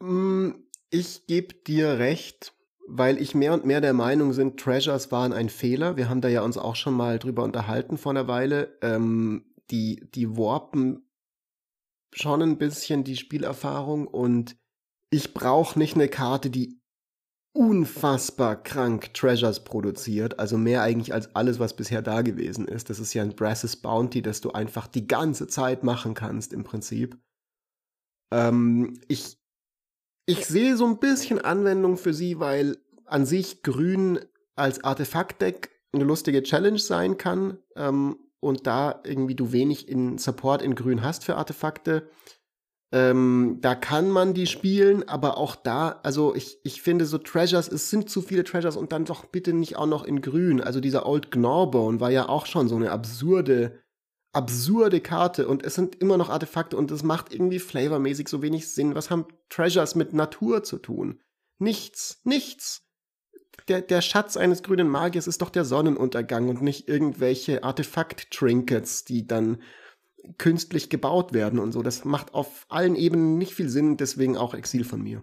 [0.00, 0.50] Mm,
[0.90, 2.54] ich gebe dir recht,
[2.86, 5.96] weil ich mehr und mehr der Meinung bin, Treasures waren ein Fehler.
[5.96, 8.76] Wir haben da ja uns auch schon mal drüber unterhalten vor einer Weile.
[8.82, 11.08] Ähm, die, die warpen
[12.12, 14.56] schon ein bisschen die Spielerfahrung und
[15.10, 16.80] ich brauche nicht eine Karte, die
[17.52, 22.90] unfassbar krank Treasures produziert, also mehr eigentlich als alles, was bisher da gewesen ist.
[22.90, 26.64] Das ist ja ein Brasses Bounty, das du einfach die ganze Zeit machen kannst im
[26.64, 27.16] Prinzip.
[28.32, 29.38] Ähm, ich
[30.26, 34.20] ich sehe so ein bisschen Anwendung für sie, weil an sich Grün
[34.56, 40.62] als Artefaktdeck eine lustige Challenge sein kann ähm, und da irgendwie du wenig in Support
[40.62, 42.08] in Grün hast für Artefakte.
[42.94, 47.66] Ähm, da kann man die spielen, aber auch da, also ich, ich finde so Treasures,
[47.66, 50.60] es sind zu viele Treasures und dann doch bitte nicht auch noch in Grün.
[50.60, 53.82] Also dieser Old Gnorbone war ja auch schon so eine absurde
[54.32, 58.68] absurde Karte und es sind immer noch Artefakte und es macht irgendwie flavormäßig so wenig
[58.68, 58.94] Sinn.
[58.94, 61.20] Was haben Treasures mit Natur zu tun?
[61.58, 62.82] Nichts, nichts.
[63.66, 69.26] Der, der Schatz eines grünen Magiers ist doch der Sonnenuntergang und nicht irgendwelche Artefakt-Trinkets, die
[69.26, 69.58] dann
[70.38, 71.82] künstlich gebaut werden und so.
[71.82, 75.22] Das macht auf allen Ebenen nicht viel Sinn, deswegen auch Exil von mir.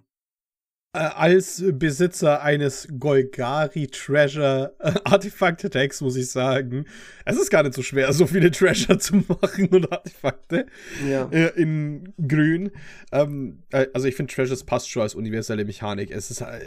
[0.94, 6.86] Äh, als Besitzer eines Golgari Treasure äh, Artefakte Decks muss ich sagen,
[7.23, 10.65] es ist gar nicht so schwer, so viele Treasure zu machen und Artefakte
[11.10, 11.30] ja.
[11.32, 12.72] äh, in Grün.
[13.14, 16.11] Ähm, äh, also ich finde Treasures passt schon als universelle Mechanik.
[16.11, 16.60] Es ist, äh,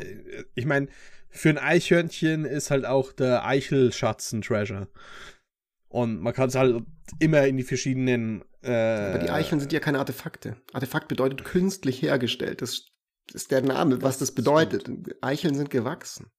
[0.55, 0.89] ich meine,
[1.29, 4.89] für ein Eichhörnchen ist halt auch der Eichelschatz ein Treasure.
[5.95, 6.83] Und man kann es halt
[7.21, 8.43] immer in die verschiedenen.
[8.63, 10.57] Äh, Aber die Eicheln sind ja keine Artefakte.
[10.73, 12.63] Artefakt bedeutet künstlich hergestellt.
[12.63, 12.87] Das
[13.33, 14.91] ist der Name, was das bedeutet.
[15.21, 16.33] Eicheln sind gewachsen.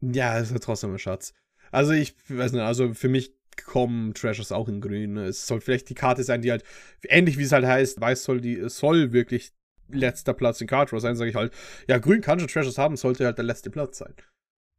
[0.00, 1.34] Ja, ist ja trotzdem ein Schatz.
[1.72, 3.34] Also ich weiß nicht, also für mich
[3.64, 5.16] kommen Treasures auch in grün.
[5.16, 6.62] Es soll vielleicht die Karte sein, die halt,
[7.08, 9.52] ähnlich wie es halt heißt, weiß soll, die soll wirklich
[9.88, 11.52] letzter Platz in Card Draw sein, sage ich halt,
[11.88, 14.14] ja, grün kann schon Treasures haben, sollte halt der letzte Platz sein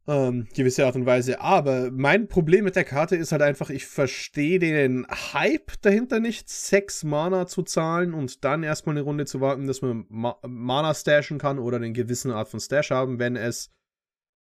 [0.08, 1.40] ähm, gewisse Art und Weise.
[1.40, 6.48] Aber mein Problem mit der Karte ist halt einfach, ich verstehe den Hype dahinter nicht,
[6.48, 10.94] sechs Mana zu zahlen und dann erstmal eine Runde zu warten, dass man Ma Mana
[10.94, 13.70] stashen kann oder eine gewisse Art von Stash haben, wenn es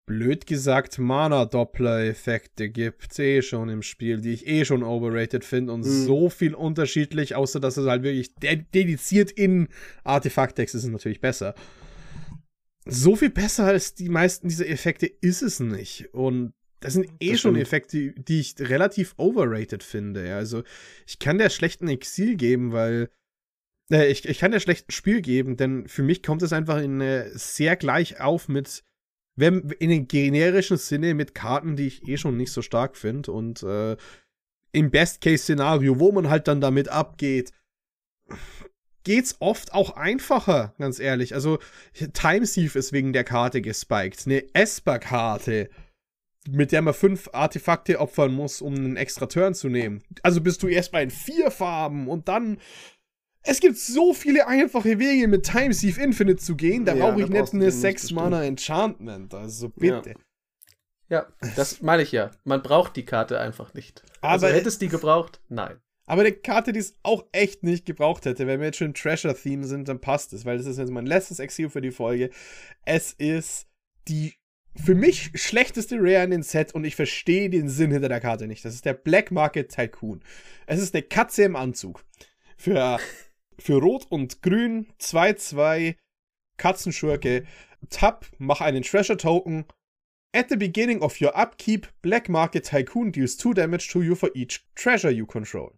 [0.07, 5.81] blöd gesagt Mana-Doppler-Effekte gibt, eh schon im Spiel, die ich eh schon overrated finde und
[5.81, 6.05] mhm.
[6.05, 9.67] so viel unterschiedlich, außer dass es halt wirklich dediziert in
[10.03, 11.55] Artefakt-Decks ist es natürlich besser
[12.85, 16.13] so viel besser als die meisten dieser Effekte ist es nicht.
[16.13, 20.35] Und das sind eh das schon Effekte, die ich relativ overrated finde.
[20.35, 20.63] Also
[21.05, 23.09] ich kann der schlechten Exil geben, weil
[23.91, 26.99] äh, ich, ich kann der schlechten Spiel geben, denn für mich kommt es einfach in
[27.01, 28.83] äh, sehr gleich auf mit
[29.35, 33.31] wenn, in den generischen Sinne mit Karten, die ich eh schon nicht so stark finde
[33.31, 33.95] und äh,
[34.73, 37.51] im Best-Case-Szenario, wo man halt dann damit abgeht,
[39.03, 41.33] geht's oft auch einfacher, ganz ehrlich.
[41.33, 41.59] Also,
[42.13, 44.25] Time Thief ist wegen der Karte gespiked.
[44.25, 45.69] Eine Esper-Karte,
[46.49, 50.03] mit der man fünf Artefakte opfern muss, um einen extra Turn zu nehmen.
[50.23, 52.59] Also bist du erstmal in vier Farben und dann.
[53.43, 56.85] Es gibt so viele einfache Wege, mit Time Thief Infinite zu gehen.
[56.85, 59.33] Da ja, brauche ich nicht eine 6-Mana-Enchantment.
[59.33, 60.13] Also bitte.
[61.09, 61.25] Ja.
[61.41, 62.29] ja, das meine ich ja.
[62.43, 64.03] Man braucht die Karte einfach nicht.
[64.03, 65.41] Also Aber also hättest du die gebraucht?
[65.49, 65.79] Nein.
[66.11, 68.93] Aber eine Karte, die es auch echt nicht gebraucht hätte, wenn wir jetzt schon im
[68.93, 72.31] Treasure-Theme sind, dann passt es, weil das ist jetzt mein letztes Exil für die Folge.
[72.83, 73.69] Es ist
[74.09, 74.33] die
[74.75, 78.47] für mich schlechteste Rare in den Set und ich verstehe den Sinn hinter der Karte
[78.47, 78.65] nicht.
[78.65, 80.21] Das ist der Black Market Tycoon.
[80.65, 82.03] Es ist eine Katze im Anzug.
[82.57, 82.99] Für,
[83.57, 85.95] für Rot und Grün 2-2
[86.57, 87.45] Katzenschurke.
[87.89, 89.63] Tap, mach einen Treasure Token.
[90.35, 94.29] At the beginning of your upkeep, Black Market Tycoon deals 2 damage to you for
[94.35, 95.71] each treasure you control.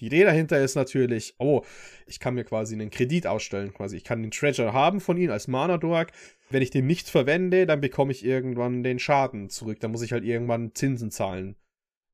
[0.00, 1.62] Die Idee dahinter ist natürlich, oh,
[2.06, 3.96] ich kann mir quasi einen Kredit ausstellen, quasi.
[3.96, 6.12] Ich kann den Treasure haben von ihnen als Mana-Dork.
[6.48, 9.78] Wenn ich den nicht verwende, dann bekomme ich irgendwann den Schaden zurück.
[9.80, 11.56] Dann muss ich halt irgendwann Zinsen zahlen.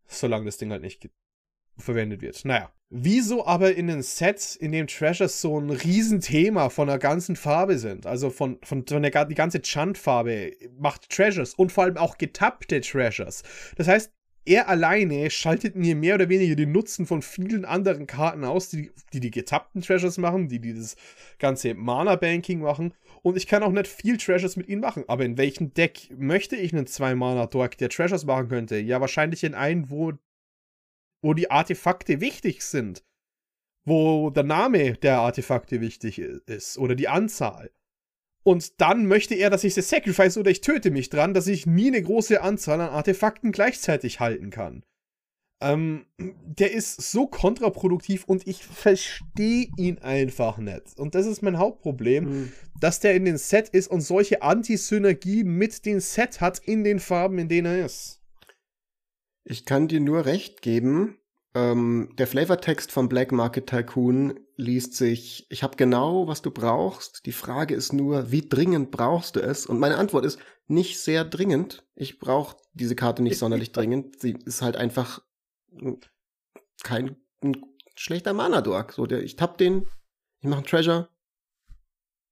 [0.07, 1.09] Solange das Ding halt nicht
[1.77, 2.45] verwendet wird.
[2.45, 2.73] Naja.
[2.89, 7.79] Wieso aber in den Sets, in dem Treasures so ein Riesenthema von der ganzen Farbe
[7.79, 8.07] sind?
[8.07, 12.81] Also von, von, von der die ganze Chant-Farbe macht Treasures und vor allem auch getappte
[12.81, 13.43] Treasures.
[13.77, 14.13] Das heißt,
[14.47, 18.91] er alleine schaltet mir mehr oder weniger den Nutzen von vielen anderen Karten aus, die
[19.13, 20.97] die, die getappten Treasures machen, die, die das
[21.39, 22.95] ganze Mana-Banking machen.
[23.23, 25.05] Und ich kann auch nicht viel Treasures mit ihnen machen.
[25.09, 28.79] Aber in welchem Deck möchte ich einen 2-Mana-Dork, der Treasures machen könnte?
[28.79, 30.13] Ja, wahrscheinlich in einen, wo,
[31.23, 33.05] wo die Artefakte wichtig sind,
[33.85, 37.71] wo der Name der Artefakte wichtig ist oder die Anzahl.
[38.47, 41.67] Und dann möchte er, dass ich sie sacrifice oder ich töte mich dran, dass ich
[41.67, 44.85] nie eine große Anzahl an Artefakten gleichzeitig halten kann.
[45.61, 50.97] Ähm, der ist so kontraproduktiv und ich verstehe ihn einfach nicht.
[50.97, 52.53] Und das ist mein Hauptproblem, mhm.
[52.79, 57.01] dass der in den Set ist und solche Anti-Synergie mit dem Set hat in den
[57.01, 58.21] Farben, in denen er ist.
[59.43, 61.19] Ich kann dir nur recht geben.
[61.57, 67.27] Ähm, der Flavortext von Black Market Tycoon liest sich, ich habe genau, was du brauchst.
[67.27, 69.67] Die Frage ist nur, wie dringend brauchst du es?
[69.67, 70.39] Und meine Antwort ist,
[70.69, 71.85] nicht sehr dringend.
[71.95, 74.21] Ich brauche diese Karte nicht sonderlich dringend.
[74.21, 75.23] Sie ist halt einfach
[76.83, 77.17] kein
[77.95, 78.93] schlechter Mana-Dork.
[78.93, 79.87] So, der, ich tapp den,
[80.41, 81.09] ich mache einen Treasure,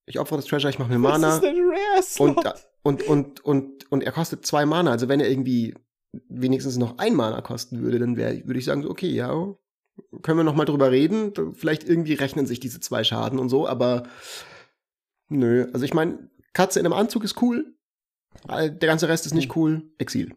[0.07, 1.39] ich opfere das Treasure, ich mache eine Mana.
[1.39, 1.43] Ein
[2.19, 2.39] und,
[2.83, 4.91] und, und, und, und er kostet zwei Mana.
[4.91, 5.75] Also wenn er irgendwie
[6.29, 9.33] wenigstens noch ein Mana kosten würde, dann wäre, würde ich sagen, so, okay, ja,
[10.23, 11.33] können wir noch mal drüber reden.
[11.55, 14.05] Vielleicht irgendwie rechnen sich diese zwei Schaden und so, aber
[15.29, 15.69] nö.
[15.73, 17.75] Also ich meine, Katze in einem Anzug ist cool.
[18.49, 19.63] Der ganze Rest ist nicht hm.
[19.63, 19.83] cool.
[19.99, 20.35] Exil.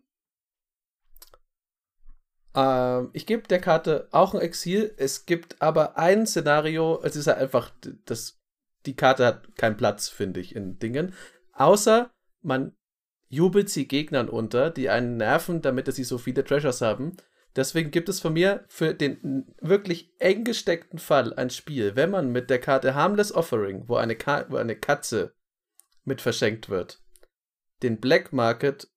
[2.56, 4.94] Ähm, ich gebe der Karte auch ein Exil.
[4.98, 7.72] Es gibt aber ein Szenario, es ist halt einfach,
[8.06, 8.40] das,
[8.86, 11.14] die Karte hat keinen Platz, finde ich, in Dingen.
[11.54, 12.12] Außer
[12.42, 12.76] man
[13.30, 17.18] jubelt sie Gegnern unter, die einen nerven, damit sie so viele Treasures haben.
[17.58, 22.32] Deswegen gibt es von mir für den wirklich eng gesteckten Fall ein Spiel, wenn man
[22.32, 25.34] mit der Karte Harmless Offering, wo eine, Ka wo eine Katze
[26.06, 27.02] mit verschenkt wird,
[27.82, 28.88] den Black Market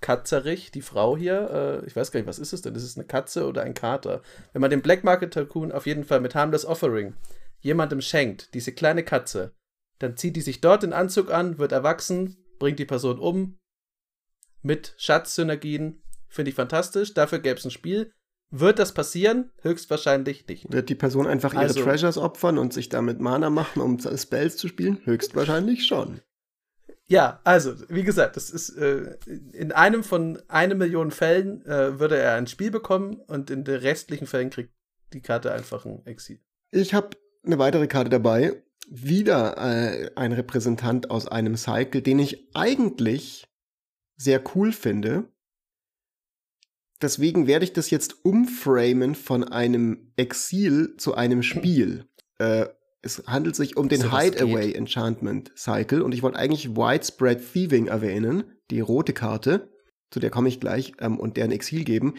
[0.00, 2.74] Katzerich, die Frau hier, äh, ich weiß gar nicht, was ist es denn?
[2.76, 4.22] Ist es eine Katze oder ein Kater?
[4.52, 7.14] Wenn man den Black Market Tycoon auf jeden Fall mit Harmless Offering
[7.58, 9.54] jemandem schenkt, diese kleine Katze,
[9.98, 13.58] dann zieht die sich dort den Anzug an, wird erwachsen, bringt die Person um,
[14.62, 17.12] mit Schatzsynergien, finde ich fantastisch.
[17.12, 18.12] Dafür gäbe es ein Spiel.
[18.50, 19.50] Wird das passieren?
[19.62, 20.72] Höchstwahrscheinlich nicht.
[20.72, 24.56] Wird die Person einfach ihre also, Treasures opfern und sich damit Mana machen, um Spells
[24.56, 25.00] zu spielen?
[25.04, 26.20] Höchstwahrscheinlich schon.
[27.06, 29.16] Ja, also, wie gesagt, das ist äh,
[29.52, 33.80] in einem von eine Million Fällen äh, würde er ein Spiel bekommen und in den
[33.80, 34.72] restlichen Fällen kriegt
[35.12, 36.38] die Karte einfach ein Exil.
[36.70, 37.10] Ich habe
[37.44, 38.62] eine weitere Karte dabei.
[38.88, 43.48] Wieder äh, ein Repräsentant aus einem Cycle, den ich eigentlich
[44.16, 45.24] sehr cool finde.
[47.02, 52.06] Deswegen werde ich das jetzt umframen von einem Exil zu einem Spiel.
[52.38, 52.66] Äh,
[53.02, 57.86] es handelt sich um den so Hideaway Enchantment Cycle und ich wollte eigentlich Widespread Thieving
[57.86, 59.70] erwähnen, die rote Karte,
[60.10, 62.14] zu der komme ich gleich, ähm, und deren Exil geben.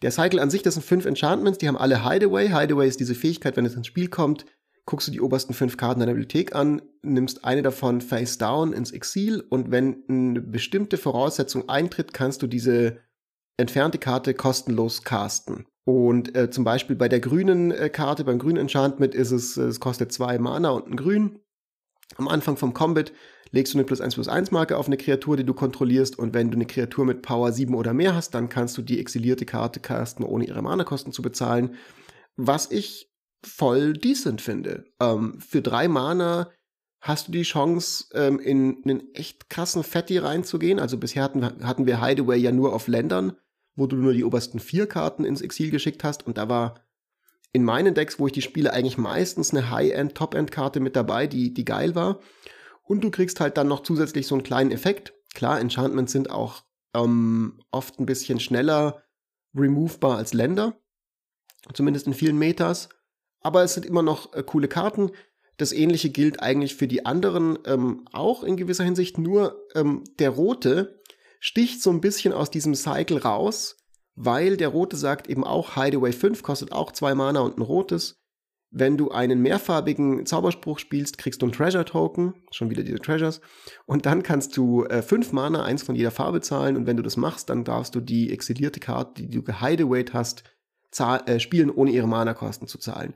[0.00, 2.48] Der Cycle an sich, das sind fünf Enchantments, die haben alle Hideaway.
[2.48, 4.46] Hideaway ist diese Fähigkeit, wenn es ins Spiel kommt,
[4.84, 8.90] guckst du die obersten fünf Karten deiner Bibliothek an, nimmst eine davon face down ins
[8.90, 12.98] Exil und wenn eine bestimmte Voraussetzung eintritt, kannst du diese
[13.56, 15.66] entfernte Karte kostenlos casten.
[15.84, 19.62] Und äh, zum Beispiel bei der grünen äh, Karte, beim grünen Enchantment ist es, äh,
[19.62, 21.40] es kostet zwei Mana und ein Grün.
[22.16, 23.12] Am Anfang vom Combat
[23.50, 26.18] legst du eine plus 1 plus 1 Marke auf eine Kreatur, die du kontrollierst.
[26.18, 29.00] Und wenn du eine Kreatur mit Power 7 oder mehr hast, dann kannst du die
[29.00, 31.74] exilierte Karte casten, ohne ihre Mana-Kosten zu bezahlen.
[32.36, 33.10] Was ich
[33.44, 34.84] voll decent finde.
[35.00, 36.50] Ähm, für drei Mana
[37.02, 40.80] hast du die Chance, ähm, in einen echt krassen Fatty reinzugehen.
[40.80, 43.36] Also bisher hatten, hatten wir Hideaway ja nur auf Ländern
[43.74, 46.26] wo du nur die obersten vier Karten ins Exil geschickt hast.
[46.26, 46.74] Und da war
[47.52, 51.52] in meinen Decks, wo ich die spiele, eigentlich meistens eine High-End, Top-End-Karte mit dabei, die,
[51.52, 52.20] die geil war.
[52.82, 55.14] Und du kriegst halt dann noch zusätzlich so einen kleinen Effekt.
[55.34, 56.64] Klar, Enchantments sind auch
[56.94, 59.02] ähm, oft ein bisschen schneller
[59.54, 60.78] removbar als Länder.
[61.72, 62.88] Zumindest in vielen Metas.
[63.40, 65.10] Aber es sind immer noch äh, coole Karten.
[65.62, 69.16] Das ähnliche gilt eigentlich für die anderen ähm, auch in gewisser Hinsicht.
[69.16, 71.00] Nur ähm, der rote
[71.38, 73.76] sticht so ein bisschen aus diesem Cycle raus,
[74.16, 78.24] weil der rote sagt eben auch Hideaway 5 kostet auch zwei Mana und ein rotes.
[78.72, 83.40] Wenn du einen mehrfarbigen Zauberspruch spielst, kriegst du einen Treasure Token, schon wieder diese Treasures,
[83.86, 87.04] und dann kannst du äh, fünf Mana, eins von jeder Farbe zahlen, und wenn du
[87.04, 90.42] das machst, dann darfst du die exilierte Karte, die du gehideawayt hast,
[90.98, 93.14] äh, spielen, ohne ihre Mana-Kosten zu zahlen.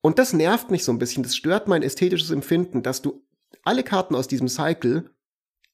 [0.00, 3.24] Und das nervt mich so ein bisschen, das stört mein ästhetisches Empfinden, dass du
[3.64, 5.10] alle Karten aus diesem Cycle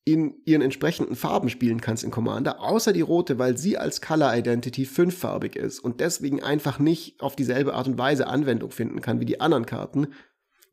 [0.04, 4.36] in ihren entsprechenden Farben spielen kannst in Commander, außer die rote, weil sie als Color
[4.36, 9.20] Identity fünffarbig ist und deswegen einfach nicht auf dieselbe Art und Weise Anwendung finden kann
[9.20, 10.08] wie die anderen Karten.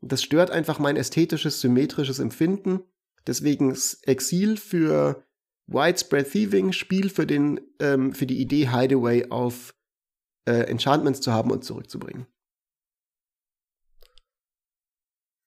[0.02, 2.80] Das stört einfach mein ästhetisches, symmetrisches Empfinden.
[3.26, 5.24] Deswegen Exil für
[5.66, 9.74] Widespread Thieving, Spiel für, den, ähm, für die Idee, Hideaway auf
[10.44, 12.26] äh, Enchantments zu haben und zurückzubringen.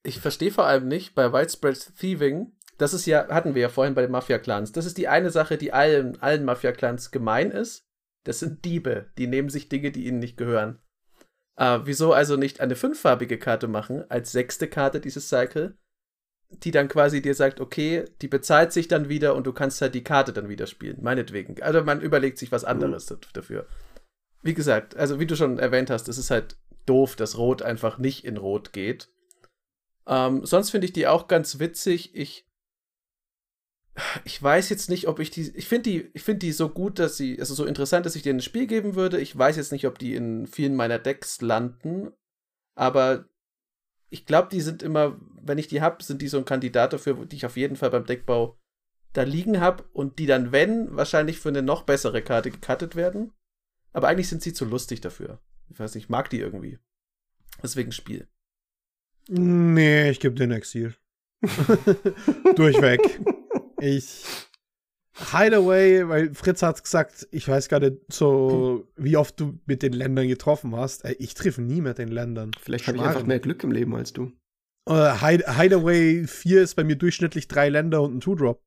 [0.05, 3.95] Ich verstehe vor allem nicht bei Widespread Thieving, das ist ja, hatten wir ja vorhin
[3.95, 4.71] bei den Mafia-Clans.
[4.71, 7.87] Das ist die eine Sache, die allen, allen Mafia-Clans gemein ist.
[8.25, 10.79] Das sind Diebe, die nehmen sich Dinge, die ihnen nicht gehören.
[11.57, 15.77] Äh, wieso also nicht eine fünffarbige Karte machen, als sechste Karte dieses Cycle,
[16.49, 19.95] die dann quasi dir sagt, okay, die bezahlt sich dann wieder und du kannst halt
[19.95, 21.61] die Karte dann wieder spielen, meinetwegen.
[21.61, 23.19] Also man überlegt sich was anderes mhm.
[23.33, 23.67] dafür.
[24.41, 27.97] Wie gesagt, also wie du schon erwähnt hast, es ist halt doof, dass Rot einfach
[27.97, 29.09] nicht in Rot geht.
[30.07, 32.15] Ähm, sonst finde ich die auch ganz witzig.
[32.15, 32.45] Ich
[34.25, 35.55] ich weiß jetzt nicht, ob ich die.
[35.55, 38.23] Ich finde die, ich finde die so gut, dass sie, also so interessant, dass ich
[38.23, 39.19] denen ein Spiel geben würde.
[39.19, 42.11] Ich weiß jetzt nicht, ob die in vielen meiner Decks landen,
[42.75, 43.29] aber
[44.09, 47.25] ich glaube, die sind immer, wenn ich die habe, sind die so ein Kandidat dafür,
[47.25, 48.59] die ich auf jeden Fall beim Deckbau
[49.13, 53.33] da liegen habe und die dann, wenn, wahrscheinlich für eine noch bessere Karte gecuttet werden.
[53.93, 55.39] Aber eigentlich sind sie zu lustig dafür.
[55.69, 56.79] Ich weiß nicht, ich mag die irgendwie.
[57.63, 58.27] Deswegen Spiel.
[59.27, 60.93] Nee, ich gebe den Exil.
[62.55, 62.99] Durchweg.
[63.79, 64.23] Ich.
[65.31, 69.93] Hideaway, weil Fritz hat gesagt, ich weiß gar nicht so, wie oft du mit den
[69.93, 71.05] Ländern getroffen hast.
[71.19, 72.51] Ich treffe nie mit den Ländern.
[72.61, 74.33] Vielleicht habe ich einfach mehr Glück im Leben als du.
[74.87, 78.61] Uh, Hideaway 4 ist bei mir durchschnittlich drei Länder und ein Two-Drop.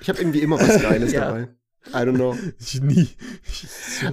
[0.00, 1.26] Ich habe irgendwie immer was Geiles ja.
[1.26, 1.48] dabei.
[1.88, 2.36] I don't know.
[2.58, 3.08] Ich nie.
[3.44, 3.66] Ich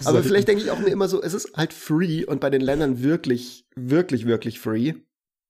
[0.06, 2.62] Aber vielleicht denke ich auch mir immer so, es ist halt free und bei den
[2.62, 4.96] Ländern wirklich, wirklich, wirklich free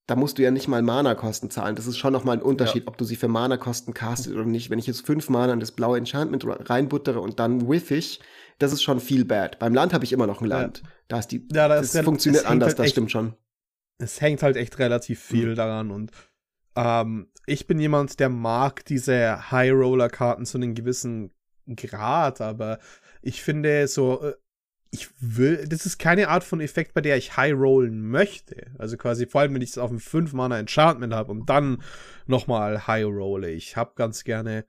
[0.08, 1.76] da musst du ja nicht mal Mana-Kosten zahlen.
[1.76, 2.88] Das ist schon nochmal ein Unterschied, ja.
[2.88, 4.70] ob du sie für Mana-Kosten castest oder nicht.
[4.70, 7.92] Wenn ich jetzt fünf Mana in das blaue Enchantment reinbuttere und dann whiff
[8.58, 9.60] das ist schon viel bad.
[9.60, 10.82] Beim Land habe ich immer noch ein Land.
[10.84, 10.90] Ja.
[11.10, 13.36] Da ist die, ja, das, das funktioniert anders, halt das echt, stimmt schon.
[14.00, 15.56] Es hängt halt echt relativ viel mhm.
[15.56, 16.12] daran und
[16.76, 21.32] ähm, ich bin jemand, der mag diese High-Roller-Karten zu einem gewissen
[21.68, 22.80] Grad, aber
[23.22, 24.34] ich finde so äh,
[24.91, 28.72] ich will, das ist keine Art von Effekt, bei der ich high rollen möchte.
[28.77, 31.84] Also quasi, vor allem, wenn ich es auf einem 5-Mana Enchantment habe und dann
[32.26, 33.51] nochmal high rolle.
[33.51, 34.65] Ich habe ganz gerne,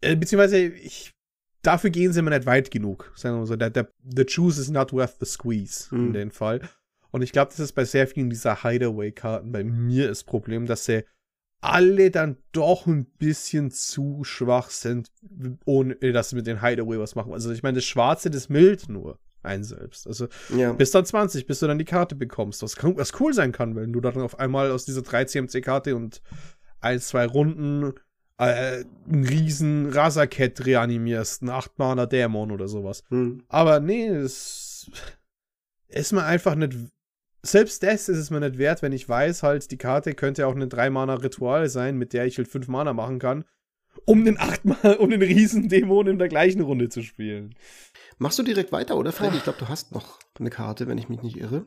[0.00, 1.12] äh, beziehungsweise, ich,
[1.62, 3.12] dafür gehen sie immer nicht weit genug.
[3.16, 6.06] Sagen wir mal so, der, der, the juice is not worth the squeeze mhm.
[6.06, 6.60] in dem Fall.
[7.10, 10.84] Und ich glaube, das ist bei sehr vielen dieser Hideaway-Karten bei mir das Problem, dass
[10.84, 11.04] sie
[11.60, 15.10] alle dann doch ein bisschen zu schwach sind,
[15.64, 17.32] ohne dass sie mit den Hideaway was machen.
[17.32, 20.06] Also ich meine, das Schwarze, das mild nur ein selbst.
[20.06, 20.72] Also ja.
[20.72, 22.62] bis dann 20, bis du dann die Karte bekommst.
[22.62, 26.22] Was, was cool sein kann, wenn du dann auf einmal aus dieser 3 CMC-Karte und
[26.80, 27.92] ein, zwei Runden
[28.38, 33.02] äh, einen riesen Rasaket reanimierst, einen 8 Mana Dämon oder sowas.
[33.08, 33.42] Hm.
[33.48, 34.90] Aber nee, es
[35.88, 36.74] ist mir einfach nicht
[37.42, 40.54] selbst das ist es mir nicht wert, wenn ich weiß, halt, die Karte könnte auch
[40.54, 43.44] eine 3-Mana-Ritual sein, mit der ich halt 5 Mana machen kann,
[44.04, 47.54] um den 8 Mana, um den Riesendämon in der gleichen Runde zu spielen.
[48.18, 49.38] Machst du direkt weiter, oder Freddy?
[49.38, 51.66] Ich glaube, du hast noch eine Karte, wenn ich mich nicht irre.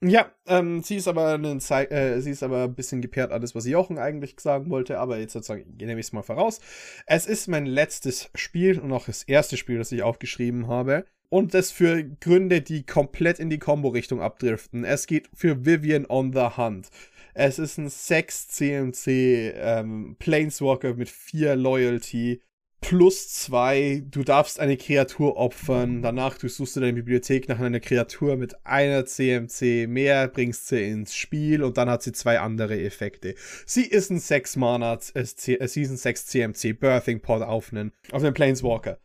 [0.00, 3.56] Ja, ähm, sie ist aber eine Ze äh, sie ist aber ein bisschen gepaart alles,
[3.56, 6.60] was Jochen eigentlich sagen wollte, aber jetzt sozusagen nehme ich es mal voraus.
[7.06, 11.04] Es ist mein letztes Spiel und auch das erste Spiel, das ich aufgeschrieben habe.
[11.30, 14.84] Und das für Gründe, die komplett in die Combo-Richtung abdriften.
[14.84, 16.88] Es geht für Vivian on the Hunt.
[17.34, 22.40] Es ist ein 6 CMC ähm, Planeswalker mit 4 Loyalty
[22.80, 24.04] plus 2.
[24.10, 26.00] Du darfst eine Kreatur opfern.
[26.00, 31.62] Danach du deine Bibliothek nach einer Kreatur mit einer CMC mehr, bringst sie ins Spiel
[31.62, 33.34] und dann hat sie zwei andere Effekte.
[33.66, 38.22] Sie ist ein 6 Mana, äh, äh, Season 6 CMC Birthing Pod auf einen, auf
[38.22, 38.98] einen Planeswalker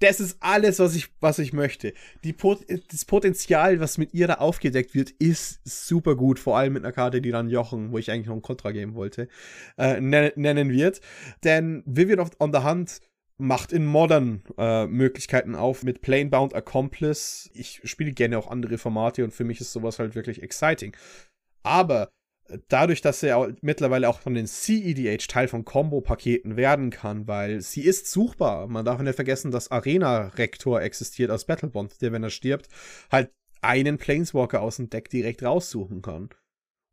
[0.00, 1.92] das ist alles, was ich, was ich möchte.
[2.24, 6.38] Die Pot das Potenzial, was mit ihr da aufgedeckt wird, ist super gut.
[6.38, 8.94] Vor allem mit einer Karte, die dann Jochen, wo ich eigentlich noch ein Kontra geben
[8.94, 9.28] wollte,
[9.76, 11.00] äh, nennen wird.
[11.44, 13.00] Denn Vivian on the Hunt
[13.38, 17.50] macht in Modern äh, Möglichkeiten auf mit Planebound Accomplice.
[17.54, 20.96] Ich spiele gerne auch andere Formate und für mich ist sowas halt wirklich exciting.
[21.62, 22.10] Aber
[22.68, 27.60] dadurch, dass sie auch mittlerweile auch von den CEDH Teil von Combo-Paketen werden kann, weil
[27.60, 28.66] sie ist suchbar.
[28.68, 32.68] Man darf nicht vergessen, dass Arena-Rektor existiert aus Battlebond, der, wenn er stirbt,
[33.10, 33.30] halt
[33.60, 36.30] einen Planeswalker aus dem Deck direkt raussuchen kann.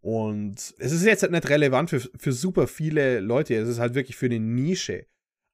[0.02, 3.96] Und es ist jetzt halt nicht relevant für, für super viele Leute, es ist halt
[3.96, 5.08] wirklich für eine Nische.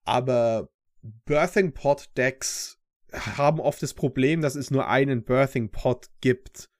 [0.06, 0.69] Aber
[1.02, 2.78] Birthing Pod Decks
[3.14, 6.70] haben oft das Problem, dass es nur einen Birthing Pod gibt.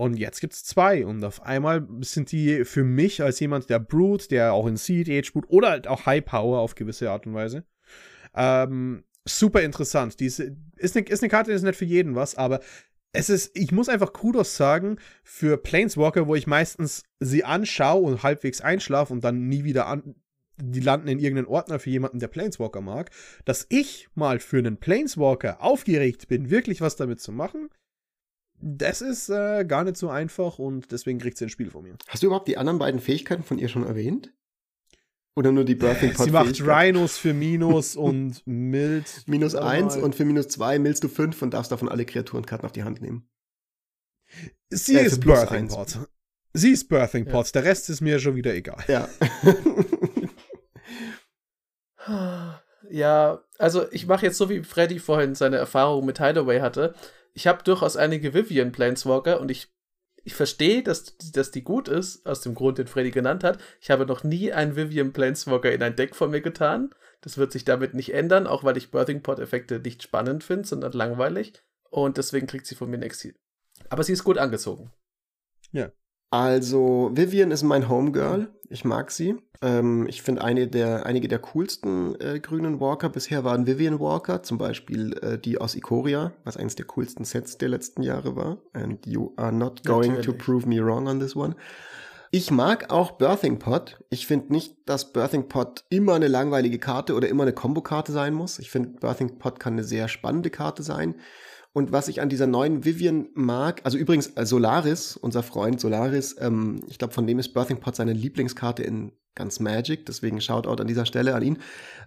[0.00, 1.04] Und jetzt gibt es zwei.
[1.04, 5.10] Und auf einmal sind die für mich als jemand, der Brute, der auch in Seed
[5.10, 7.64] Age Brute oder halt auch High Power auf gewisse Art und Weise,
[8.34, 10.18] ähm, super interessant.
[10.18, 12.60] Die ist, eine, ist eine Karte, die ist nicht für jeden was, aber
[13.12, 18.22] es ist, ich muss einfach Kudos sagen, für Planeswalker, wo ich meistens sie anschaue und
[18.22, 20.14] halbwegs einschlafe und dann nie wieder an,
[20.56, 23.10] die landen in irgendeinen Ordner für jemanden, der Planeswalker mag,
[23.44, 27.68] dass ich mal für einen Planeswalker aufgeregt bin, wirklich was damit zu machen,
[28.60, 31.96] das ist äh, gar nicht so einfach und deswegen kriegt sie ein Spiel von mir.
[32.08, 34.32] Hast du überhaupt die anderen beiden Fähigkeiten von ihr schon erwähnt?
[35.36, 36.26] Oder nur die Birthing Pot?
[36.26, 39.22] Sie macht Rhinos für Minus und Mild.
[39.26, 42.72] Minus 1 und für Minus 2 millst du 5 und darfst davon alle Kreaturenkarten auf
[42.72, 43.28] die Hand nehmen.
[44.68, 45.98] Sie äh, ist Birthing Pot.
[46.52, 47.46] Sie ist Birthing Pot.
[47.46, 47.52] Ja.
[47.52, 48.84] Der Rest ist mir schon wieder egal.
[48.88, 49.08] Ja.
[52.90, 56.94] ja, also ich mache jetzt so, wie Freddy vorhin seine Erfahrung mit Hideaway hatte.
[57.32, 59.72] Ich habe durchaus einige Vivian Planeswalker und ich,
[60.24, 63.58] ich verstehe, dass, dass die gut ist, aus dem Grund, den Freddy genannt hat.
[63.80, 66.94] Ich habe noch nie einen Vivian Planeswalker in ein Deck von mir getan.
[67.20, 70.92] Das wird sich damit nicht ändern, auch weil ich Birthing Pot-Effekte nicht spannend finde, sondern
[70.92, 71.52] langweilig.
[71.90, 73.34] Und deswegen kriegt sie von mir ein Exil.
[73.88, 74.92] Aber sie ist gut angezogen.
[75.72, 75.92] Ja.
[76.30, 78.48] Also, Vivian ist mein Homegirl.
[78.68, 79.36] Ich mag sie.
[79.62, 84.42] Ähm, ich finde eine der, einige der coolsten äh, grünen Walker bisher waren Vivian Walker,
[84.42, 88.58] zum Beispiel äh, die aus Ikoria, was eines der coolsten Sets der letzten Jahre war.
[88.72, 90.26] And you are not going Natürlich.
[90.26, 91.56] to prove me wrong on this one.
[92.30, 93.98] Ich mag auch Birthing Pot.
[94.08, 98.34] Ich finde nicht, dass Birthing Pot immer eine langweilige Karte oder immer eine Kombokarte sein
[98.34, 98.60] muss.
[98.60, 101.16] Ich finde, Birthing Pot kann eine sehr spannende Karte sein.
[101.72, 106.36] Und was ich an dieser neuen Vivian mag, also übrigens äh, Solaris, unser Freund Solaris,
[106.40, 110.80] ähm, ich glaube, von dem ist Birthing Pot seine Lieblingskarte in ganz Magic, deswegen Shoutout
[110.80, 111.58] an dieser Stelle an ihn.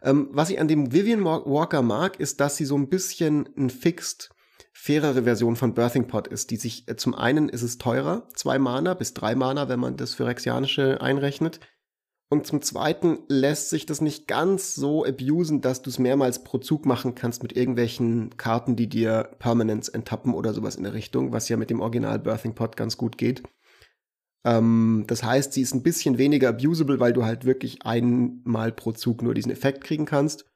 [0.02, 3.70] Ähm, was ich an dem Vivian Walker mag, ist, dass sie so ein bisschen ein
[3.70, 4.30] fixed
[4.74, 8.60] fairere Version von Birthing Pot ist, die sich äh, zum einen ist es teurer, zwei
[8.60, 11.62] Mana bis drei Mana, wenn man das für Rexianische einrechnet.
[12.34, 16.58] Und zum Zweiten lässt sich das nicht ganz so abusen, dass du es mehrmals pro
[16.58, 21.32] Zug machen kannst mit irgendwelchen Karten, die dir Permanence enttappen oder sowas in der Richtung,
[21.32, 23.44] was ja mit dem Original Birthing Pot ganz gut geht.
[24.44, 28.94] Ähm, das heißt, sie ist ein bisschen weniger abusable, weil du halt wirklich einmal pro
[28.94, 30.52] Zug nur diesen Effekt kriegen kannst.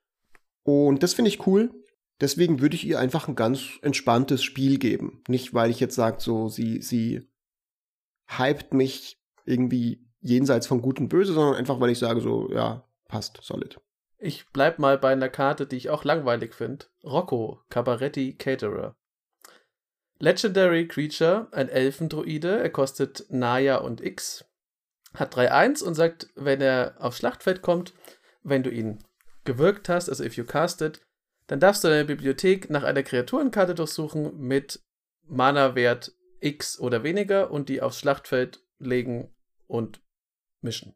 [0.63, 1.69] Und das finde ich cool.
[2.19, 5.21] Deswegen würde ich ihr einfach ein ganz entspanntes Spiel geben.
[5.27, 7.29] Nicht, weil ich jetzt sage, so, sie, sie
[8.25, 12.83] hypt mich irgendwie jenseits von Gut und Böse, sondern einfach, weil ich sage so, ja,
[13.07, 13.79] passt, solid.
[14.19, 16.87] Ich bleib mal bei einer Karte, die ich auch langweilig finde.
[17.03, 18.95] Rocco, Cabaretti Caterer.
[20.19, 24.45] Legendary Creature, ein Elfendruide, er kostet Naya und X,
[25.13, 27.93] hat 3-1 und sagt, wenn er aufs Schlachtfeld kommt,
[28.41, 29.03] wenn du ihn
[29.43, 31.01] gewirkt hast, also if you cast it,
[31.45, 34.81] dann darfst du deine Bibliothek nach einer Kreaturenkarte durchsuchen mit
[35.23, 39.33] Mana-Wert X oder weniger und die aufs Schlachtfeld legen
[39.67, 40.01] und
[40.61, 40.95] mischen.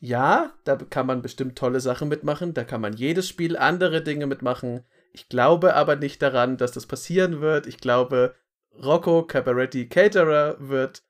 [0.00, 4.26] Ja, da kann man bestimmt tolle Sachen mitmachen, da kann man jedes Spiel andere Dinge
[4.26, 4.84] mitmachen.
[5.12, 7.66] Ich glaube aber nicht daran, dass das passieren wird.
[7.66, 8.36] Ich glaube,
[8.72, 11.02] Rocco Cabaretti Caterer wird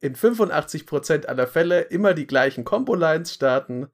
[0.00, 3.88] in 85% aller Fälle immer die gleichen Combo-Lines starten.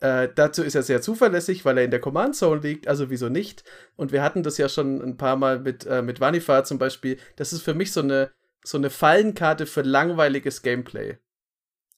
[0.00, 3.28] Äh, dazu ist er sehr zuverlässig, weil er in der Command Zone liegt, also wieso
[3.28, 3.64] nicht?
[3.96, 7.18] Und wir hatten das ja schon ein paar Mal mit, äh, mit Vanifa zum Beispiel.
[7.36, 8.30] Das ist für mich so eine,
[8.62, 11.18] so eine Fallenkarte für langweiliges Gameplay.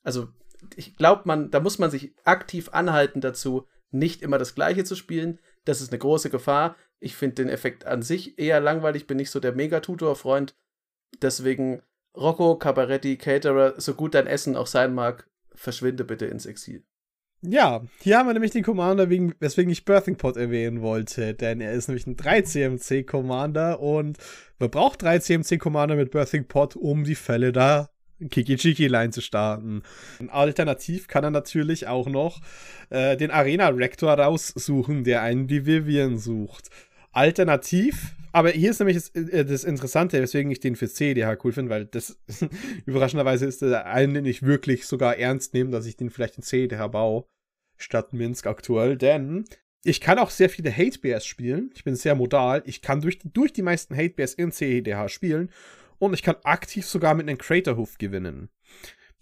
[0.07, 0.29] Also,
[0.77, 4.95] ich glaube, man, da muss man sich aktiv anhalten dazu, nicht immer das Gleiche zu
[4.95, 5.41] spielen.
[5.65, 6.77] Das ist eine große Gefahr.
[7.01, 10.55] Ich finde den Effekt an sich eher langweilig, bin nicht so der Megatutor-Freund.
[11.21, 11.83] Deswegen
[12.17, 16.85] Rocco, Cabaretti, Caterer, so gut dein Essen auch sein mag, verschwinde bitte ins Exil.
[17.43, 21.61] Ja, hier haben wir nämlich den Commander, wegen, weswegen ich Birthing Pot erwähnen wollte, denn
[21.61, 24.19] er ist nämlich ein 3CMC-Commander und
[24.61, 27.91] man braucht 3CMC-Commander mit Birthing Pot, um die Fälle da
[28.31, 29.83] Kiki-Chiki-Line zu starten.
[30.29, 32.41] Alternativ kann er natürlich auch noch
[32.91, 36.71] äh, den Arena-Rector raussuchen, der einen die Vivian sucht.
[37.13, 41.53] Alternativ, aber hier ist nämlich das, äh, das Interessante, weswegen ich den für CDH cool
[41.53, 42.19] finde, weil das
[42.87, 46.43] überraschenderweise ist der eine, den ich wirklich sogar ernst nehme, dass ich den vielleicht in
[46.43, 47.25] CDH baue,
[47.77, 49.45] statt Minsk aktuell, denn
[49.85, 51.71] ich kann auch sehr viele Hate Bears spielen.
[51.75, 52.61] Ich bin sehr modal.
[52.67, 55.49] Ich kann durch, durch die meisten Hate Bears in CDH spielen
[55.99, 58.49] und ich kann aktiv sogar mit einem Craterhoof gewinnen.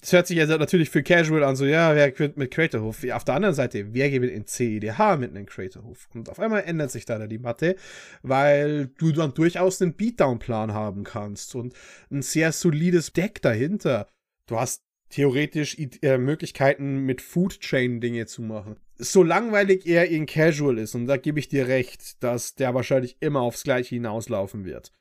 [0.04, 3.04] Das hört sich also natürlich für Casual an, so, ja, wer gewinnt mit Craterhoof?
[3.10, 6.10] Auf der anderen Seite, wer gewinnt in CEDH mit einem Craterhoof?
[6.12, 7.76] Und auf einmal ändert sich da die Matte,
[8.20, 11.72] weil du dann durchaus einen Beatdown-Plan haben kannst und
[12.10, 14.06] ein sehr solides Deck dahinter.
[14.46, 18.76] Du hast theoretisch äh, Möglichkeiten, mit Food Chain Dinge zu machen.
[18.98, 23.16] So langweilig er in Casual ist, und da gebe ich dir recht, dass der wahrscheinlich
[23.20, 24.92] immer aufs Gleiche hinauslaufen wird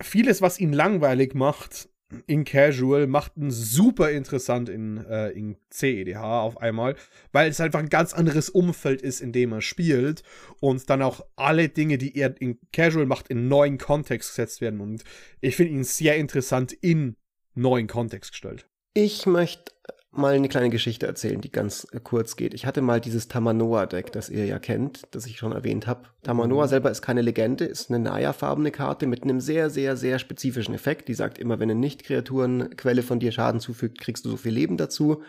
[0.00, 1.88] vieles, was ihn langweilig macht,
[2.26, 6.96] in Casual, macht ihn super interessant in, äh, in CEDH auf einmal,
[7.32, 10.22] weil es einfach ein ganz anderes Umfeld ist, in dem er spielt
[10.60, 14.80] und dann auch alle Dinge, die er in Casual macht, in neuen Kontext gesetzt werden.
[14.80, 15.04] Und
[15.40, 17.16] ich finde ihn sehr interessant in
[17.54, 18.66] neuen Kontext gestellt.
[18.94, 19.72] Ich möchte
[20.12, 22.54] mal eine kleine Geschichte erzählen, die ganz äh, kurz geht.
[22.54, 26.08] Ich hatte mal dieses Tamanoa-Deck, das ihr ja kennt, das ich schon erwähnt habe.
[26.22, 26.68] Tamanoa mhm.
[26.68, 31.08] selber ist keine Legende, ist eine Naya-farbene Karte mit einem sehr, sehr, sehr spezifischen Effekt.
[31.08, 34.76] Die sagt immer, wenn eine Nicht-Kreaturenquelle von dir Schaden zufügt, kriegst du so viel Leben
[34.76, 35.22] dazu.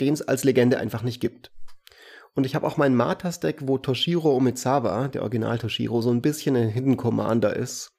[0.00, 1.52] den es als Legende einfach nicht gibt.
[2.34, 6.56] Und ich habe auch meinen Martas-Deck, wo Toshiro Omizawa, der Original Toshiro, so ein bisschen
[6.56, 7.93] ein Hidden Commander ist,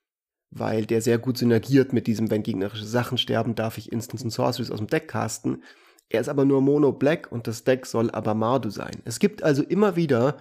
[0.56, 4.30] weil der sehr gut synergiert mit diesem, wenn gegnerische Sachen sterben, darf ich Instants und
[4.30, 5.64] Sorceries aus dem Deck casten.
[6.08, 9.02] Er ist aber nur Mono Black und das Deck soll aber Mardu sein.
[9.04, 10.38] Es gibt also immer wieder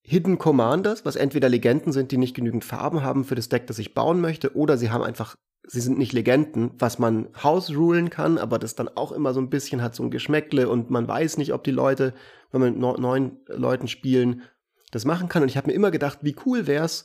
[0.00, 3.78] Hidden Commanders, was entweder Legenden sind, die nicht genügend Farben haben für das Deck, das
[3.78, 5.36] ich bauen möchte, oder sie haben einfach,
[5.66, 9.50] sie sind nicht Legenden, was man House-rulen kann, aber das dann auch immer so ein
[9.50, 12.14] bisschen hat so ein Geschmäckle und man weiß nicht, ob die Leute,
[12.50, 14.42] wenn man mit neun Leuten spielen,
[14.90, 15.42] das machen kann.
[15.42, 17.04] Und ich habe mir immer gedacht, wie cool wär's,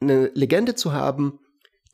[0.00, 1.40] eine Legende zu haben,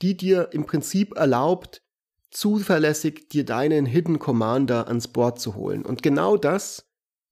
[0.02, 1.82] die dir im Prinzip erlaubt,
[2.31, 5.85] zuverlässig dir deinen Hidden Commander ans Board zu holen.
[5.85, 6.90] Und genau das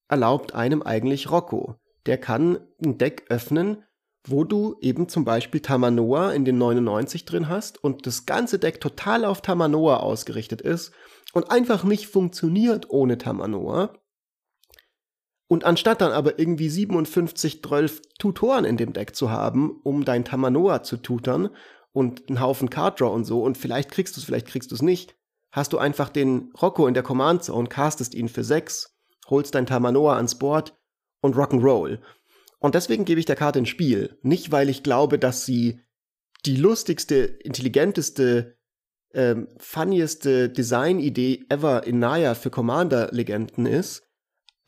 [0.09, 1.77] erlaubt einem eigentlich Rocco.
[2.07, 3.85] Der kann ein Deck öffnen,
[4.27, 8.81] wo du eben zum Beispiel Tamanoa in den 99 drin hast und das ganze Deck
[8.81, 10.93] total auf Tamanoa ausgerichtet ist
[11.33, 13.93] und einfach nicht funktioniert ohne Tamanoa.
[15.49, 20.25] Und anstatt dann aber irgendwie 57, 12 Tutoren in dem Deck zu haben, um dein
[20.25, 21.51] Tamanoa zu tutern
[21.93, 24.75] und einen Haufen Card Draw und so, und vielleicht kriegst du es, vielleicht kriegst du
[24.75, 25.15] es nicht,
[25.51, 28.97] hast du einfach den Rocco in der Command Zone, castest ihn für 6,
[29.29, 30.75] holst dein Tamanoa ans Board
[31.21, 32.01] und Rock'n'Roll.
[32.59, 34.19] Und deswegen gebe ich der Karte ein Spiel.
[34.23, 35.81] Nicht, weil ich glaube, dass sie
[36.47, 38.57] die lustigste, intelligenteste,
[39.15, 44.09] ähm, funnieste Design-Idee ever in Naya für Commander-Legenden ist,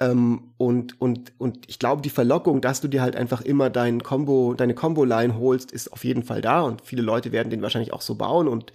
[0.01, 4.03] ähm, und, und, und ich glaube, die Verlockung, dass du dir halt einfach immer dein
[4.03, 7.93] Combo, deine Combo-Line holst, ist auf jeden Fall da und viele Leute werden den wahrscheinlich
[7.93, 8.73] auch so bauen und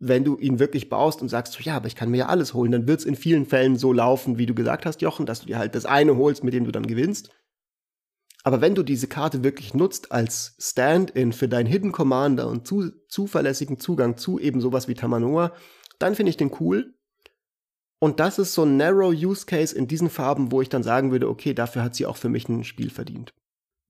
[0.00, 2.72] wenn du ihn wirklich baust und sagst, ja, aber ich kann mir ja alles holen,
[2.72, 5.46] dann wird es in vielen Fällen so laufen, wie du gesagt hast, Jochen, dass du
[5.46, 7.30] dir halt das eine holst, mit dem du dann gewinnst.
[8.42, 12.90] Aber wenn du diese Karte wirklich nutzt als Stand-in für deinen Hidden Commander und zu,
[13.08, 15.52] zuverlässigen Zugang zu eben sowas wie Tamanoa,
[15.98, 16.94] dann finde ich den cool.
[18.00, 21.12] Und das ist so ein narrow Use Case in diesen Farben, wo ich dann sagen
[21.12, 23.34] würde, okay, dafür hat sie auch für mich ein Spiel verdient.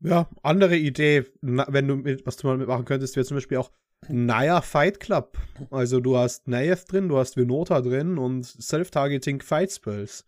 [0.00, 3.70] Ja, andere Idee, wenn du mit, was du mal mitmachen könntest, wäre zum Beispiel auch
[4.08, 5.38] Naya Fight Club.
[5.70, 10.26] Also du hast Nayef drin, du hast Venota drin und Self-Targeting Fight Spells.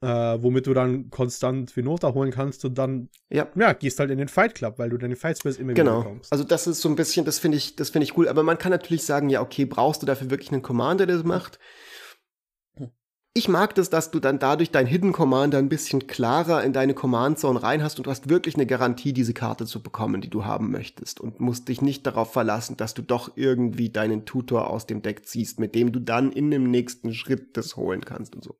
[0.00, 0.06] Äh,
[0.40, 3.48] womit du dann konstant Venota holen kannst und dann ja.
[3.56, 3.72] ja.
[3.72, 5.98] gehst halt in den Fight Club, weil du deine Fight Spells immer genau.
[5.98, 6.32] wieder bekommst.
[6.32, 8.28] Also das ist so ein bisschen, das finde ich, das finde ich cool.
[8.28, 11.24] Aber man kann natürlich sagen, ja, okay, brauchst du dafür wirklich einen Commander, der das
[11.24, 11.58] macht?
[13.32, 16.94] Ich mag das, dass du dann dadurch dein Hidden Commander ein bisschen klarer in deine
[16.94, 20.30] Command Zone rein hast und du hast wirklich eine Garantie, diese Karte zu bekommen, die
[20.30, 24.68] du haben möchtest und musst dich nicht darauf verlassen, dass du doch irgendwie deinen Tutor
[24.68, 28.34] aus dem Deck ziehst, mit dem du dann in dem nächsten Schritt das holen kannst
[28.34, 28.58] und so.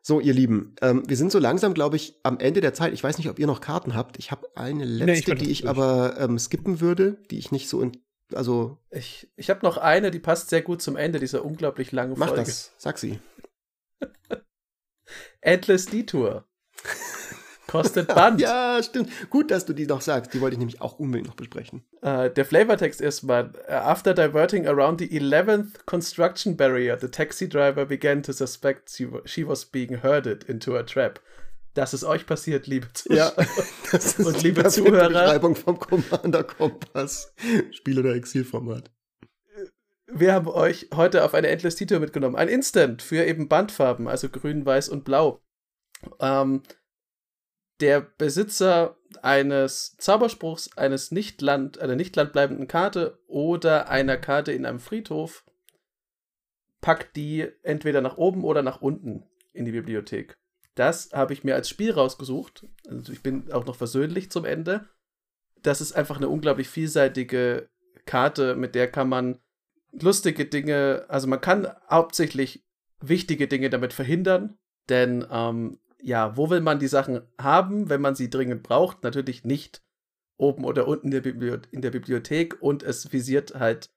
[0.00, 2.92] So, ihr Lieben, ähm, wir sind so langsam, glaube ich, am Ende der Zeit.
[2.94, 4.18] Ich weiß nicht, ob ihr noch Karten habt.
[4.18, 5.70] Ich habe eine letzte, nee, ich die ich durch.
[5.70, 7.92] aber ähm, skippen würde, die ich nicht so in
[8.34, 12.16] also ich, ich habe noch eine, die passt sehr gut zum Ende dieser unglaublich langen
[12.16, 12.32] Folge.
[12.32, 13.20] Mach das, sag sie.
[15.40, 16.44] Endless Detour.
[17.66, 18.40] Kostet Band.
[18.40, 19.10] ja, stimmt.
[19.30, 20.32] Gut, dass du die noch sagst.
[20.34, 21.84] Die wollte ich nämlich auch unbedingt noch besprechen.
[22.02, 23.52] Uh, der Flavortext erstmal.
[23.68, 29.08] Uh, after diverting around the 11th construction barrier, the taxi driver began to suspect she,
[29.24, 31.20] she was being herded into a trap.
[31.74, 33.34] Das ist euch passiert, liebe Zuschauer.
[33.36, 33.46] Ja,
[33.92, 35.08] das ist und liebe Zuhörer.
[35.08, 37.34] Beschreibung vom Commander Kompass.
[37.72, 38.90] Spiel- oder Exilformat
[40.06, 42.36] wir haben euch heute auf eine Endless Detour mitgenommen.
[42.36, 45.42] Ein Instant für eben Bandfarben, also grün, weiß und blau.
[46.20, 46.62] Ähm,
[47.80, 54.80] der Besitzer eines Zauberspruchs, eines Nichtland, einer nicht landbleibenden Karte oder einer Karte in einem
[54.80, 55.44] Friedhof
[56.80, 60.38] packt die entweder nach oben oder nach unten in die Bibliothek.
[60.74, 62.66] Das habe ich mir als Spiel rausgesucht.
[62.88, 64.88] Also ich bin auch noch versöhnlich zum Ende.
[65.62, 67.68] Das ist einfach eine unglaublich vielseitige
[68.04, 69.40] Karte, mit der kann man
[70.00, 72.64] lustige Dinge, also man kann hauptsächlich
[73.00, 74.58] wichtige Dinge damit verhindern,
[74.88, 79.02] denn ähm, ja, wo will man die Sachen haben, wenn man sie dringend braucht?
[79.02, 79.82] Natürlich nicht
[80.36, 83.90] oben oder unten in der, Bibliothek und es visiert halt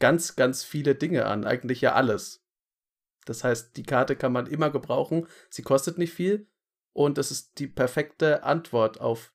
[0.00, 2.42] ganz, ganz viele Dinge an, eigentlich ja alles.
[3.26, 6.48] Das heißt, die Karte kann man immer gebrauchen, sie kostet nicht viel
[6.92, 9.34] und es ist die perfekte Antwort auf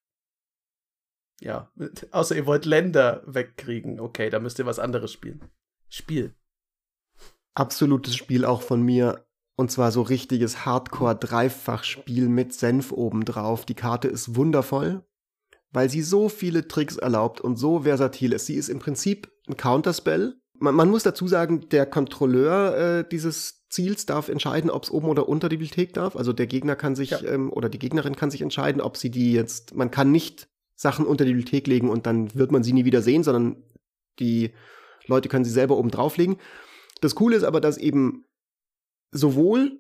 [1.42, 1.72] ja,
[2.12, 4.00] außer ihr wollt Länder wegkriegen.
[4.00, 5.50] Okay, da müsst ihr was anderes spielen.
[5.90, 6.36] Spiel.
[7.54, 9.26] Absolutes Spiel auch von mir.
[9.56, 13.66] Und zwar so richtiges Hardcore-Dreifach-Spiel mit Senf obendrauf.
[13.66, 15.04] Die Karte ist wundervoll,
[15.72, 18.46] weil sie so viele Tricks erlaubt und so versatil ist.
[18.46, 20.36] Sie ist im Prinzip ein Counterspell.
[20.58, 25.10] Man, man muss dazu sagen, der Kontrolleur äh, dieses Ziels darf entscheiden, ob es oben
[25.10, 26.16] oder unter die Bibliothek darf.
[26.16, 27.22] Also der Gegner kann sich ja.
[27.24, 29.76] ähm, oder die Gegnerin kann sich entscheiden, ob sie die jetzt.
[29.76, 33.02] Man kann nicht Sachen unter die Bibliothek legen und dann wird man sie nie wieder
[33.02, 33.62] sehen, sondern
[34.20, 34.54] die
[35.10, 36.38] Leute können sie selber oben drauflegen.
[37.02, 38.26] Das Coole ist aber, dass eben
[39.12, 39.80] sowohl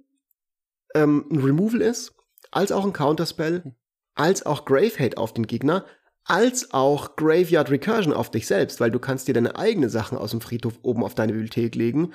[0.95, 2.15] ähm, ein Removal ist,
[2.51, 3.75] als auch ein Counterspell,
[4.15, 5.85] als auch Grave Hate auf den Gegner,
[6.25, 10.31] als auch Graveyard Recursion auf dich selbst, weil du kannst dir deine eigenen Sachen aus
[10.31, 12.13] dem Friedhof oben auf deine Bibliothek legen.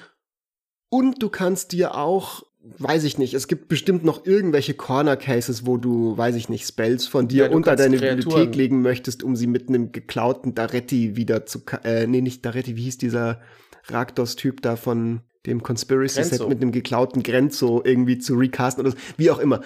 [0.88, 2.44] Und du kannst dir auch,
[2.78, 6.66] weiß ich nicht, es gibt bestimmt noch irgendwelche Corner Cases, wo du, weiß ich nicht,
[6.66, 8.16] Spells von dir ja, unter deine Kreaturen.
[8.16, 12.76] Bibliothek legen möchtest, um sie mit einem geklauten Daretti wieder zu, äh, nee, nicht Daretti,
[12.76, 13.40] wie hieß dieser
[13.86, 19.30] Raktos-Typ da von dem Conspiracy-Set mit einem geklauten Grenzo irgendwie zu recasten oder so, wie
[19.30, 19.60] auch immer.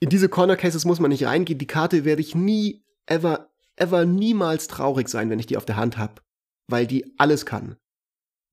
[0.00, 1.58] In diese Corner Cases muss man nicht reingehen.
[1.58, 5.76] Die Karte werde ich nie, ever, ever niemals traurig sein, wenn ich die auf der
[5.76, 6.22] Hand habe.
[6.66, 7.76] Weil die alles kann.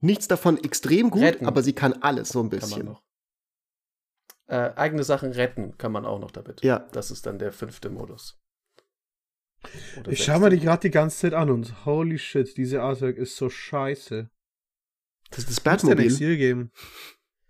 [0.02, 1.45] Nichts davon extrem gut, retten.
[1.45, 2.98] aber sie kann alles so ein bisschen.
[4.48, 6.64] Äh, eigene Sachen retten kann man auch noch damit.
[6.64, 6.88] Ja.
[6.94, 8.40] Das ist dann der fünfte Modus.
[9.99, 13.18] Oder ich schau mir die gerade die ganze Zeit an und holy shit, diese Artwork
[13.18, 14.30] ist so scheiße.
[15.32, 16.06] Das ist das Batmobil.
[16.06, 16.72] Muss dir ein Exil geben.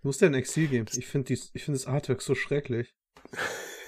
[0.02, 0.86] Muss dir ein Exil geben.
[0.95, 2.95] Ich finde find das Artwork so schrecklich.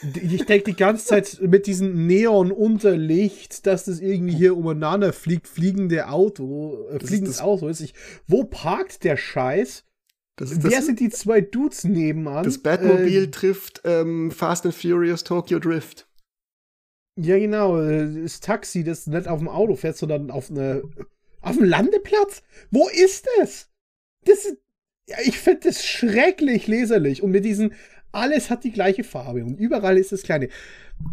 [0.02, 6.08] Ich denke die ganze Zeit mit diesem Neon-Unterlicht, dass das irgendwie hier umeinander fliegt, fliegende
[6.08, 7.82] Auto, äh, fliegendes ist Auto ist.
[7.82, 7.94] Ich,
[8.28, 9.84] wo parkt der Scheiß?
[10.40, 12.44] Das ist Wer das, sind die zwei Dudes nebenan?
[12.44, 16.08] Das Batmobil äh, trifft ähm, Fast and Furious Tokyo Drift.
[17.18, 17.78] Ja, genau.
[17.82, 20.84] Äh, das Taxi, das nicht auf dem Auto fährt, sondern auf eine
[21.42, 22.42] auf dem Landeplatz?
[22.72, 23.70] Wo ist es?
[24.26, 24.58] Das ist,
[25.08, 27.74] ja, ich finde das schrecklich leserlich und mit diesen
[28.12, 30.50] alles hat die gleiche Farbe und überall ist das kleine.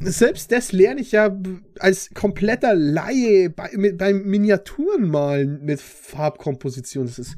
[0.01, 1.37] Selbst das lerne ich ja
[1.79, 7.07] als kompletter Laie bei, mit, beim Miniaturenmalen mit Farbkomposition.
[7.07, 7.37] Das ist.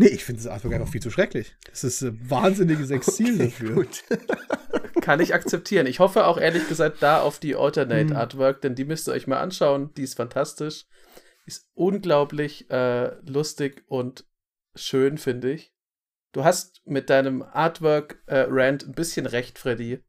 [0.00, 1.54] Nee, ich finde das Artwork einfach viel zu schrecklich.
[1.68, 3.74] Das ist ein wahnsinniges Exil okay, dafür.
[3.74, 4.02] Gut.
[5.02, 5.86] Kann ich akzeptieren.
[5.86, 8.16] Ich hoffe auch ehrlich gesagt da auf die Alternate hm.
[8.16, 9.92] Artwork, denn die müsst ihr euch mal anschauen.
[9.98, 10.86] Die ist fantastisch.
[11.44, 14.24] Ist unglaublich äh, lustig und
[14.74, 15.74] schön, finde ich.
[16.32, 20.02] Du hast mit deinem Artwork-Rant äh, ein bisschen recht, Freddy.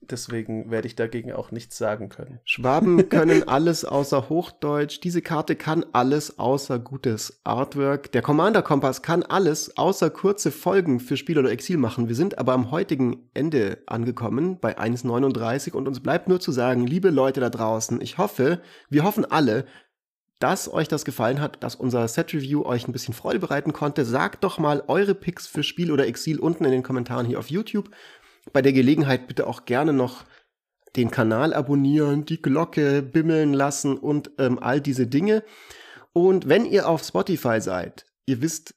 [0.00, 2.40] Deswegen werde ich dagegen auch nichts sagen können.
[2.44, 5.00] Schwaben können alles außer Hochdeutsch.
[5.02, 8.12] Diese Karte kann alles außer gutes Artwork.
[8.12, 12.08] Der Commander Kompass kann alles außer kurze Folgen für Spiel oder Exil machen.
[12.08, 16.86] Wir sind aber am heutigen Ende angekommen bei 1,39 und uns bleibt nur zu sagen,
[16.86, 19.66] liebe Leute da draußen, ich hoffe, wir hoffen alle,
[20.38, 24.04] dass euch das gefallen hat, dass unser Set-Review euch ein bisschen Freude bereiten konnte.
[24.04, 27.50] Sagt doch mal eure Picks für Spiel oder Exil unten in den Kommentaren hier auf
[27.50, 27.90] YouTube.
[28.52, 30.24] Bei der Gelegenheit bitte auch gerne noch
[30.96, 35.44] den Kanal abonnieren, die Glocke bimmeln lassen und ähm, all diese Dinge.
[36.12, 38.74] Und wenn ihr auf Spotify seid, ihr wisst,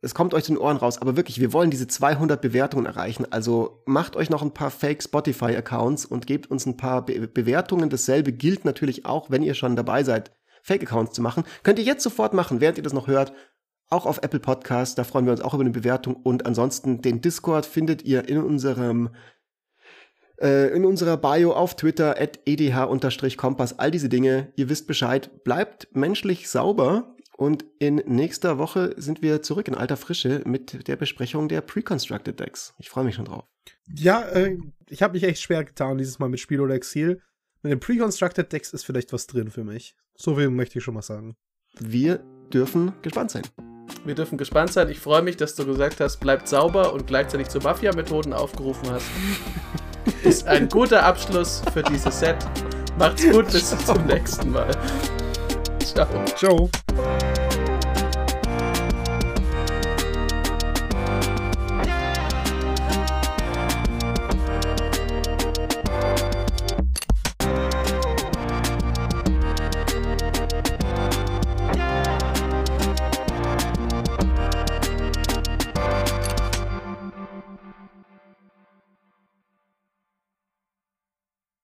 [0.00, 3.26] es kommt euch den Ohren raus, aber wirklich, wir wollen diese 200 Bewertungen erreichen.
[3.30, 7.90] Also macht euch noch ein paar Fake Spotify-Accounts und gebt uns ein paar Be Bewertungen.
[7.90, 10.30] Dasselbe gilt natürlich auch, wenn ihr schon dabei seid,
[10.62, 11.44] Fake-Accounts zu machen.
[11.64, 13.32] Könnt ihr jetzt sofort machen, während ihr das noch hört.
[13.90, 16.16] Auch auf Apple Podcasts, da freuen wir uns auch über eine Bewertung.
[16.16, 19.10] Und ansonsten den Discord findet ihr in unserem
[20.40, 23.78] äh, in unserer Bio auf Twitter at edh-kompass.
[23.78, 24.52] All diese Dinge.
[24.56, 25.42] Ihr wisst Bescheid.
[25.42, 30.96] Bleibt menschlich sauber und in nächster Woche sind wir zurück in alter Frische mit der
[30.96, 32.74] Besprechung der Pre-Constructed Decks.
[32.78, 33.44] Ich freue mich schon drauf.
[33.94, 34.56] Ja, äh,
[34.88, 37.22] ich habe mich echt schwer getan dieses Mal mit Spiel oder Exil.
[37.62, 39.94] Mit den Pre-Constructed Decks ist vielleicht was drin für mich.
[40.16, 41.36] So viel möchte ich schon mal sagen.
[41.78, 43.42] Wir dürfen gespannt sein.
[44.04, 44.88] Wir dürfen gespannt sein.
[44.88, 49.06] Ich freue mich, dass du gesagt hast, bleibt sauber und gleichzeitig zu Mafia-Methoden aufgerufen hast.
[50.22, 52.36] ist ein guter Abschluss für dieses Set.
[52.98, 54.70] Macht's gut, bis zum nächsten Mal.
[55.84, 56.06] Ciao.
[56.36, 56.70] Ciao.